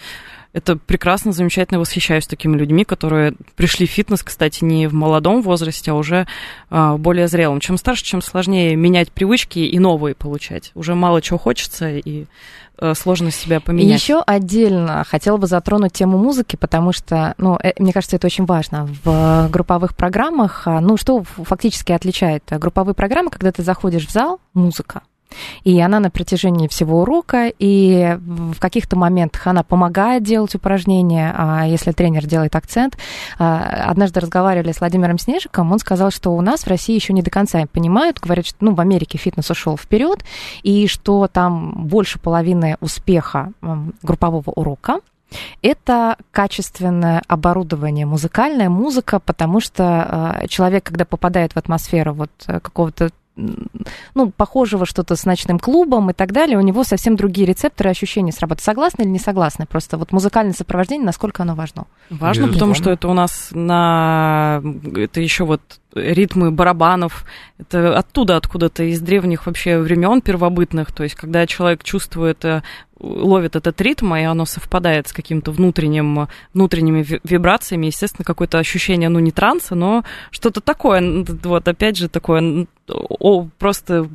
это 0.53 0.77
прекрасно, 0.77 1.33
замечательно, 1.33 1.79
восхищаюсь 1.79 2.27
такими 2.27 2.57
людьми, 2.57 2.85
которые 2.85 3.35
пришли 3.55 3.87
в 3.87 3.91
фитнес, 3.91 4.23
кстати, 4.23 4.65
не 4.65 4.89
в 4.89 4.95
молодом 4.95 5.43
возрасте, 5.43 5.93
а 5.93 5.95
уже 5.95 6.27
а, 6.71 6.97
более 6.97 7.29
зрелым. 7.29 7.61
Чем 7.61 7.77
старше, 7.77 8.05
чем 8.05 8.21
сложнее 8.21 8.75
менять 8.75 9.13
привычки 9.13 9.61
и 9.61 9.79
новые 9.79 10.15
получать. 10.15 10.73
Уже 10.75 10.95
мало 10.95 11.23
чего 11.23 11.39
хочется 11.39 11.91
и 11.91 12.27
а, 12.79 12.95
сложно 12.95 13.31
себя 13.31 13.61
поменять. 13.61 14.01
И 14.01 14.03
еще 14.03 14.23
отдельно 14.27 15.05
хотела 15.05 15.37
бы 15.37 15.47
затронуть 15.47 15.93
тему 15.93 16.19
музыки, 16.19 16.57
потому 16.57 16.93
что, 16.93 17.35
ну, 17.39 17.57
э, 17.63 17.73
мне 17.79 17.93
кажется, 17.93 18.17
это 18.17 18.27
очень 18.27 18.47
важно. 18.47 18.89
В 19.05 19.49
групповых 19.51 19.95
программах, 19.95 20.67
а, 20.67 20.81
ну, 20.81 20.97
что 20.97 21.23
фактически 21.23 21.93
отличает 21.93 22.43
групповые 22.51 22.95
программы, 22.95 23.31
когда 23.31 23.53
ты 23.53 23.63
заходишь 23.63 24.07
в 24.07 24.11
зал, 24.11 24.41
музыка, 24.55 25.03
И 25.65 25.81
она 25.81 26.01
на 26.01 26.11
протяжении 26.11 26.69
всего 26.69 27.03
урока, 27.03 27.53
и 27.59 28.17
в 28.19 28.59
каких-то 28.59 28.97
моментах 28.97 29.47
она 29.47 29.63
помогает 29.63 30.23
делать 30.23 30.55
упражнения, 30.55 31.35
а 31.37 31.67
если 31.67 31.93
тренер 31.93 32.27
делает 32.27 32.57
акцент. 32.57 32.97
А, 33.39 33.85
однажды 33.87 34.21
разговаривали 34.21 34.73
с 34.73 34.81
Владимиром 34.81 35.19
Снежиком, 35.19 35.73
он 35.73 35.79
сказал, 35.79 36.11
что 36.11 36.31
у 36.31 36.41
нас 36.41 36.65
в 36.65 36.69
России 36.69 36.95
еще 36.95 37.13
не 37.13 37.23
до 37.23 37.31
конца 37.31 37.65
понимают, 37.71 38.21
говорят, 38.21 38.47
что 38.47 38.57
ну, 38.61 38.75
в 38.75 38.81
Америке 38.81 39.19
фитнес 39.19 39.51
ушел 39.51 39.77
вперед, 39.77 40.25
и 40.63 40.87
что 40.87 41.29
там 41.29 41.87
больше 41.87 42.19
половины 42.19 42.77
успеха 42.81 43.53
группового 44.03 44.51
урока 44.51 45.01
это 45.63 46.17
качественное 46.33 47.23
оборудование, 47.29 48.07
музыкальная 48.07 48.69
музыка, 48.69 49.21
потому 49.21 49.61
что 49.61 50.39
э, 50.43 50.49
человек, 50.49 50.85
когда 50.85 51.05
попадает 51.05 51.53
в 51.53 51.57
атмосферу 51.57 52.15
вот 52.15 52.31
э, 52.47 52.61
какого-то 52.61 53.11
ну, 54.15 54.31
похожего 54.31 54.87
что-то 54.87 55.17
с 55.17 55.25
ночным 55.25 55.59
клубом 55.59 56.11
и 56.11 56.13
так 56.13 56.33
далее, 56.33 56.59
у 56.59 56.61
него 56.61 56.85
совсем 56.85 57.17
другие 57.17 57.47
рецепторы 57.47 57.91
ощущения 57.91 58.33
срабатывают. 58.33 58.65
Согласны 58.65 59.03
или 59.03 59.09
не 59.09 59.19
согласны? 59.19 59.67
Просто 59.67 59.97
вот 59.97 60.13
музыкальное 60.13 60.53
сопровождение, 60.55 61.07
насколько 61.07 61.43
оно 61.43 61.55
важно? 61.55 61.87
Важно, 62.11 62.47
Безусловно. 62.47 62.53
потому 62.53 62.75
что 62.75 62.91
это 62.91 63.09
у 63.09 63.15
нас 63.15 63.49
на... 63.53 64.63
Это 64.97 65.21
еще 65.21 65.45
вот 65.45 65.61
ритмы 65.95 66.51
барабанов, 66.51 67.25
это 67.59 67.99
оттуда, 67.99 68.37
откуда-то 68.37 68.85
из 68.85 69.01
древних 69.01 69.47
вообще 69.47 69.79
времен 69.79 70.21
первобытных, 70.21 70.93
то 70.93 71.03
есть 71.03 71.15
когда 71.15 71.47
человек 71.47 71.83
чувствует, 71.83 72.45
э, 72.45 72.63
ловит 73.01 73.57
этот 73.57 73.81
ритм, 73.81 74.15
и 74.15 74.23
оно 74.23 74.45
совпадает 74.45 75.09
с 75.09 75.13
каким-то 75.13 75.51
внутренним, 75.51 76.29
внутренними 76.55 77.05
вибрациями, 77.25 77.87
естественно, 77.87 78.25
какое-то 78.25 78.59
ощущение, 78.59 79.09
ну, 79.09 79.19
не 79.19 79.33
транса, 79.33 79.75
но 79.75 80.05
что-то 80.31 80.61
такое, 80.61 81.25
вот 81.27 81.67
опять 81.67 81.97
же 81.97 82.09
такое, 82.09 82.67
о, 82.89 83.49
просто 83.59 84.09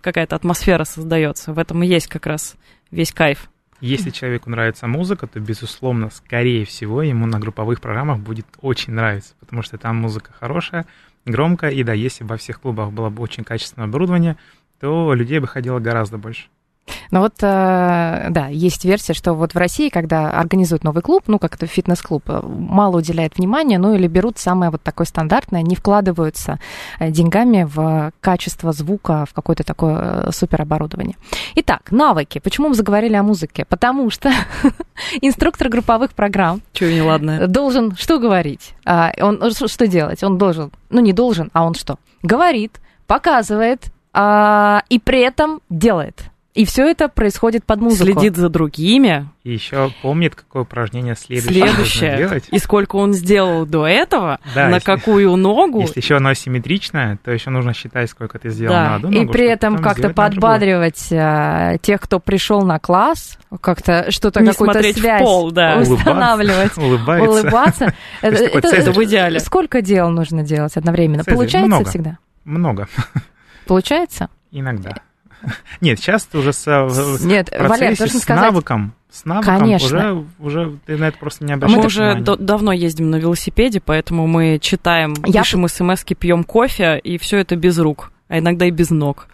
какая-то 0.00 0.36
атмосфера 0.36 0.84
создается, 0.84 1.52
в 1.52 1.58
этом 1.58 1.82
и 1.82 1.86
есть 1.86 2.08
как 2.08 2.26
раз 2.26 2.56
весь 2.90 3.12
кайф. 3.12 3.48
Если 3.80 4.10
человеку 4.10 4.50
нравится 4.50 4.86
музыка, 4.86 5.26
то, 5.26 5.40
безусловно, 5.40 6.10
скорее 6.10 6.64
всего, 6.64 7.02
ему 7.02 7.26
на 7.26 7.38
групповых 7.38 7.80
программах 7.80 8.18
будет 8.18 8.46
очень 8.60 8.94
нравиться, 8.94 9.34
потому 9.40 9.62
что 9.62 9.78
там 9.78 9.96
музыка 9.96 10.32
хорошая, 10.32 10.86
громко, 11.26 11.68
и 11.68 11.82
да, 11.82 11.92
если 11.92 12.24
бы 12.24 12.30
во 12.30 12.36
всех 12.36 12.60
клубах 12.60 12.92
было 12.92 13.10
бы 13.10 13.22
очень 13.22 13.44
качественное 13.44 13.88
оборудование, 13.88 14.36
то 14.80 15.12
людей 15.14 15.38
бы 15.38 15.46
ходило 15.46 15.78
гораздо 15.80 16.18
больше. 16.18 16.48
Ну 17.10 17.20
вот, 17.20 17.34
э, 17.40 18.26
да, 18.30 18.48
есть 18.48 18.84
версия, 18.84 19.14
что 19.14 19.34
вот 19.34 19.54
в 19.54 19.58
России, 19.58 19.88
когда 19.88 20.30
организуют 20.30 20.84
новый 20.84 21.02
клуб, 21.02 21.24
ну, 21.26 21.38
как 21.38 21.54
это 21.54 21.66
фитнес-клуб, 21.66 22.24
э, 22.28 22.40
мало 22.42 22.98
уделяет 22.98 23.36
внимания, 23.36 23.78
ну, 23.78 23.94
или 23.94 24.06
берут 24.06 24.38
самое 24.38 24.70
вот 24.70 24.82
такое 24.82 25.06
стандартное, 25.06 25.62
не 25.62 25.76
вкладываются 25.76 26.58
э, 26.98 27.10
деньгами 27.10 27.66
в 27.68 28.12
качество 28.20 28.72
звука, 28.72 29.26
в 29.26 29.32
какое-то 29.32 29.64
такое 29.64 30.30
супероборудование. 30.30 31.16
Итак, 31.54 31.90
навыки. 31.90 32.38
Почему 32.38 32.68
мы 32.68 32.74
заговорили 32.74 33.14
о 33.14 33.22
музыке? 33.22 33.64
Потому 33.64 34.10
что 34.10 34.30
инструктор 35.20 35.68
групповых 35.68 36.12
программ 36.12 36.62
Чего 36.72 36.90
неладное? 36.90 37.46
должен 37.46 37.94
что 37.96 38.18
говорить? 38.18 38.74
А, 38.84 39.12
он 39.20 39.40
что 39.52 39.86
делать? 39.86 40.22
Он 40.22 40.38
должен, 40.38 40.70
ну, 40.90 41.00
не 41.00 41.12
должен, 41.12 41.50
а 41.52 41.64
он 41.64 41.74
что? 41.74 41.98
Говорит, 42.22 42.80
показывает, 43.06 43.86
а, 44.12 44.82
и 44.88 44.98
при 44.98 45.20
этом 45.20 45.60
делает. 45.68 46.30
И 46.54 46.64
все 46.64 46.88
это 46.88 47.08
происходит 47.08 47.64
под 47.64 47.80
музыку. 47.80 48.04
Следит 48.04 48.36
за 48.36 48.48
другими. 48.48 49.28
И 49.42 49.52
еще 49.52 49.90
помнит, 50.02 50.36
какое 50.36 50.62
упражнение 50.62 51.16
следующее, 51.16 51.66
следующее. 51.66 52.16
делать. 52.16 52.44
И 52.52 52.58
сколько 52.60 52.94
он 52.94 53.12
сделал 53.12 53.66
до 53.66 53.88
этого, 53.88 54.38
да, 54.54 54.68
на 54.68 54.76
если, 54.76 54.86
какую 54.86 55.34
ногу. 55.34 55.80
Если 55.80 55.98
еще 55.98 56.16
оно 56.18 56.32
симметричное, 56.32 57.18
то 57.24 57.32
еще 57.32 57.50
нужно 57.50 57.74
считать, 57.74 58.08
сколько 58.08 58.38
ты 58.38 58.50
сделал 58.50 58.72
да. 58.72 58.84
на 58.84 58.94
одну 58.94 59.10
ногу. 59.10 59.24
И 59.24 59.32
при 59.32 59.46
этом 59.48 59.78
как-то 59.78 60.10
подбадривать 60.10 61.08
а, 61.10 61.76
тех, 61.78 62.00
кто 62.00 62.20
пришел 62.20 62.62
на 62.62 62.78
класс, 62.78 63.36
как-то 63.60 64.12
что-то, 64.12 64.44
какую-то 64.44 64.80
связь 64.80 65.20
в 65.20 65.24
пол, 65.24 65.50
да. 65.50 65.78
устанавливать. 65.78 66.78
Улыбаться. 66.78 67.30
Улыбаться. 67.30 67.94
это, 68.22 68.44
это 68.44 68.92
в 68.92 69.02
идеале. 69.02 69.40
Сколько 69.40 69.82
дел 69.82 70.08
нужно 70.08 70.44
делать 70.44 70.76
одновременно? 70.76 71.24
Получается 71.24 71.84
всегда? 71.84 72.18
Много. 72.44 72.86
Получается? 73.66 74.28
Иногда. 74.52 75.02
Нет, 75.80 75.98
сейчас 75.98 76.24
ты 76.24 76.38
уже 76.38 76.52
с, 76.52 76.66
Нет, 77.22 77.50
Валер, 77.50 77.96
с 77.96 78.20
сказать... 78.20 78.42
навыком, 78.42 78.92
с 79.10 79.24
навыком 79.24 79.58
Конечно. 79.58 79.86
уже, 79.86 80.24
уже 80.38 80.78
ты 80.86 80.96
на 80.96 81.08
это 81.08 81.18
просто 81.18 81.44
не 81.44 81.52
обращаешь 81.52 81.80
Мы 81.80 81.86
уже 81.86 82.14
д- 82.20 82.36
давно 82.36 82.72
ездим 82.72 83.10
на 83.10 83.16
велосипеде, 83.16 83.80
поэтому 83.80 84.26
мы 84.26 84.58
читаем, 84.60 85.14
Я... 85.24 85.42
пишем 85.42 85.68
смс 85.68 86.04
пьем 86.04 86.44
кофе, 86.44 86.98
и 86.98 87.18
все 87.18 87.38
это 87.38 87.56
без 87.56 87.78
рук, 87.78 88.12
а 88.28 88.38
иногда 88.38 88.66
и 88.66 88.70
без 88.70 88.90
ног. 88.90 89.28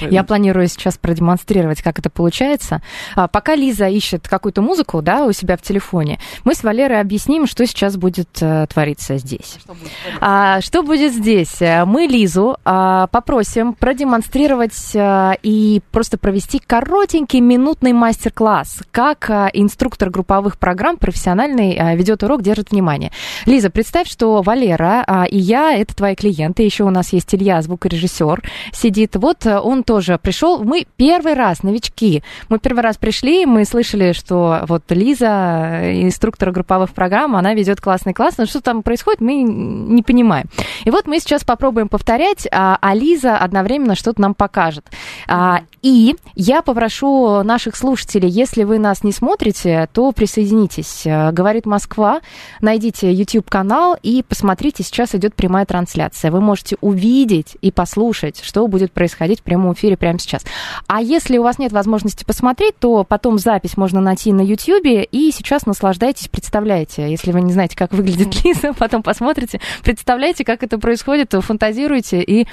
Я 0.00 0.24
планирую 0.24 0.66
сейчас 0.68 0.96
продемонстрировать, 0.98 1.82
как 1.82 1.98
это 1.98 2.10
получается. 2.10 2.82
А, 3.14 3.28
пока 3.28 3.54
Лиза 3.54 3.88
ищет 3.88 4.28
какую-то 4.28 4.62
музыку 4.62 5.02
да, 5.02 5.24
у 5.24 5.32
себя 5.32 5.56
в 5.56 5.62
телефоне, 5.62 6.18
мы 6.44 6.54
с 6.54 6.62
Валерой 6.62 7.00
объясним, 7.00 7.46
что 7.46 7.66
сейчас 7.66 7.96
будет 7.96 8.28
э, 8.40 8.66
твориться 8.72 9.18
здесь. 9.18 9.58
Что 9.60 9.74
будет, 9.74 9.90
а, 10.20 10.60
что 10.60 10.82
будет 10.82 11.12
здесь? 11.12 11.60
Мы 11.60 12.06
Лизу 12.06 12.56
а, 12.64 13.08
попросим 13.08 13.74
продемонстрировать 13.74 14.92
а, 14.96 15.36
и 15.42 15.82
просто 15.90 16.18
провести 16.18 16.58
коротенький 16.58 17.40
минутный 17.40 17.92
мастер-класс, 17.92 18.82
как 18.90 19.30
инструктор 19.52 20.10
групповых 20.10 20.58
программ 20.58 20.96
профессиональный 20.96 21.96
ведет 21.96 22.22
урок, 22.22 22.42
держит 22.42 22.70
внимание. 22.70 23.10
Лиза, 23.46 23.70
представь, 23.70 24.08
что 24.08 24.42
Валера 24.42 25.04
а, 25.06 25.24
и 25.24 25.38
я, 25.38 25.76
это 25.76 25.94
твои 25.94 26.14
клиенты, 26.14 26.62
еще 26.62 26.84
у 26.84 26.90
нас 26.90 27.12
есть 27.12 27.34
Илья, 27.34 27.60
звукорежиссер, 27.62 28.42
сидит. 28.72 29.16
Вот 29.16 29.44
он 29.64 29.82
тоже 29.82 30.18
пришел. 30.18 30.62
Мы 30.62 30.86
первый 30.96 31.34
раз, 31.34 31.62
новички, 31.62 32.22
мы 32.48 32.58
первый 32.58 32.80
раз 32.80 32.96
пришли, 32.96 33.46
мы 33.46 33.64
слышали, 33.64 34.12
что 34.12 34.64
вот 34.68 34.82
Лиза, 34.90 35.80
инструктор 36.02 36.50
групповых 36.52 36.92
программ, 36.92 37.36
она 37.36 37.54
ведет 37.54 37.80
классный 37.80 38.14
класс, 38.14 38.38
но 38.38 38.46
что 38.46 38.60
там 38.60 38.82
происходит, 38.82 39.20
мы 39.20 39.42
не 39.42 40.02
понимаем. 40.02 40.46
И 40.84 40.90
вот 40.90 41.06
мы 41.06 41.18
сейчас 41.18 41.44
попробуем 41.44 41.88
повторять, 41.88 42.46
а, 42.50 42.78
а 42.80 42.94
Лиза 42.94 43.36
одновременно 43.36 43.94
что-то 43.94 44.20
нам 44.20 44.34
покажет. 44.34 44.86
А, 45.28 45.62
и 45.82 46.16
я 46.34 46.62
попрошу 46.62 47.42
наших 47.42 47.76
слушателей, 47.76 48.28
если 48.28 48.64
вы 48.64 48.78
нас 48.78 49.04
не 49.04 49.12
смотрите, 49.12 49.88
то 49.92 50.12
присоединитесь. 50.12 51.02
Говорит 51.04 51.66
Москва, 51.66 52.20
найдите 52.60 53.12
YouTube-канал 53.12 53.96
и 54.02 54.24
посмотрите, 54.26 54.82
сейчас 54.82 55.14
идет 55.14 55.34
прямая 55.34 55.66
трансляция. 55.66 56.30
Вы 56.30 56.40
можете 56.40 56.76
увидеть 56.80 57.56
и 57.60 57.70
послушать, 57.70 58.40
что 58.42 58.66
будет 58.66 58.92
происходить 58.92 59.40
в 59.40 59.42
прямом 59.58 59.72
эфире 59.74 59.96
прямо 59.96 60.18
сейчас. 60.18 60.42
А 60.86 61.00
если 61.00 61.38
у 61.38 61.42
вас 61.42 61.58
нет 61.58 61.72
возможности 61.72 62.24
посмотреть, 62.24 62.78
то 62.78 63.04
потом 63.04 63.38
запись 63.38 63.76
можно 63.76 64.00
найти 64.00 64.32
на 64.32 64.40
YouTube, 64.40 65.08
и 65.10 65.32
сейчас 65.32 65.66
наслаждайтесь, 65.66 66.28
представляете. 66.28 67.10
Если 67.10 67.32
вы 67.32 67.40
не 67.40 67.52
знаете, 67.52 67.76
как 67.76 67.92
выглядит 67.92 68.44
Лиза, 68.44 68.72
потом 68.78 69.02
посмотрите, 69.02 69.60
представляете, 69.82 70.44
как 70.44 70.62
это 70.62 70.78
происходит, 70.78 71.34
фантазируйте 71.40 72.22
и 72.22 72.46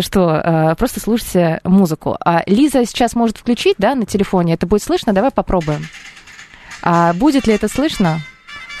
что, 0.00 0.30
э, 0.30 0.74
просто 0.76 1.00
слушайте 1.00 1.60
музыку. 1.64 2.16
А 2.24 2.42
Лиза 2.46 2.66
Лиза 2.66 2.84
сейчас 2.84 3.14
может 3.14 3.38
включить, 3.38 3.76
да, 3.78 3.94
на 3.94 4.06
телефоне. 4.06 4.54
Это 4.54 4.66
будет 4.66 4.82
слышно? 4.82 5.12
Давай 5.12 5.30
попробуем. 5.30 5.86
А 6.82 7.12
будет 7.12 7.46
ли 7.46 7.54
это 7.54 7.68
слышно? 7.68 8.20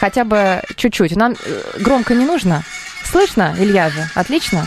Хотя 0.00 0.24
бы 0.24 0.60
чуть-чуть. 0.76 1.16
Нам 1.16 1.32
э, 1.32 1.62
громко 1.80 2.14
не 2.14 2.24
нужно. 2.24 2.62
Слышно, 3.04 3.54
Илья 3.58 3.88
же? 3.88 4.08
Отлично? 4.14 4.66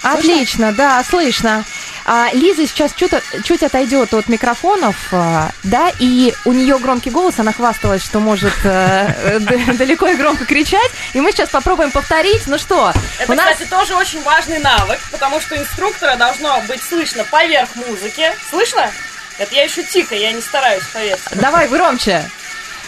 Слышно? 0.00 0.18
Отлично, 0.18 0.72
да, 0.72 1.02
слышно. 1.04 1.64
А, 2.04 2.28
Лиза 2.32 2.66
сейчас 2.66 2.92
чуть, 2.94 3.12
чуть 3.44 3.62
отойдет 3.62 4.12
от 4.14 4.28
микрофонов, 4.28 4.96
а, 5.12 5.50
да, 5.62 5.90
и 5.98 6.34
у 6.44 6.52
нее 6.52 6.78
громкий 6.78 7.10
голос, 7.10 7.38
она 7.38 7.52
хвасталась, 7.52 8.02
что 8.02 8.20
может 8.20 8.54
э, 8.64 9.38
далеко 9.78 10.08
и 10.08 10.16
громко 10.16 10.44
кричать, 10.44 10.90
и 11.12 11.20
мы 11.20 11.32
сейчас 11.32 11.50
попробуем 11.50 11.90
повторить. 11.90 12.46
Ну 12.46 12.58
что, 12.58 12.92
это, 13.18 13.36
кстати, 13.36 13.64
тоже 13.68 13.94
очень 13.94 14.22
важный 14.22 14.58
навык, 14.58 15.00
потому 15.10 15.40
что 15.40 15.56
инструктора 15.56 16.16
должно 16.16 16.60
быть 16.68 16.82
слышно 16.82 17.24
поверх 17.24 17.74
музыки. 17.76 18.32
Слышно? 18.50 18.90
Это 19.38 19.54
я 19.54 19.64
еще 19.64 19.82
тихо, 19.82 20.14
я 20.14 20.32
не 20.32 20.40
стараюсь, 20.40 20.84
поверьте. 20.92 21.22
Давай 21.32 21.68
громче. 21.68 22.28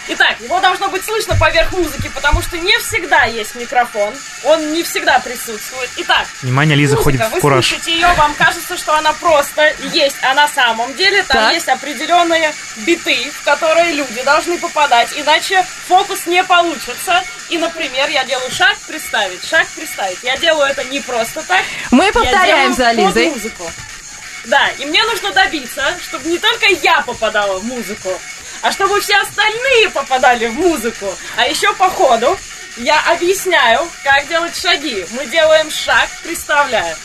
Итак, 0.07 0.37
его 0.41 0.61
должно 0.61 0.89
быть 0.89 1.05
слышно 1.05 1.35
поверх 1.37 1.73
музыки, 1.73 2.11
потому 2.15 2.43
что 2.43 2.59
не 2.59 2.77
всегда 2.79 3.25
есть 3.25 3.55
микрофон, 3.55 4.15
он 4.45 4.73
не 4.73 4.83
всегда 4.83 5.19
присутствует. 5.19 5.89
Итак, 5.97 6.27
Внимание, 6.43 6.77
Лиза 6.77 6.97
музыка, 6.97 7.05
ходит 7.05 7.21
в 7.23 7.31
вы 7.31 7.41
кураж. 7.41 7.67
слышите 7.67 7.93
ее, 7.95 8.13
вам 8.15 8.35
кажется, 8.35 8.77
что 8.77 8.95
она 8.95 9.13
просто 9.15 9.73
есть, 9.93 10.17
а 10.23 10.35
на 10.35 10.47
самом 10.49 10.95
деле 10.95 11.23
там 11.23 11.45
так. 11.45 11.53
есть 11.55 11.69
определенные 11.69 12.53
биты, 12.79 13.31
в 13.31 13.45
которые 13.45 13.93
люди 13.93 14.23
должны 14.23 14.59
попадать, 14.59 15.09
иначе 15.17 15.65
фокус 15.89 16.27
не 16.27 16.45
получится. 16.45 17.23
И, 17.49 17.59
например, 17.59 18.09
я 18.09 18.25
делаю 18.25 18.51
шаг 18.51 18.77
представить, 18.87 19.45
шаг 19.47 19.67
представить. 19.77 20.19
Я 20.23 20.37
делаю 20.37 20.71
это 20.71 20.85
не 20.85 21.01
просто 21.01 21.43
так. 21.43 21.63
Мы 21.91 22.11
повторяем 22.13 22.75
за 22.75 22.91
Лизой. 22.93 23.29
музыку. 23.29 23.71
Да, 24.47 24.69
и 24.79 24.85
мне 24.85 25.03
нужно 25.05 25.33
добиться, 25.33 25.83
чтобы 26.07 26.29
не 26.29 26.39
только 26.39 26.67
я 26.83 27.01
попадала 27.01 27.59
в 27.59 27.65
музыку, 27.65 28.11
а 28.65 28.73
чтобы 28.73 28.99
все 29.03 29.15
остальные 29.19 29.91
попадали 29.91 30.47
в 30.47 30.55
музыку. 30.55 31.15
А 31.37 31.47
еще 31.47 31.75
по 31.75 31.91
ходу 31.91 32.39
я 32.79 32.99
объясняю, 33.13 33.87
как 34.03 34.27
делать 34.27 34.57
шаги. 34.59 35.05
Мы 35.11 35.27
делаем 35.27 35.71
шаг, 35.71 36.09
представляю. 36.23 36.97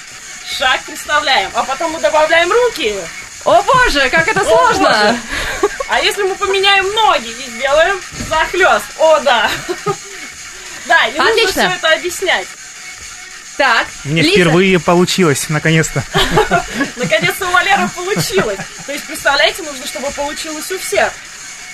шаг 0.50 0.82
представляем, 0.86 1.52
а 1.54 1.64
потом 1.66 1.92
мы 1.92 2.00
добавляем 2.00 2.50
руки. 2.50 2.96
О 3.44 3.62
боже, 3.62 4.10
как 4.10 4.30
это 4.30 4.40
О, 4.40 4.46
сложно! 4.46 5.18
боже. 5.60 5.70
А 5.90 6.00
если 6.00 6.24
мы 6.24 6.36
поменяем 6.36 6.86
ноги 6.94 7.28
и 7.28 7.50
сделаем 7.52 8.00
захлест? 8.30 8.86
О, 8.98 9.20
да. 9.20 9.52
Да, 10.86 11.08
и 11.08 11.12
нужно 11.12 11.30
Отлично. 11.30 11.52
все 11.52 11.78
это 11.78 11.94
объяснять. 11.94 12.48
Так, 13.58 13.86
Мне 14.06 14.22
Лиза. 14.22 14.32
впервые 14.34 14.80
получилось, 14.80 15.50
наконец-то. 15.50 16.06
Наконец-то 16.96 17.46
у 17.50 17.52
Валеры 17.52 17.90
получилось. 17.90 18.60
То 18.86 18.94
есть, 18.94 19.04
представляете, 19.06 19.62
нужно, 19.64 19.86
чтобы 19.86 20.10
получилось 20.12 20.72
у 20.72 20.80
всех. 20.80 21.12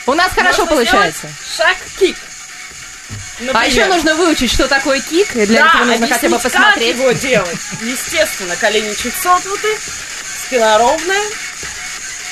У 0.06 0.14
нас 0.14 0.32
хорошо 0.34 0.66
Можно 0.66 0.76
получается. 0.76 1.28
Шаг-кик. 1.58 2.16
А 3.54 3.66
еще 3.66 3.86
нужно 3.86 4.16
выучить, 4.16 4.52
что 4.52 4.68
такое 4.68 5.02
кик, 5.02 5.36
и 5.36 5.46
для 5.46 5.62
да, 5.64 5.70
этого 5.70 5.84
нужно 5.86 6.08
хотя 6.08 6.30
бы 6.30 6.40
посмотреть. 6.40 6.96
как 6.96 7.02
его 7.02 7.12
делать. 7.12 7.60
Естественно, 7.82 8.56
колени 8.56 8.94
чуть 8.94 9.14
согнуты, 9.14 9.78
спина 10.48 10.78
ровная. 10.78 11.22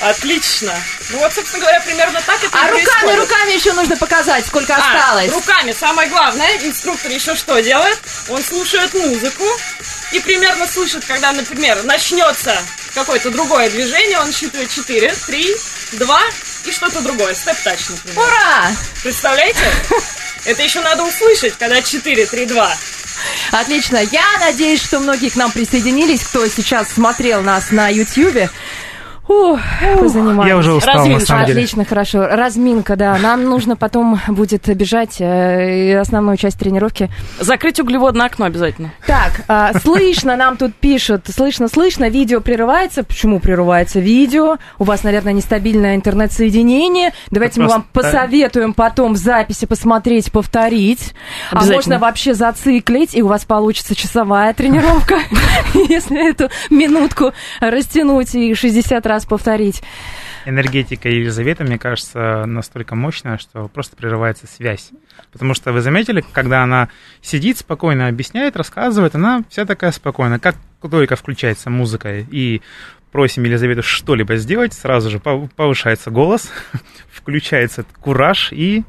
Отлично. 0.01 0.73
Ну 1.11 1.19
вот, 1.19 1.33
собственно 1.33 1.61
говоря, 1.61 1.79
примерно 1.81 2.19
так 2.25 2.43
это 2.43 2.49
А 2.57 2.67
руками, 2.69 2.83
происходит. 2.83 3.19
руками 3.19 3.51
еще 3.51 3.73
нужно 3.73 3.95
показать, 3.95 4.45
сколько 4.45 4.75
А, 4.75 4.77
осталось. 4.79 5.31
руками 5.31 5.71
самое 5.71 6.09
главное. 6.09 6.57
Инструктор 6.63 7.11
еще 7.11 7.35
что 7.35 7.59
делает? 7.59 7.97
Он 8.27 8.41
слушает 8.43 8.93
музыку 8.93 9.45
и 10.11 10.19
примерно 10.19 10.67
слышит, 10.67 11.05
когда, 11.05 11.31
например, 11.31 11.83
начнется 11.83 12.57
какое-то 12.95 13.29
другое 13.29 13.69
движение, 13.69 14.19
он 14.19 14.31
считает 14.33 14.69
4, 14.69 15.13
3, 15.27 15.55
2 15.93 16.21
и 16.65 16.71
что-то 16.71 17.01
другое. 17.01 17.33
Степ-тач, 17.33 17.89
например. 17.89 18.19
Ура! 18.19 18.71
Представляете? 19.01 19.59
Это 20.45 20.61
еще 20.61 20.81
надо 20.81 21.03
услышать, 21.03 21.53
когда 21.57 21.81
4, 21.81 22.25
3, 22.25 22.45
2. 22.45 22.77
Отлично. 23.51 23.97
Я 23.97 24.25
надеюсь, 24.39 24.81
что 24.81 24.99
многие 24.99 25.29
к 25.29 25.35
нам 25.35 25.51
присоединились, 25.51 26.23
кто 26.23 26.47
сейчас 26.47 26.91
смотрел 26.93 27.41
нас 27.41 27.71
на 27.71 27.87
YouTube. 27.89 28.49
Ух, 29.27 29.59
позанимались. 29.99 30.49
Я 30.49 30.57
уже 30.57 30.73
устал, 30.73 30.95
на 30.95 30.99
Разминка. 31.01 31.25
самом 31.25 31.45
деле. 31.45 31.59
Отлично, 31.59 31.85
хорошо. 31.85 32.27
Разминка, 32.27 32.95
да. 32.97 33.17
Нам 33.17 33.45
нужно 33.45 33.77
потом 33.77 34.19
будет 34.27 34.67
бежать 34.75 35.17
э, 35.19 35.89
и 35.89 35.91
основную 35.93 36.35
часть 36.35 36.59
тренировки. 36.59 37.09
Закрыть 37.39 37.79
углеводное 37.79 38.25
окно 38.25 38.45
обязательно. 38.45 38.91
Так, 39.07 39.45
а, 39.47 39.73
слышно, 39.79 40.35
нам 40.35 40.57
тут 40.57 40.75
пишут, 40.75 41.27
слышно, 41.33 41.69
слышно, 41.69 42.09
видео 42.09 42.41
прерывается. 42.41 43.03
Почему 43.03 43.39
прерывается 43.39 44.01
видео? 44.01 44.57
У 44.77 44.83
вас, 44.83 45.03
наверное, 45.03 45.31
нестабильное 45.31 45.95
интернет-соединение. 45.95 47.13
Давайте 47.31 47.61
мы 47.61 47.69
вам 47.69 47.85
посоветуем 47.93 48.73
потом 48.73 49.13
в 49.13 49.17
записи 49.17 49.65
посмотреть, 49.65 50.31
повторить. 50.33 51.13
А 51.49 51.63
можно 51.63 51.97
вообще 51.97 52.33
зациклить, 52.33 53.15
и 53.15 53.21
у 53.21 53.27
вас 53.27 53.45
получится 53.45 53.95
часовая 53.95 54.53
тренировка, 54.53 55.19
если 55.73 56.29
эту 56.29 56.49
минутку 56.69 57.31
растянуть 57.61 58.35
и 58.35 58.53
60 58.53 59.05
раз 59.05 59.12
повторить. 59.25 59.81
Энергетика 60.45 61.09
Елизаветы, 61.09 61.63
мне 61.63 61.77
кажется, 61.77 62.45
настолько 62.45 62.95
мощная, 62.95 63.37
что 63.37 63.67
просто 63.67 63.95
прерывается 63.95 64.47
связь. 64.47 64.91
Потому 65.31 65.53
что 65.53 65.71
вы 65.71 65.81
заметили, 65.81 66.23
когда 66.33 66.63
она 66.63 66.89
сидит 67.21 67.57
спокойно, 67.57 68.07
объясняет, 68.07 68.57
рассказывает, 68.57 69.15
она 69.15 69.43
вся 69.49 69.65
такая 69.65 69.91
спокойная. 69.91 70.39
Как 70.39 70.55
только 70.81 71.15
включается 71.15 71.69
музыка 71.69 72.19
и 72.19 72.61
просим 73.11 73.43
Елизавету 73.43 73.83
что-либо 73.83 74.35
сделать, 74.37 74.73
сразу 74.73 75.09
же 75.09 75.19
пов- 75.19 75.49
повышается 75.55 76.09
голос, 76.11 76.51
включается 77.11 77.85
кураж, 78.01 78.51
и 78.51 78.83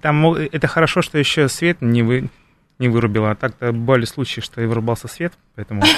там 0.00 0.32
это 0.34 0.66
хорошо, 0.68 1.02
что 1.02 1.18
еще 1.18 1.48
свет 1.48 1.78
не 1.80 2.02
вы 2.02 2.28
не 2.78 2.88
вырубила. 2.88 3.32
А 3.32 3.34
так-то 3.34 3.72
бывали 3.72 4.04
случаи, 4.04 4.40
что 4.40 4.60
и 4.60 4.66
вырубался 4.66 5.08
свет, 5.08 5.32
поэтому... 5.54 5.82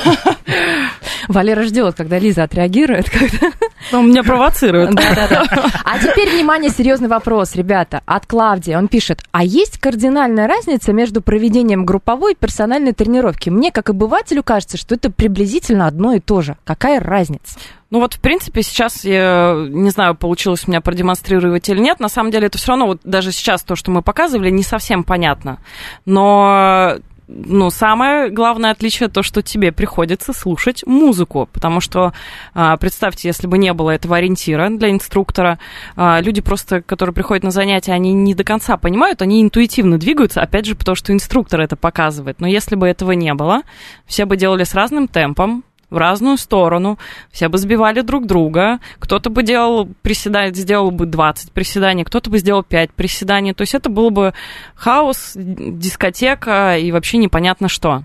Валера 1.28 1.62
ждет, 1.62 1.94
когда 1.96 2.18
Лиза 2.18 2.44
отреагирует. 2.44 3.10
Когда... 3.10 3.52
Он 3.92 4.08
меня 4.10 4.22
провоцирует. 4.22 4.94
Да-да-да. 4.94 5.44
А 5.84 5.98
теперь, 5.98 6.30
внимание, 6.30 6.70
серьезный 6.70 7.08
вопрос, 7.08 7.54
ребята, 7.54 8.02
от 8.06 8.26
Клавдии. 8.26 8.74
Он 8.74 8.88
пишет, 8.88 9.22
а 9.32 9.44
есть 9.44 9.78
кардинальная 9.78 10.46
разница 10.46 10.92
между 10.92 11.22
проведением 11.22 11.84
групповой 11.84 12.32
и 12.32 12.36
персональной 12.36 12.92
тренировки? 12.92 13.50
Мне, 13.50 13.72
как 13.72 13.90
обывателю, 13.90 14.42
кажется, 14.42 14.76
что 14.76 14.94
это 14.94 15.10
приблизительно 15.10 15.86
одно 15.86 16.12
и 16.12 16.20
то 16.20 16.40
же. 16.40 16.56
Какая 16.64 17.00
разница? 17.00 17.58
Ну 17.90 17.98
вот, 17.98 18.14
в 18.14 18.20
принципе, 18.20 18.62
сейчас, 18.62 19.04
я 19.04 19.66
не 19.68 19.90
знаю, 19.90 20.14
получилось 20.14 20.62
у 20.64 20.70
меня 20.70 20.80
продемонстрировать 20.80 21.68
или 21.68 21.80
нет, 21.80 21.98
на 21.98 22.08
самом 22.08 22.30
деле 22.30 22.46
это 22.46 22.56
все 22.56 22.68
равно, 22.68 22.86
вот 22.86 23.00
даже 23.02 23.32
сейчас 23.32 23.64
то, 23.64 23.74
что 23.74 23.90
мы 23.90 24.00
показывали, 24.00 24.48
не 24.48 24.62
совсем 24.62 25.02
понятно. 25.02 25.58
Но 26.06 26.98
ну, 27.32 27.70
самое 27.70 28.30
главное 28.30 28.72
отличие 28.72 29.08
то, 29.08 29.22
что 29.22 29.42
тебе 29.42 29.70
приходится 29.70 30.32
слушать 30.32 30.84
музыку, 30.86 31.48
потому 31.52 31.80
что, 31.80 32.12
а, 32.54 32.76
представьте, 32.76 33.28
если 33.28 33.46
бы 33.46 33.56
не 33.56 33.72
было 33.72 33.90
этого 33.90 34.16
ориентира 34.16 34.68
для 34.68 34.90
инструктора, 34.90 35.58
а, 35.96 36.20
люди 36.20 36.40
просто, 36.40 36.82
которые 36.82 37.14
приходят 37.14 37.44
на 37.44 37.50
занятия, 37.50 37.92
они 37.92 38.12
не 38.12 38.34
до 38.34 38.42
конца 38.42 38.76
понимают, 38.76 39.22
они 39.22 39.42
интуитивно 39.42 39.98
двигаются, 39.98 40.40
опять 40.40 40.66
же, 40.66 40.74
потому 40.74 40.96
что 40.96 41.12
инструктор 41.12 41.60
это 41.60 41.76
показывает. 41.76 42.40
Но 42.40 42.48
если 42.48 42.74
бы 42.74 42.88
этого 42.88 43.12
не 43.12 43.32
было, 43.34 43.62
все 44.06 44.24
бы 44.24 44.36
делали 44.36 44.64
с 44.64 44.74
разным 44.74 45.06
темпом, 45.06 45.62
в 45.90 45.96
разную 45.96 46.36
сторону, 46.36 46.98
все 47.30 47.48
бы 47.48 47.58
сбивали 47.58 48.00
друг 48.00 48.26
друга, 48.26 48.80
кто-то 48.98 49.28
бы 49.30 49.42
делал 49.42 49.88
приседать, 50.02 50.56
сделал 50.56 50.90
бы 50.90 51.06
20 51.06 51.52
приседаний, 51.52 52.04
кто-то 52.04 52.30
бы 52.30 52.38
сделал 52.38 52.62
5 52.62 52.92
приседаний, 52.92 53.52
то 53.52 53.62
есть 53.62 53.74
это 53.74 53.90
было 53.90 54.10
бы 54.10 54.34
хаос, 54.74 55.32
дискотека 55.34 56.76
и 56.76 56.92
вообще 56.92 57.18
непонятно 57.18 57.68
что. 57.68 58.04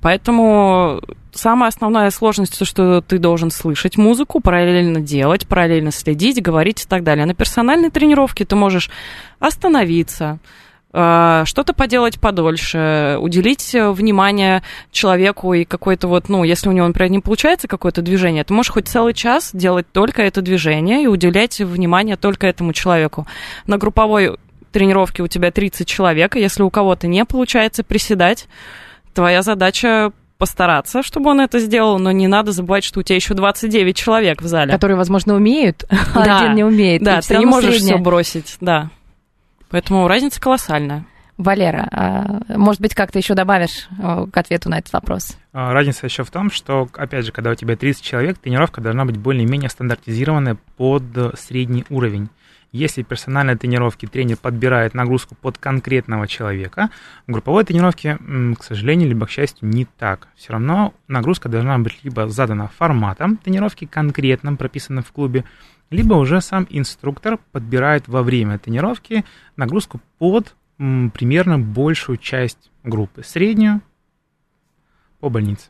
Поэтому 0.00 1.00
самая 1.32 1.68
основная 1.68 2.10
сложность, 2.10 2.58
то, 2.58 2.64
что 2.64 3.00
ты 3.00 3.18
должен 3.18 3.50
слышать 3.50 3.96
музыку, 3.96 4.40
параллельно 4.40 5.00
делать, 5.00 5.46
параллельно 5.46 5.90
следить, 5.90 6.42
говорить 6.42 6.84
и 6.84 6.88
так 6.88 7.02
далее. 7.02 7.26
На 7.26 7.34
персональной 7.34 7.90
тренировке 7.90 8.44
ты 8.44 8.56
можешь 8.56 8.90
остановиться, 9.38 10.38
что-то 10.92 11.72
поделать 11.74 12.20
подольше, 12.20 13.16
уделить 13.18 13.74
э, 13.74 13.90
внимание 13.92 14.62
человеку 14.90 15.54
и 15.54 15.64
какой-то 15.64 16.06
вот, 16.06 16.28
ну, 16.28 16.44
если 16.44 16.68
у 16.68 16.72
него, 16.72 16.86
например, 16.86 17.10
не 17.10 17.20
получается 17.20 17.66
какое-то 17.66 18.02
движение, 18.02 18.44
ты 18.44 18.52
можешь 18.52 18.72
хоть 18.72 18.88
целый 18.88 19.14
час 19.14 19.50
делать 19.54 19.86
только 19.90 20.20
это 20.22 20.42
движение 20.42 21.02
и 21.04 21.06
уделять 21.06 21.58
внимание 21.60 22.16
только 22.16 22.46
этому 22.46 22.74
человеку. 22.74 23.26
На 23.66 23.78
групповой 23.78 24.36
тренировке 24.70 25.22
у 25.22 25.28
тебя 25.28 25.50
30 25.50 25.86
человек, 25.88 26.36
и 26.36 26.40
если 26.40 26.62
у 26.62 26.68
кого-то 26.68 27.06
не 27.06 27.24
получается 27.24 27.84
приседать, 27.84 28.46
твоя 29.14 29.40
задача 29.42 30.12
постараться, 30.36 31.02
чтобы 31.02 31.30
он 31.30 31.40
это 31.40 31.58
сделал, 31.60 31.98
но 31.98 32.10
не 32.10 32.26
надо 32.26 32.52
забывать, 32.52 32.82
что 32.84 33.00
у 33.00 33.02
тебя 33.02 33.16
еще 33.16 33.32
29 33.32 33.96
человек 33.96 34.42
в 34.42 34.46
зале. 34.46 34.72
Которые, 34.72 34.96
возможно, 34.96 35.36
умеют, 35.36 35.84
а 36.14 36.24
Да. 36.24 36.40
один 36.40 36.54
не 36.56 36.64
умеет. 36.64 37.02
Да, 37.02 37.20
ты 37.20 37.38
не 37.38 37.46
можешь 37.46 37.76
средняя. 37.76 37.94
все 37.94 38.02
бросить, 38.02 38.56
да. 38.60 38.90
Поэтому 39.72 40.06
разница 40.06 40.40
колоссальная. 40.40 41.04
Валера, 41.38 41.88
а, 41.90 42.40
может 42.56 42.80
быть, 42.82 42.94
как-то 42.94 43.18
еще 43.18 43.34
добавишь 43.34 43.88
э, 43.98 44.26
к 44.30 44.36
ответу 44.36 44.68
на 44.68 44.78
этот 44.78 44.92
вопрос? 44.92 45.36
А, 45.54 45.72
Разница 45.72 46.06
еще 46.06 46.24
в 46.24 46.30
том, 46.30 46.50
что, 46.50 46.88
опять 46.92 47.24
же, 47.24 47.32
когда 47.32 47.50
у 47.50 47.54
тебя 47.54 47.74
30 47.74 48.02
человек, 48.02 48.38
тренировка 48.38 48.82
должна 48.82 49.06
быть 49.06 49.16
более-менее 49.16 49.70
стандартизированная 49.70 50.58
под 50.76 51.02
средний 51.38 51.86
уровень. 51.88 52.28
Если 52.70 53.02
в 53.02 53.06
персональной 53.06 53.56
тренировке 53.56 54.06
тренер 54.06 54.38
подбирает 54.38 54.94
нагрузку 54.94 55.34
под 55.34 55.58
конкретного 55.58 56.26
человека, 56.26 56.88
в 57.26 57.32
групповой 57.32 57.64
тренировке, 57.64 58.18
к 58.58 58.62
сожалению, 58.62 59.08
либо 59.08 59.26
к 59.26 59.30
счастью, 59.30 59.68
не 59.68 59.84
так. 59.84 60.28
Все 60.36 60.52
равно 60.54 60.94
нагрузка 61.06 61.50
должна 61.50 61.78
быть 61.78 61.98
либо 62.02 62.28
задана 62.28 62.68
форматом 62.68 63.36
тренировки, 63.36 63.84
конкретным, 63.84 64.56
прописанным 64.56 65.04
в 65.04 65.12
клубе, 65.12 65.44
либо 65.92 66.14
уже 66.14 66.40
сам 66.40 66.66
инструктор 66.70 67.38
подбирает 67.52 68.08
во 68.08 68.22
время 68.22 68.58
тренировки 68.58 69.24
нагрузку 69.56 70.00
под 70.18 70.54
м, 70.78 71.10
примерно 71.10 71.58
большую 71.58 72.16
часть 72.18 72.70
группы, 72.82 73.22
среднюю 73.22 73.80
по 75.20 75.28
больнице. 75.28 75.68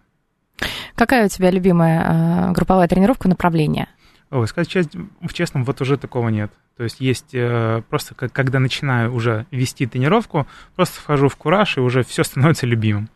Какая 0.94 1.26
у 1.26 1.28
тебя 1.28 1.50
любимая 1.50 2.50
э, 2.50 2.52
групповая 2.52 2.88
тренировка 2.88 3.28
направления? 3.28 3.88
Ой, 4.30 4.46
сказать 4.46 4.68
чест- 4.68 4.96
в 5.20 5.34
честном, 5.34 5.64
вот 5.64 5.80
уже 5.82 5.98
такого 5.98 6.28
нет. 6.28 6.50
То 6.76 6.84
есть 6.84 7.00
есть 7.00 7.34
э, 7.34 7.82
просто, 7.90 8.14
как, 8.14 8.32
когда 8.32 8.58
начинаю 8.60 9.12
уже 9.14 9.46
вести 9.50 9.86
тренировку, 9.86 10.46
просто 10.74 11.00
вхожу 11.00 11.28
в 11.28 11.36
кураж, 11.36 11.76
и 11.76 11.80
уже 11.80 12.02
все 12.02 12.24
становится 12.24 12.66
любимым. 12.66 13.10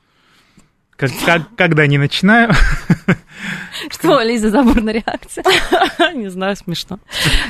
Как, 0.97 1.11
как- 1.25 1.55
когда 1.57 1.87
не 1.87 1.99
начинаю, 1.99 2.53
Что, 3.91 4.21
Лиза, 4.23 4.51
заборная 4.51 4.95
реакция? 4.95 5.45
Не 6.15 6.29
знаю, 6.29 6.57
смешно. 6.57 6.99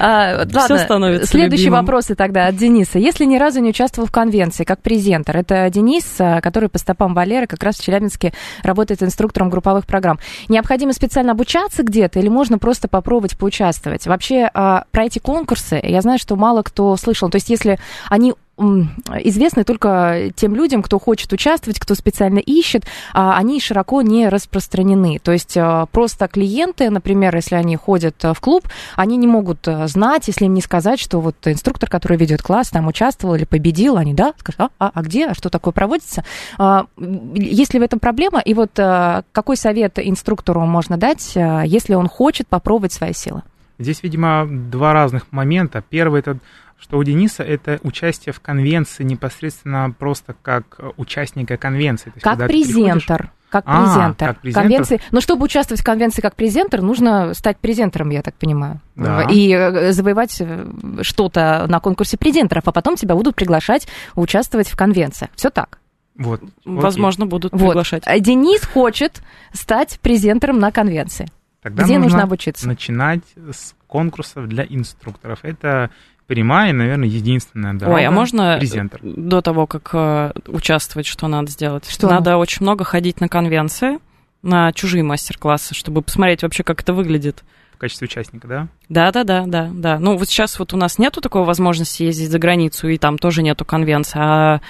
А, 0.00 0.44
ладно, 0.52 0.78
становится 0.78 1.26
Следующие 1.28 1.66
любимым. 1.66 1.84
вопросы 1.86 2.14
тогда 2.14 2.46
от 2.48 2.56
Дениса. 2.56 2.98
Если 2.98 3.24
ни 3.24 3.38
разу 3.38 3.60
не 3.60 3.70
участвовал 3.70 4.06
в 4.08 4.12
конвенции 4.12 4.64
как 4.64 4.82
презентер, 4.82 5.36
это 5.36 5.70
Денис, 5.70 6.04
а, 6.18 6.40
который 6.40 6.68
по 6.68 6.78
стопам 6.78 7.14
Валеры 7.14 7.46
как 7.46 7.62
раз 7.62 7.76
в 7.76 7.84
Челябинске 7.84 8.32
работает 8.62 9.02
инструктором 9.02 9.48
групповых 9.48 9.86
программ. 9.86 10.18
Необходимо 10.48 10.92
специально 10.92 11.32
обучаться 11.32 11.82
где-то 11.82 12.18
или 12.18 12.28
можно 12.28 12.58
просто 12.58 12.88
попробовать 12.88 13.38
поучаствовать? 13.38 14.06
Вообще, 14.06 14.50
а, 14.52 14.84
про 14.90 15.04
эти 15.04 15.18
конкурсы 15.20 15.80
я 15.82 16.00
знаю, 16.02 16.18
что 16.18 16.36
мало 16.36 16.62
кто 16.62 16.96
слышал. 16.96 17.30
То 17.30 17.36
есть, 17.36 17.48
если 17.48 17.78
они 18.10 18.34
известны 18.58 19.64
только 19.64 20.30
тем 20.34 20.54
людям, 20.54 20.82
кто 20.82 20.98
хочет 20.98 21.32
участвовать, 21.32 21.78
кто 21.78 21.94
специально 21.94 22.38
ищет, 22.38 22.84
а 23.12 23.36
они 23.36 23.60
широко 23.60 24.02
не 24.02 24.28
распространены. 24.28 25.18
То 25.22 25.32
есть 25.32 25.56
э, 25.56 25.86
просто 25.92 26.26
клиенты, 26.28 26.88
например, 26.90 27.36
если 27.36 27.54
они 27.54 27.76
ходят 27.76 28.22
в 28.22 28.36
клуб, 28.40 28.66
они 28.94 29.16
не 29.16 29.26
могут 29.26 29.68
знать, 29.84 30.28
если 30.28 30.46
им 30.46 30.54
не 30.54 30.62
сказать, 30.62 30.98
что 30.98 31.20
вот 31.20 31.36
инструктор, 31.44 31.90
который 31.90 32.16
ведет 32.16 32.42
класс, 32.42 32.70
там 32.70 32.86
участвовал 32.86 33.34
или 33.34 33.44
победил, 33.44 33.96
они, 33.96 34.14
да, 34.14 34.32
скажут, 34.38 34.60
а, 34.60 34.68
а, 34.78 34.90
а 34.94 35.02
где, 35.02 35.26
а 35.26 35.34
что 35.34 35.50
такое 35.50 35.72
проводится? 35.72 36.24
А, 36.58 36.86
есть 36.96 37.74
ли 37.74 37.80
в 37.80 37.82
этом 37.82 38.00
проблема? 38.00 38.40
И 38.40 38.54
вот 38.54 38.70
какой 38.74 39.56
совет 39.56 39.98
инструктору 39.98 40.60
можно 40.66 40.96
дать, 40.96 41.34
если 41.34 41.94
он 41.94 42.08
хочет 42.08 42.48
попробовать 42.48 42.92
свои 42.92 43.12
силы? 43.12 43.42
Здесь, 43.78 44.02
видимо, 44.02 44.46
два 44.48 44.94
разных 44.94 45.30
момента. 45.32 45.84
Первый 45.88 46.20
это 46.20 46.38
что 46.78 46.98
у 46.98 47.04
Дениса 47.04 47.42
это 47.42 47.78
участие 47.82 48.32
в 48.32 48.40
конвенции 48.40 49.02
непосредственно 49.02 49.94
просто 49.96 50.34
как 50.42 50.78
участника 50.96 51.56
конвенции. 51.56 52.12
есть, 52.14 52.22
как 52.22 52.46
презентер. 52.46 53.32
Как 53.48 53.64
а, 53.66 53.84
презентер. 53.84 54.28
Как 54.28 54.40
презентер. 54.40 54.62
Конвенции. 54.62 55.00
Но 55.12 55.20
чтобы 55.20 55.44
участвовать 55.44 55.80
в 55.80 55.84
конвенции 55.84 56.20
как 56.20 56.34
презентер, 56.34 56.82
нужно 56.82 57.32
стать 57.34 57.58
презентером, 57.58 58.10
я 58.10 58.22
так 58.22 58.34
понимаю. 58.34 58.80
Да. 58.96 59.22
И 59.30 59.52
э, 59.52 59.92
завоевать 59.92 60.36
э, 60.40 60.66
что-то 61.02 61.66
на 61.68 61.80
конкурсе 61.80 62.16
презентеров, 62.18 62.66
а 62.66 62.72
потом 62.72 62.96
тебя 62.96 63.14
будут 63.14 63.36
приглашать 63.36 63.86
участвовать 64.14 64.68
в 64.68 64.76
конвенции. 64.76 65.30
Все 65.36 65.50
так. 65.50 65.78
Вот. 66.18 66.42
Возможно, 66.64 67.24
Окей. 67.24 67.30
будут 67.30 67.52
приглашать. 67.52 68.04
Вот. 68.06 68.20
Денис 68.20 68.64
хочет 68.66 69.22
стать 69.52 70.00
презентером 70.00 70.58
на 70.58 70.72
конвенции. 70.72 71.28
Тогда 71.62 71.84
Где 71.84 71.94
нужно, 71.94 72.04
нужно 72.04 72.22
обучиться? 72.24 72.66
Начинать 72.66 73.24
с 73.36 73.74
конкурсов 73.86 74.48
для 74.48 74.64
инструкторов. 74.64 75.40
Это 75.42 75.90
прямая, 76.26 76.72
наверное, 76.72 77.08
единственная 77.08 77.74
дорога. 77.74 77.96
Ой, 77.96 78.06
а 78.06 78.10
можно 78.10 78.56
презентер. 78.58 79.00
до 79.02 79.40
того, 79.40 79.66
как 79.66 79.90
э, 79.92 80.32
участвовать, 80.46 81.06
что 81.06 81.28
надо 81.28 81.50
сделать? 81.50 81.88
Что? 81.88 82.08
Надо 82.08 82.36
очень 82.36 82.62
много 82.62 82.84
ходить 82.84 83.20
на 83.20 83.28
конвенции, 83.28 83.98
на 84.42 84.72
чужие 84.72 85.02
мастер-классы, 85.02 85.74
чтобы 85.74 86.02
посмотреть 86.02 86.42
вообще, 86.42 86.62
как 86.62 86.80
это 86.82 86.92
выглядит. 86.92 87.44
В 87.74 87.78
качестве 87.78 88.06
участника, 88.06 88.48
да? 88.48 88.68
Да, 88.88 89.12
да, 89.12 89.24
да, 89.24 89.44
да, 89.46 89.70
да. 89.72 89.98
Ну, 89.98 90.16
вот 90.16 90.28
сейчас 90.28 90.58
вот 90.58 90.72
у 90.72 90.76
нас 90.76 90.98
нету 90.98 91.20
такой 91.20 91.44
возможности 91.44 92.04
ездить 92.04 92.30
за 92.30 92.38
границу, 92.38 92.88
и 92.88 92.96
там 92.96 93.18
тоже 93.18 93.42
нету 93.42 93.64
конвенции. 93.64 94.18
А 94.18 94.60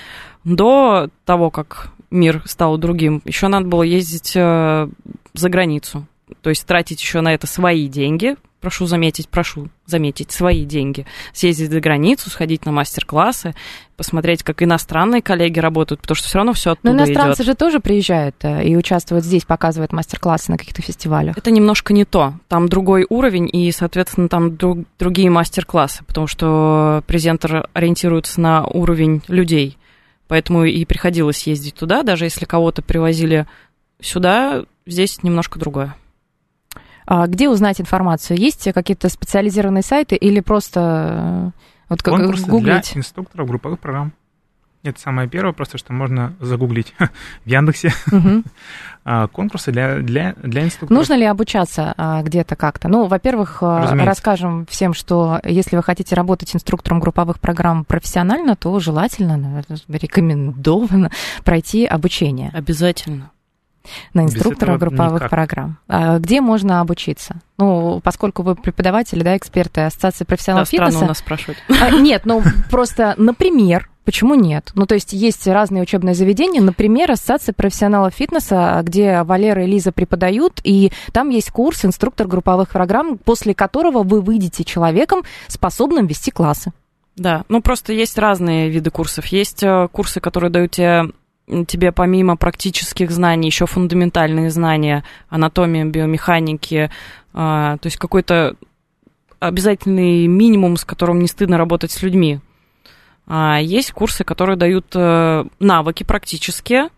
до 0.45 1.09
того, 1.25 1.51
как 1.51 1.89
мир 2.11 2.43
стал 2.47 2.79
другим, 2.79 3.23
еще 3.25 3.49
надо 3.49 3.67
было 3.67 3.83
ездить 3.83 4.33
э, 4.35 4.89
за 5.35 5.49
границу 5.49 6.07
то 6.41 6.51
есть 6.51 6.67
тратить 6.67 7.01
еще 7.01 7.21
на 7.21 7.35
это 7.35 7.47
свои 7.47 7.89
деньги, 7.89 8.37
прошу 8.61 8.87
заметить, 8.87 9.29
прошу 9.29 9.69
заметить, 9.87 10.33
свои 10.33 10.65
деньги, 10.65 11.07
съездить 11.33 11.71
за 11.71 11.81
границу, 11.81 12.31
сходить 12.31 12.67
на 12.67 12.73
мастер-классы, 12.73 13.55
посмотреть, 13.97 14.43
как 14.43 14.61
иностранные 14.61 15.23
коллеги 15.23 15.61
работают, 15.61 16.01
потому 16.01 16.17
что 16.17 16.27
все 16.27 16.39
равно 16.39 16.53
все 16.53 16.73
оттуда 16.73 16.93
Но 16.93 16.99
иностранцы 16.99 17.43
идет. 17.43 17.47
же 17.47 17.55
тоже 17.55 17.79
приезжают 17.79 18.35
э, 18.43 18.65
и 18.65 18.77
участвуют 18.77 19.25
здесь, 19.25 19.45
показывают 19.45 19.93
мастер-классы 19.93 20.51
на 20.51 20.59
каких-то 20.59 20.83
фестивалях. 20.83 21.39
Это 21.39 21.53
немножко 21.53 21.93
не 21.93 22.05
то. 22.05 22.35
Там 22.49 22.69
другой 22.69 23.07
уровень 23.09 23.49
и, 23.53 23.71
соответственно, 23.71 24.29
там 24.29 24.57
друг, 24.57 24.79
другие 24.99 25.31
мастер-классы, 25.31 26.03
потому 26.05 26.27
что 26.27 27.05
презентер 27.07 27.69
ориентируется 27.73 28.41
на 28.41 28.67
уровень 28.67 29.23
людей. 29.29 29.79
Поэтому 30.27 30.65
и 30.65 30.85
приходилось 30.85 31.47
ездить 31.47 31.77
туда, 31.77 32.03
даже 32.03 32.25
если 32.25 32.47
кого-то 32.47 32.83
привозили 32.83 33.47
сюда, 34.01 34.65
здесь 34.87 35.23
немножко 35.23 35.61
другое. 35.61 35.95
А 37.07 37.27
где 37.27 37.49
узнать 37.49 37.81
информацию? 37.81 38.39
Есть 38.39 38.73
какие-то 38.73 39.09
специализированные 39.09 39.83
сайты 39.83 40.17
или 40.17 40.41
просто 40.41 41.53
э, 41.55 41.61
вот 41.89 42.03
как 42.03 42.15
Конкурсы 42.15 42.47
гуглить? 42.47 42.93
для 42.93 43.01
инструкторов 43.01 43.47
групповых 43.49 43.79
программ. 43.79 44.13
Это 44.83 45.01
самое 45.01 45.29
первое, 45.29 45.53
просто 45.53 45.79
что 45.79 45.93
можно 45.93 46.35
загуглить 46.41 46.95
в 47.45 47.49
Яндексе. 47.49 47.93
Угу. 48.13 49.29
Конкурсы 49.33 49.73
для, 49.73 49.97
для, 49.97 50.35
для 50.35 50.65
инструкторов. 50.65 50.99
Нужно 50.99 51.15
ли 51.15 51.25
обучаться 51.25 51.95
а, 51.97 52.23
где-то 52.23 52.57
как-то? 52.57 52.89
Ну, 52.89 53.07
во-первых, 53.07 53.63
а, 53.63 53.83
Разумеется. 53.83 54.07
расскажем 54.07 54.67
всем, 54.67 54.95
что 54.95 55.41
если 55.45 55.77
вы 55.77 55.83
хотите 55.83 56.15
работать 56.15 56.55
инструктором 56.55 57.01
групповых 57.01 57.41
программ 57.41 57.85
профессионально, 57.85 58.57
то 58.57 58.79
желательно, 58.79 59.37
наверное, 59.37 59.79
рекомендовано 59.89 61.11
пройти 61.45 61.85
обучение 61.85 62.51
Обязательно. 62.53 63.31
На 64.15 64.23
инструктора 64.25 64.79
групповых 64.79 65.15
никак. 65.15 65.31
программ. 65.31 65.79
А 65.89 66.19
где 66.19 66.41
можно 66.41 66.81
обучиться? 66.81 67.37
Ну, 67.59 68.01
поскольку 68.03 68.43
вы 68.43 68.55
преподаватели, 68.55 69.23
да, 69.23 69.37
эксперты 69.37 69.83
Ассоциации 69.83 70.25
Да, 70.25 70.27
профессионалов 70.27 70.69
странно 70.69 70.87
фитнеса. 70.91 71.05
у 71.05 71.09
нас 71.09 71.19
спрашивать. 71.19 71.59
А, 71.81 71.91
нет, 71.91 72.23
ну 72.27 72.43
просто, 72.71 73.15
например, 73.17 73.89
почему 74.05 74.35
нет? 74.35 74.71
Ну, 74.75 74.87
то 74.87 74.95
есть 74.95 75.13
есть 75.13 75.47
разные 75.47 75.83
учебные 75.83 76.15
заведения, 76.15 76.61
например, 76.61 77.11
Ассоциация 77.11 77.53
профессионалов 77.53 78.15
фитнеса, 78.15 78.81
где 78.85 79.23
Валера 79.23 79.65
и 79.65 79.67
Лиза 79.67 79.91
преподают, 79.93 80.61
и 80.65 80.93
там 81.13 81.31
есть 81.31 81.51
курс 81.51 81.85
инструктор 81.85 82.27
групповых 82.27 82.69
программ, 82.71 83.19
после 83.19 83.55
которого 83.55 84.03
вы 84.03 84.21
выйдете 84.21 84.65
человеком, 84.65 85.23
способным 85.49 86.07
вести 86.07 86.31
классы. 86.31 86.73
Да, 87.17 87.45
ну 87.49 87.63
просто 87.63 87.95
есть 87.95 88.19
разные 88.19 88.69
виды 88.69 88.91
курсов. 88.91 89.25
Есть 89.29 89.63
э, 89.63 89.89
курсы, 89.91 90.21
которые 90.21 90.51
дают 90.51 90.73
тебе 90.73 91.05
тебе 91.67 91.93
помимо 91.93 92.37
практических 92.37 93.11
знаний 93.11 93.49
еще 93.49 93.67
фундаментальные 93.67 94.51
знания 94.51 95.05
анатомии, 95.29 95.85
биомеханики, 95.85 96.91
а, 97.33 97.77
то 97.79 97.87
есть 97.87 97.97
какой-то 97.99 98.57
обязательный 99.39 100.27
минимум, 100.27 100.77
с 100.77 100.85
которым 100.85 101.21
не 101.21 101.29
стыдно 101.29 101.59
работать 101.59 101.91
с 101.91 102.03
людьми. 102.03 102.41
А 103.27 103.59
есть 103.61 103.93
курсы, 103.93 104.25
которые 104.25 104.57
дают 104.57 104.87
э, 104.95 105.45
навыки 105.59 106.05
практические, 106.05 106.89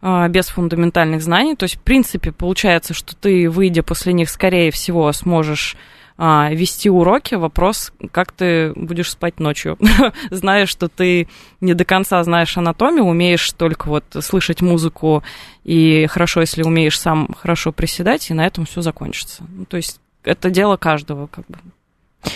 а, 0.00 0.28
без 0.28 0.48
фундаментальных 0.48 1.22
знаний. 1.22 1.56
То 1.56 1.64
есть, 1.64 1.76
в 1.76 1.80
принципе, 1.80 2.32
получается, 2.32 2.94
что 2.94 3.16
ты, 3.16 3.48
выйдя 3.48 3.82
после 3.82 4.12
них, 4.12 4.28
скорее 4.28 4.70
всего, 4.70 5.10
сможешь 5.12 5.76
а, 6.18 6.50
вести 6.52 6.90
уроки. 6.90 7.36
Вопрос, 7.36 7.92
как 8.10 8.32
ты 8.32 8.72
будешь 8.74 9.10
спать 9.12 9.38
ночью, 9.38 9.78
зная, 10.30 10.66
что 10.66 10.88
ты 10.88 11.28
не 11.60 11.74
до 11.74 11.84
конца 11.84 12.22
знаешь 12.24 12.58
анатомию, 12.58 13.04
умеешь 13.04 13.52
только 13.52 13.86
вот 13.88 14.04
слышать 14.20 14.60
музыку, 14.60 15.22
и 15.62 16.06
хорошо, 16.10 16.40
если 16.40 16.64
умеешь 16.64 16.98
сам 16.98 17.32
хорошо 17.38 17.70
приседать, 17.70 18.30
и 18.30 18.34
на 18.34 18.44
этом 18.46 18.66
все 18.66 18.82
закончится. 18.82 19.44
Ну, 19.48 19.64
то 19.64 19.76
есть 19.76 20.00
это 20.24 20.50
дело 20.50 20.76
каждого, 20.76 21.28
как 21.28 21.46
бы. 21.46 21.58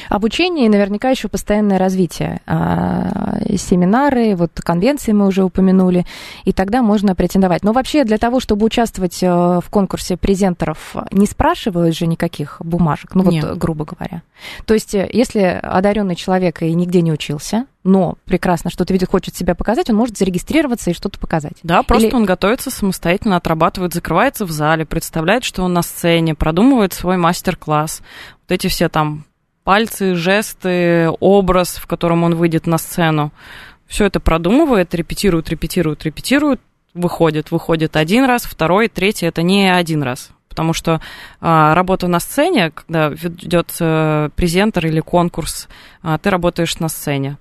Обучение 0.09 0.67
и 0.67 0.69
наверняка 0.69 1.11
еще 1.11 1.29
постоянное 1.29 1.79
развитие. 1.79 2.41
А, 2.47 3.41
семинары, 3.57 4.37
вот 4.37 4.53
конвенции 4.55 5.13
мы 5.13 5.27
уже 5.27 5.43
упомянули, 5.43 6.07
и 6.45 6.53
тогда 6.53 6.83
можно 6.83 7.15
претендовать. 7.15 7.63
Но 7.65 7.73
вообще 7.73 8.05
для 8.05 8.19
того, 8.19 8.41
чтобы 8.41 8.67
участвовать 8.67 9.23
э, 9.23 9.27
в 9.29 9.65
конкурсе 9.71 10.17
презентеров, 10.17 10.95
не 11.11 11.27
спрашивают 11.27 11.97
же 11.97 12.07
никаких 12.07 12.57
бумажек, 12.61 13.15
ну 13.15 13.23
вот 13.23 13.33
Нет. 13.33 13.59
грубо 13.59 13.85
говоря. 13.85 14.23
То 14.67 14.75
есть 14.75 14.95
э, 14.95 15.09
если 15.13 15.61
одаренный 15.63 16.15
человек 16.15 16.63
и 16.63 16.73
нигде 16.75 17.03
не 17.03 17.13
учился, 17.13 17.67
но 17.85 18.17
прекрасно 18.25 18.71
что-то 18.71 18.93
видит, 18.93 19.11
хочет 19.11 19.35
себя 19.35 19.55
показать, 19.55 19.91
он 19.91 19.97
может 19.97 20.17
зарегистрироваться 20.17 20.91
и 20.91 20.95
что-то 20.95 21.19
показать. 21.19 21.55
Да, 21.63 21.83
просто 21.83 22.09
Или- 22.09 22.15
он 22.15 22.25
готовится 22.25 22.71
самостоятельно, 22.71 23.37
отрабатывает, 23.37 23.95
закрывается 23.95 24.47
в 24.47 24.51
зале, 24.51 24.87
представляет, 24.87 25.45
что 25.45 25.63
он 25.63 25.73
на 25.73 25.83
сцене, 25.83 26.35
продумывает 26.35 26.93
свой 26.93 27.17
мастер-класс. 27.17 28.03
Вот 28.43 28.53
эти 28.53 28.69
все 28.69 28.89
там 28.89 29.25
пальцы, 29.65 30.15
жесты, 30.15 31.11
образ, 31.21 31.77
в 31.77 31.87
котором 31.87 32.25
он 32.25 32.35
выйдет 32.35 32.67
на 32.67 32.79
сцену. 32.79 33.33
Все 33.87 34.07
это 34.07 34.21
продумывает, 34.21 34.95
репетирует, 34.95 35.51
репетирует, 35.51 36.05
репетирует, 36.05 36.61
выходит, 36.95 37.51
выходит 37.51 37.97
один 37.97 38.25
раз, 38.25 38.45
второй, 38.45 38.89
третий, 38.89 39.27
это 39.27 39.43
не 39.43 39.69
один 39.73 40.03
раз. 40.03 40.31
Потому 40.49 40.75
что 40.75 41.01
а, 41.41 41.75
работа 41.75 42.09
на 42.09 42.21
сцене, 42.21 42.71
когда 42.71 43.09
ведет 43.09 43.75
э, 43.81 44.29
презентер 44.37 44.87
или 44.87 45.01
конкурс, 45.01 45.67
а, 46.03 46.19
ты 46.19 46.29
работаешь 46.29 46.79
на 46.79 46.89
сцене. 46.89 47.39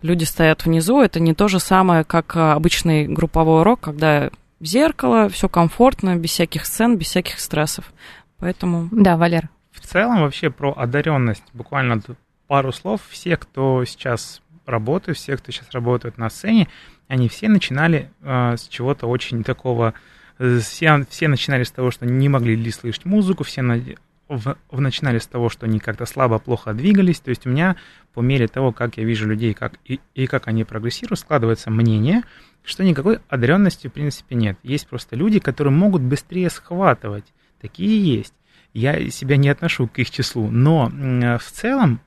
Люди 0.00 0.24
стоят 0.24 0.64
внизу, 0.64 1.02
это 1.02 1.20
не 1.20 1.34
то 1.34 1.48
же 1.48 1.60
самое, 1.60 2.04
как 2.04 2.34
а, 2.36 2.54
обычный 2.54 3.06
групповой 3.06 3.60
урок, 3.60 3.80
когда 3.80 4.30
зеркало, 4.60 5.28
все 5.28 5.48
комфортно, 5.48 6.16
без 6.16 6.30
всяких 6.30 6.64
сцен, 6.64 6.96
без 6.96 7.08
всяких 7.08 7.38
стрессов. 7.38 7.92
Поэтому 8.38 8.88
Да, 8.90 9.18
Валер. 9.18 9.50
В 9.84 9.86
целом 9.86 10.22
вообще 10.22 10.48
про 10.50 10.72
одаренность 10.72 11.44
буквально 11.52 12.00
пару 12.46 12.72
слов. 12.72 13.02
Все, 13.10 13.36
кто 13.36 13.84
сейчас 13.84 14.40
работает, 14.64 15.18
все, 15.18 15.36
кто 15.36 15.52
сейчас 15.52 15.70
работает 15.72 16.16
на 16.16 16.30
сцене, 16.30 16.68
они 17.06 17.28
все 17.28 17.50
начинали 17.50 18.10
э, 18.22 18.56
с 18.56 18.66
чего-то 18.68 19.06
очень 19.06 19.44
такого... 19.44 19.92
э, 20.38 20.58
Все, 20.60 21.04
все 21.10 21.28
начинали 21.28 21.64
с 21.64 21.70
того, 21.70 21.90
что 21.90 22.06
не 22.06 22.30
могли 22.30 22.56
ли 22.56 22.70
слышать 22.70 23.04
музыку, 23.04 23.44
все 23.44 23.60
на- 23.60 23.78
в- 24.26 24.56
в- 24.70 24.80
начинали 24.80 25.18
с 25.18 25.26
того, 25.26 25.50
что 25.50 25.66
они 25.66 25.80
как-то 25.80 26.06
слабо, 26.06 26.38
плохо 26.38 26.72
двигались. 26.72 27.20
То 27.20 27.28
есть 27.28 27.46
у 27.46 27.50
меня 27.50 27.76
по 28.14 28.20
мере 28.22 28.48
того, 28.48 28.72
как 28.72 28.96
я 28.96 29.04
вижу 29.04 29.28
людей 29.28 29.52
как, 29.52 29.74
и, 29.84 30.00
и 30.14 30.26
как 30.26 30.48
они 30.48 30.64
прогрессируют, 30.64 31.20
складывается 31.20 31.70
мнение, 31.70 32.22
что 32.64 32.84
никакой 32.84 33.18
одаренности 33.28 33.88
в 33.88 33.92
принципе 33.92 34.34
нет. 34.34 34.56
Есть 34.62 34.88
просто 34.88 35.14
люди, 35.14 35.40
которые 35.40 35.74
могут 35.74 36.00
быстрее 36.00 36.48
схватывать. 36.48 37.26
Такие 37.60 38.02
есть. 38.16 38.32
Я 38.74 39.08
себя 39.10 39.36
не 39.36 39.48
отношу 39.48 39.88
к 39.88 39.98
их 39.98 40.10
числу, 40.10 40.50
но 40.50 40.90
м, 40.92 41.38
в 41.38 41.50
целом 41.50 42.00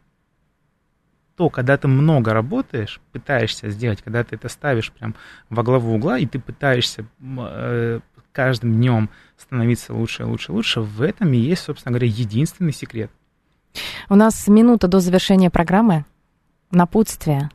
то, 1.38 1.50
когда 1.50 1.78
ты 1.78 1.88
много 1.88 2.34
работаешь, 2.34 3.00
пытаешься 3.12 3.70
сделать, 3.70 4.02
когда 4.02 4.24
ты 4.24 4.36
это 4.36 4.50
ставишь 4.50 4.92
прям 4.92 5.16
во 5.50 5.64
главу 5.64 5.96
угла, 5.96 6.18
и 6.18 6.26
ты 6.26 6.40
пытаешься 6.40 7.06
э, 7.22 8.00
каждым 8.32 8.74
днем 8.74 9.10
становиться 9.38 9.94
лучше, 9.94 10.26
лучше, 10.26 10.52
лучше, 10.52 10.82
в 10.82 11.02
этом 11.02 11.34
и 11.34 11.38
есть, 11.38 11.64
собственно 11.64 11.92
говоря, 11.92 12.08
единственный 12.08 12.74
секрет. 12.74 13.12
У 14.10 14.16
нас 14.16 14.48
минута 14.48 14.88
до 14.88 15.00
завершения 15.00 15.50
программы. 15.50 16.06
Напутствие. 16.72 17.50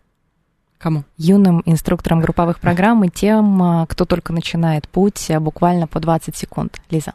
Кому? 0.79 1.05
Юным 1.17 1.63
инструкторам 1.67 2.21
групповых 2.21 2.61
программ 2.61 3.05
и 3.05 3.09
тем, 3.09 3.63
а, 3.63 3.87
кто 3.87 4.05
только 4.05 4.33
начинает 4.33 4.89
путь, 4.89 5.31
буквально 5.41 5.87
по 5.87 6.01
20 6.01 6.37
секунд. 6.37 6.81
Лиза. 6.91 7.15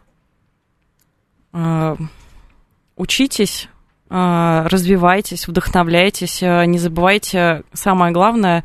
А, 1.53 1.97
учитесь, 2.95 3.69
развивайтесь, 4.09 5.47
вдохновляйтесь, 5.47 6.41
не 6.41 6.77
забывайте, 6.77 7.63
самое 7.73 8.13
главное, 8.13 8.63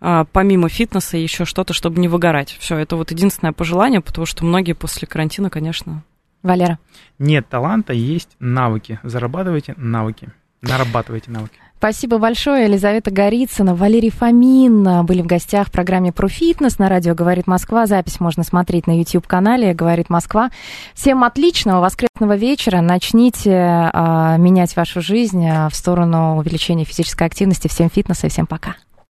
помимо 0.00 0.68
фитнеса 0.68 1.16
еще 1.16 1.44
что-то, 1.44 1.72
чтобы 1.72 2.00
не 2.00 2.08
выгорать. 2.08 2.56
Все, 2.58 2.76
это 2.76 2.96
вот 2.96 3.12
единственное 3.12 3.52
пожелание, 3.52 4.00
потому 4.00 4.26
что 4.26 4.44
многие 4.44 4.72
после 4.72 5.06
карантина, 5.06 5.50
конечно, 5.50 6.02
Валера. 6.42 6.80
Нет 7.20 7.48
таланта, 7.48 7.92
есть 7.92 8.30
навыки. 8.40 8.98
Зарабатывайте 9.04 9.74
навыки. 9.76 10.30
Нарабатывайте 10.60 11.30
навыки. 11.30 11.60
Спасибо 11.82 12.18
большое. 12.18 12.66
Елизавета 12.66 13.10
Горицына, 13.10 13.74
Валерий 13.74 14.12
Фомин 14.12 15.04
были 15.04 15.20
в 15.20 15.26
гостях 15.26 15.66
в 15.66 15.72
программе 15.72 16.12
про 16.12 16.28
фитнес 16.28 16.78
на 16.78 16.88
радио 16.88 17.12
«Говорит 17.12 17.48
Москва». 17.48 17.86
Запись 17.86 18.20
можно 18.20 18.44
смотреть 18.44 18.86
на 18.86 18.96
YouTube-канале 18.96 19.74
«Говорит 19.74 20.08
Москва». 20.08 20.52
Всем 20.94 21.24
отличного 21.24 21.80
воскресного 21.80 22.36
вечера. 22.36 22.82
Начните 22.82 23.50
а, 23.52 24.36
менять 24.36 24.76
вашу 24.76 25.02
жизнь 25.02 25.44
а, 25.44 25.68
в 25.68 25.74
сторону 25.74 26.36
увеличения 26.36 26.84
физической 26.84 27.26
активности. 27.26 27.66
Всем 27.66 27.90
фитнеса 27.90 28.28
и 28.28 28.30
всем 28.30 28.46
пока. 28.46 28.76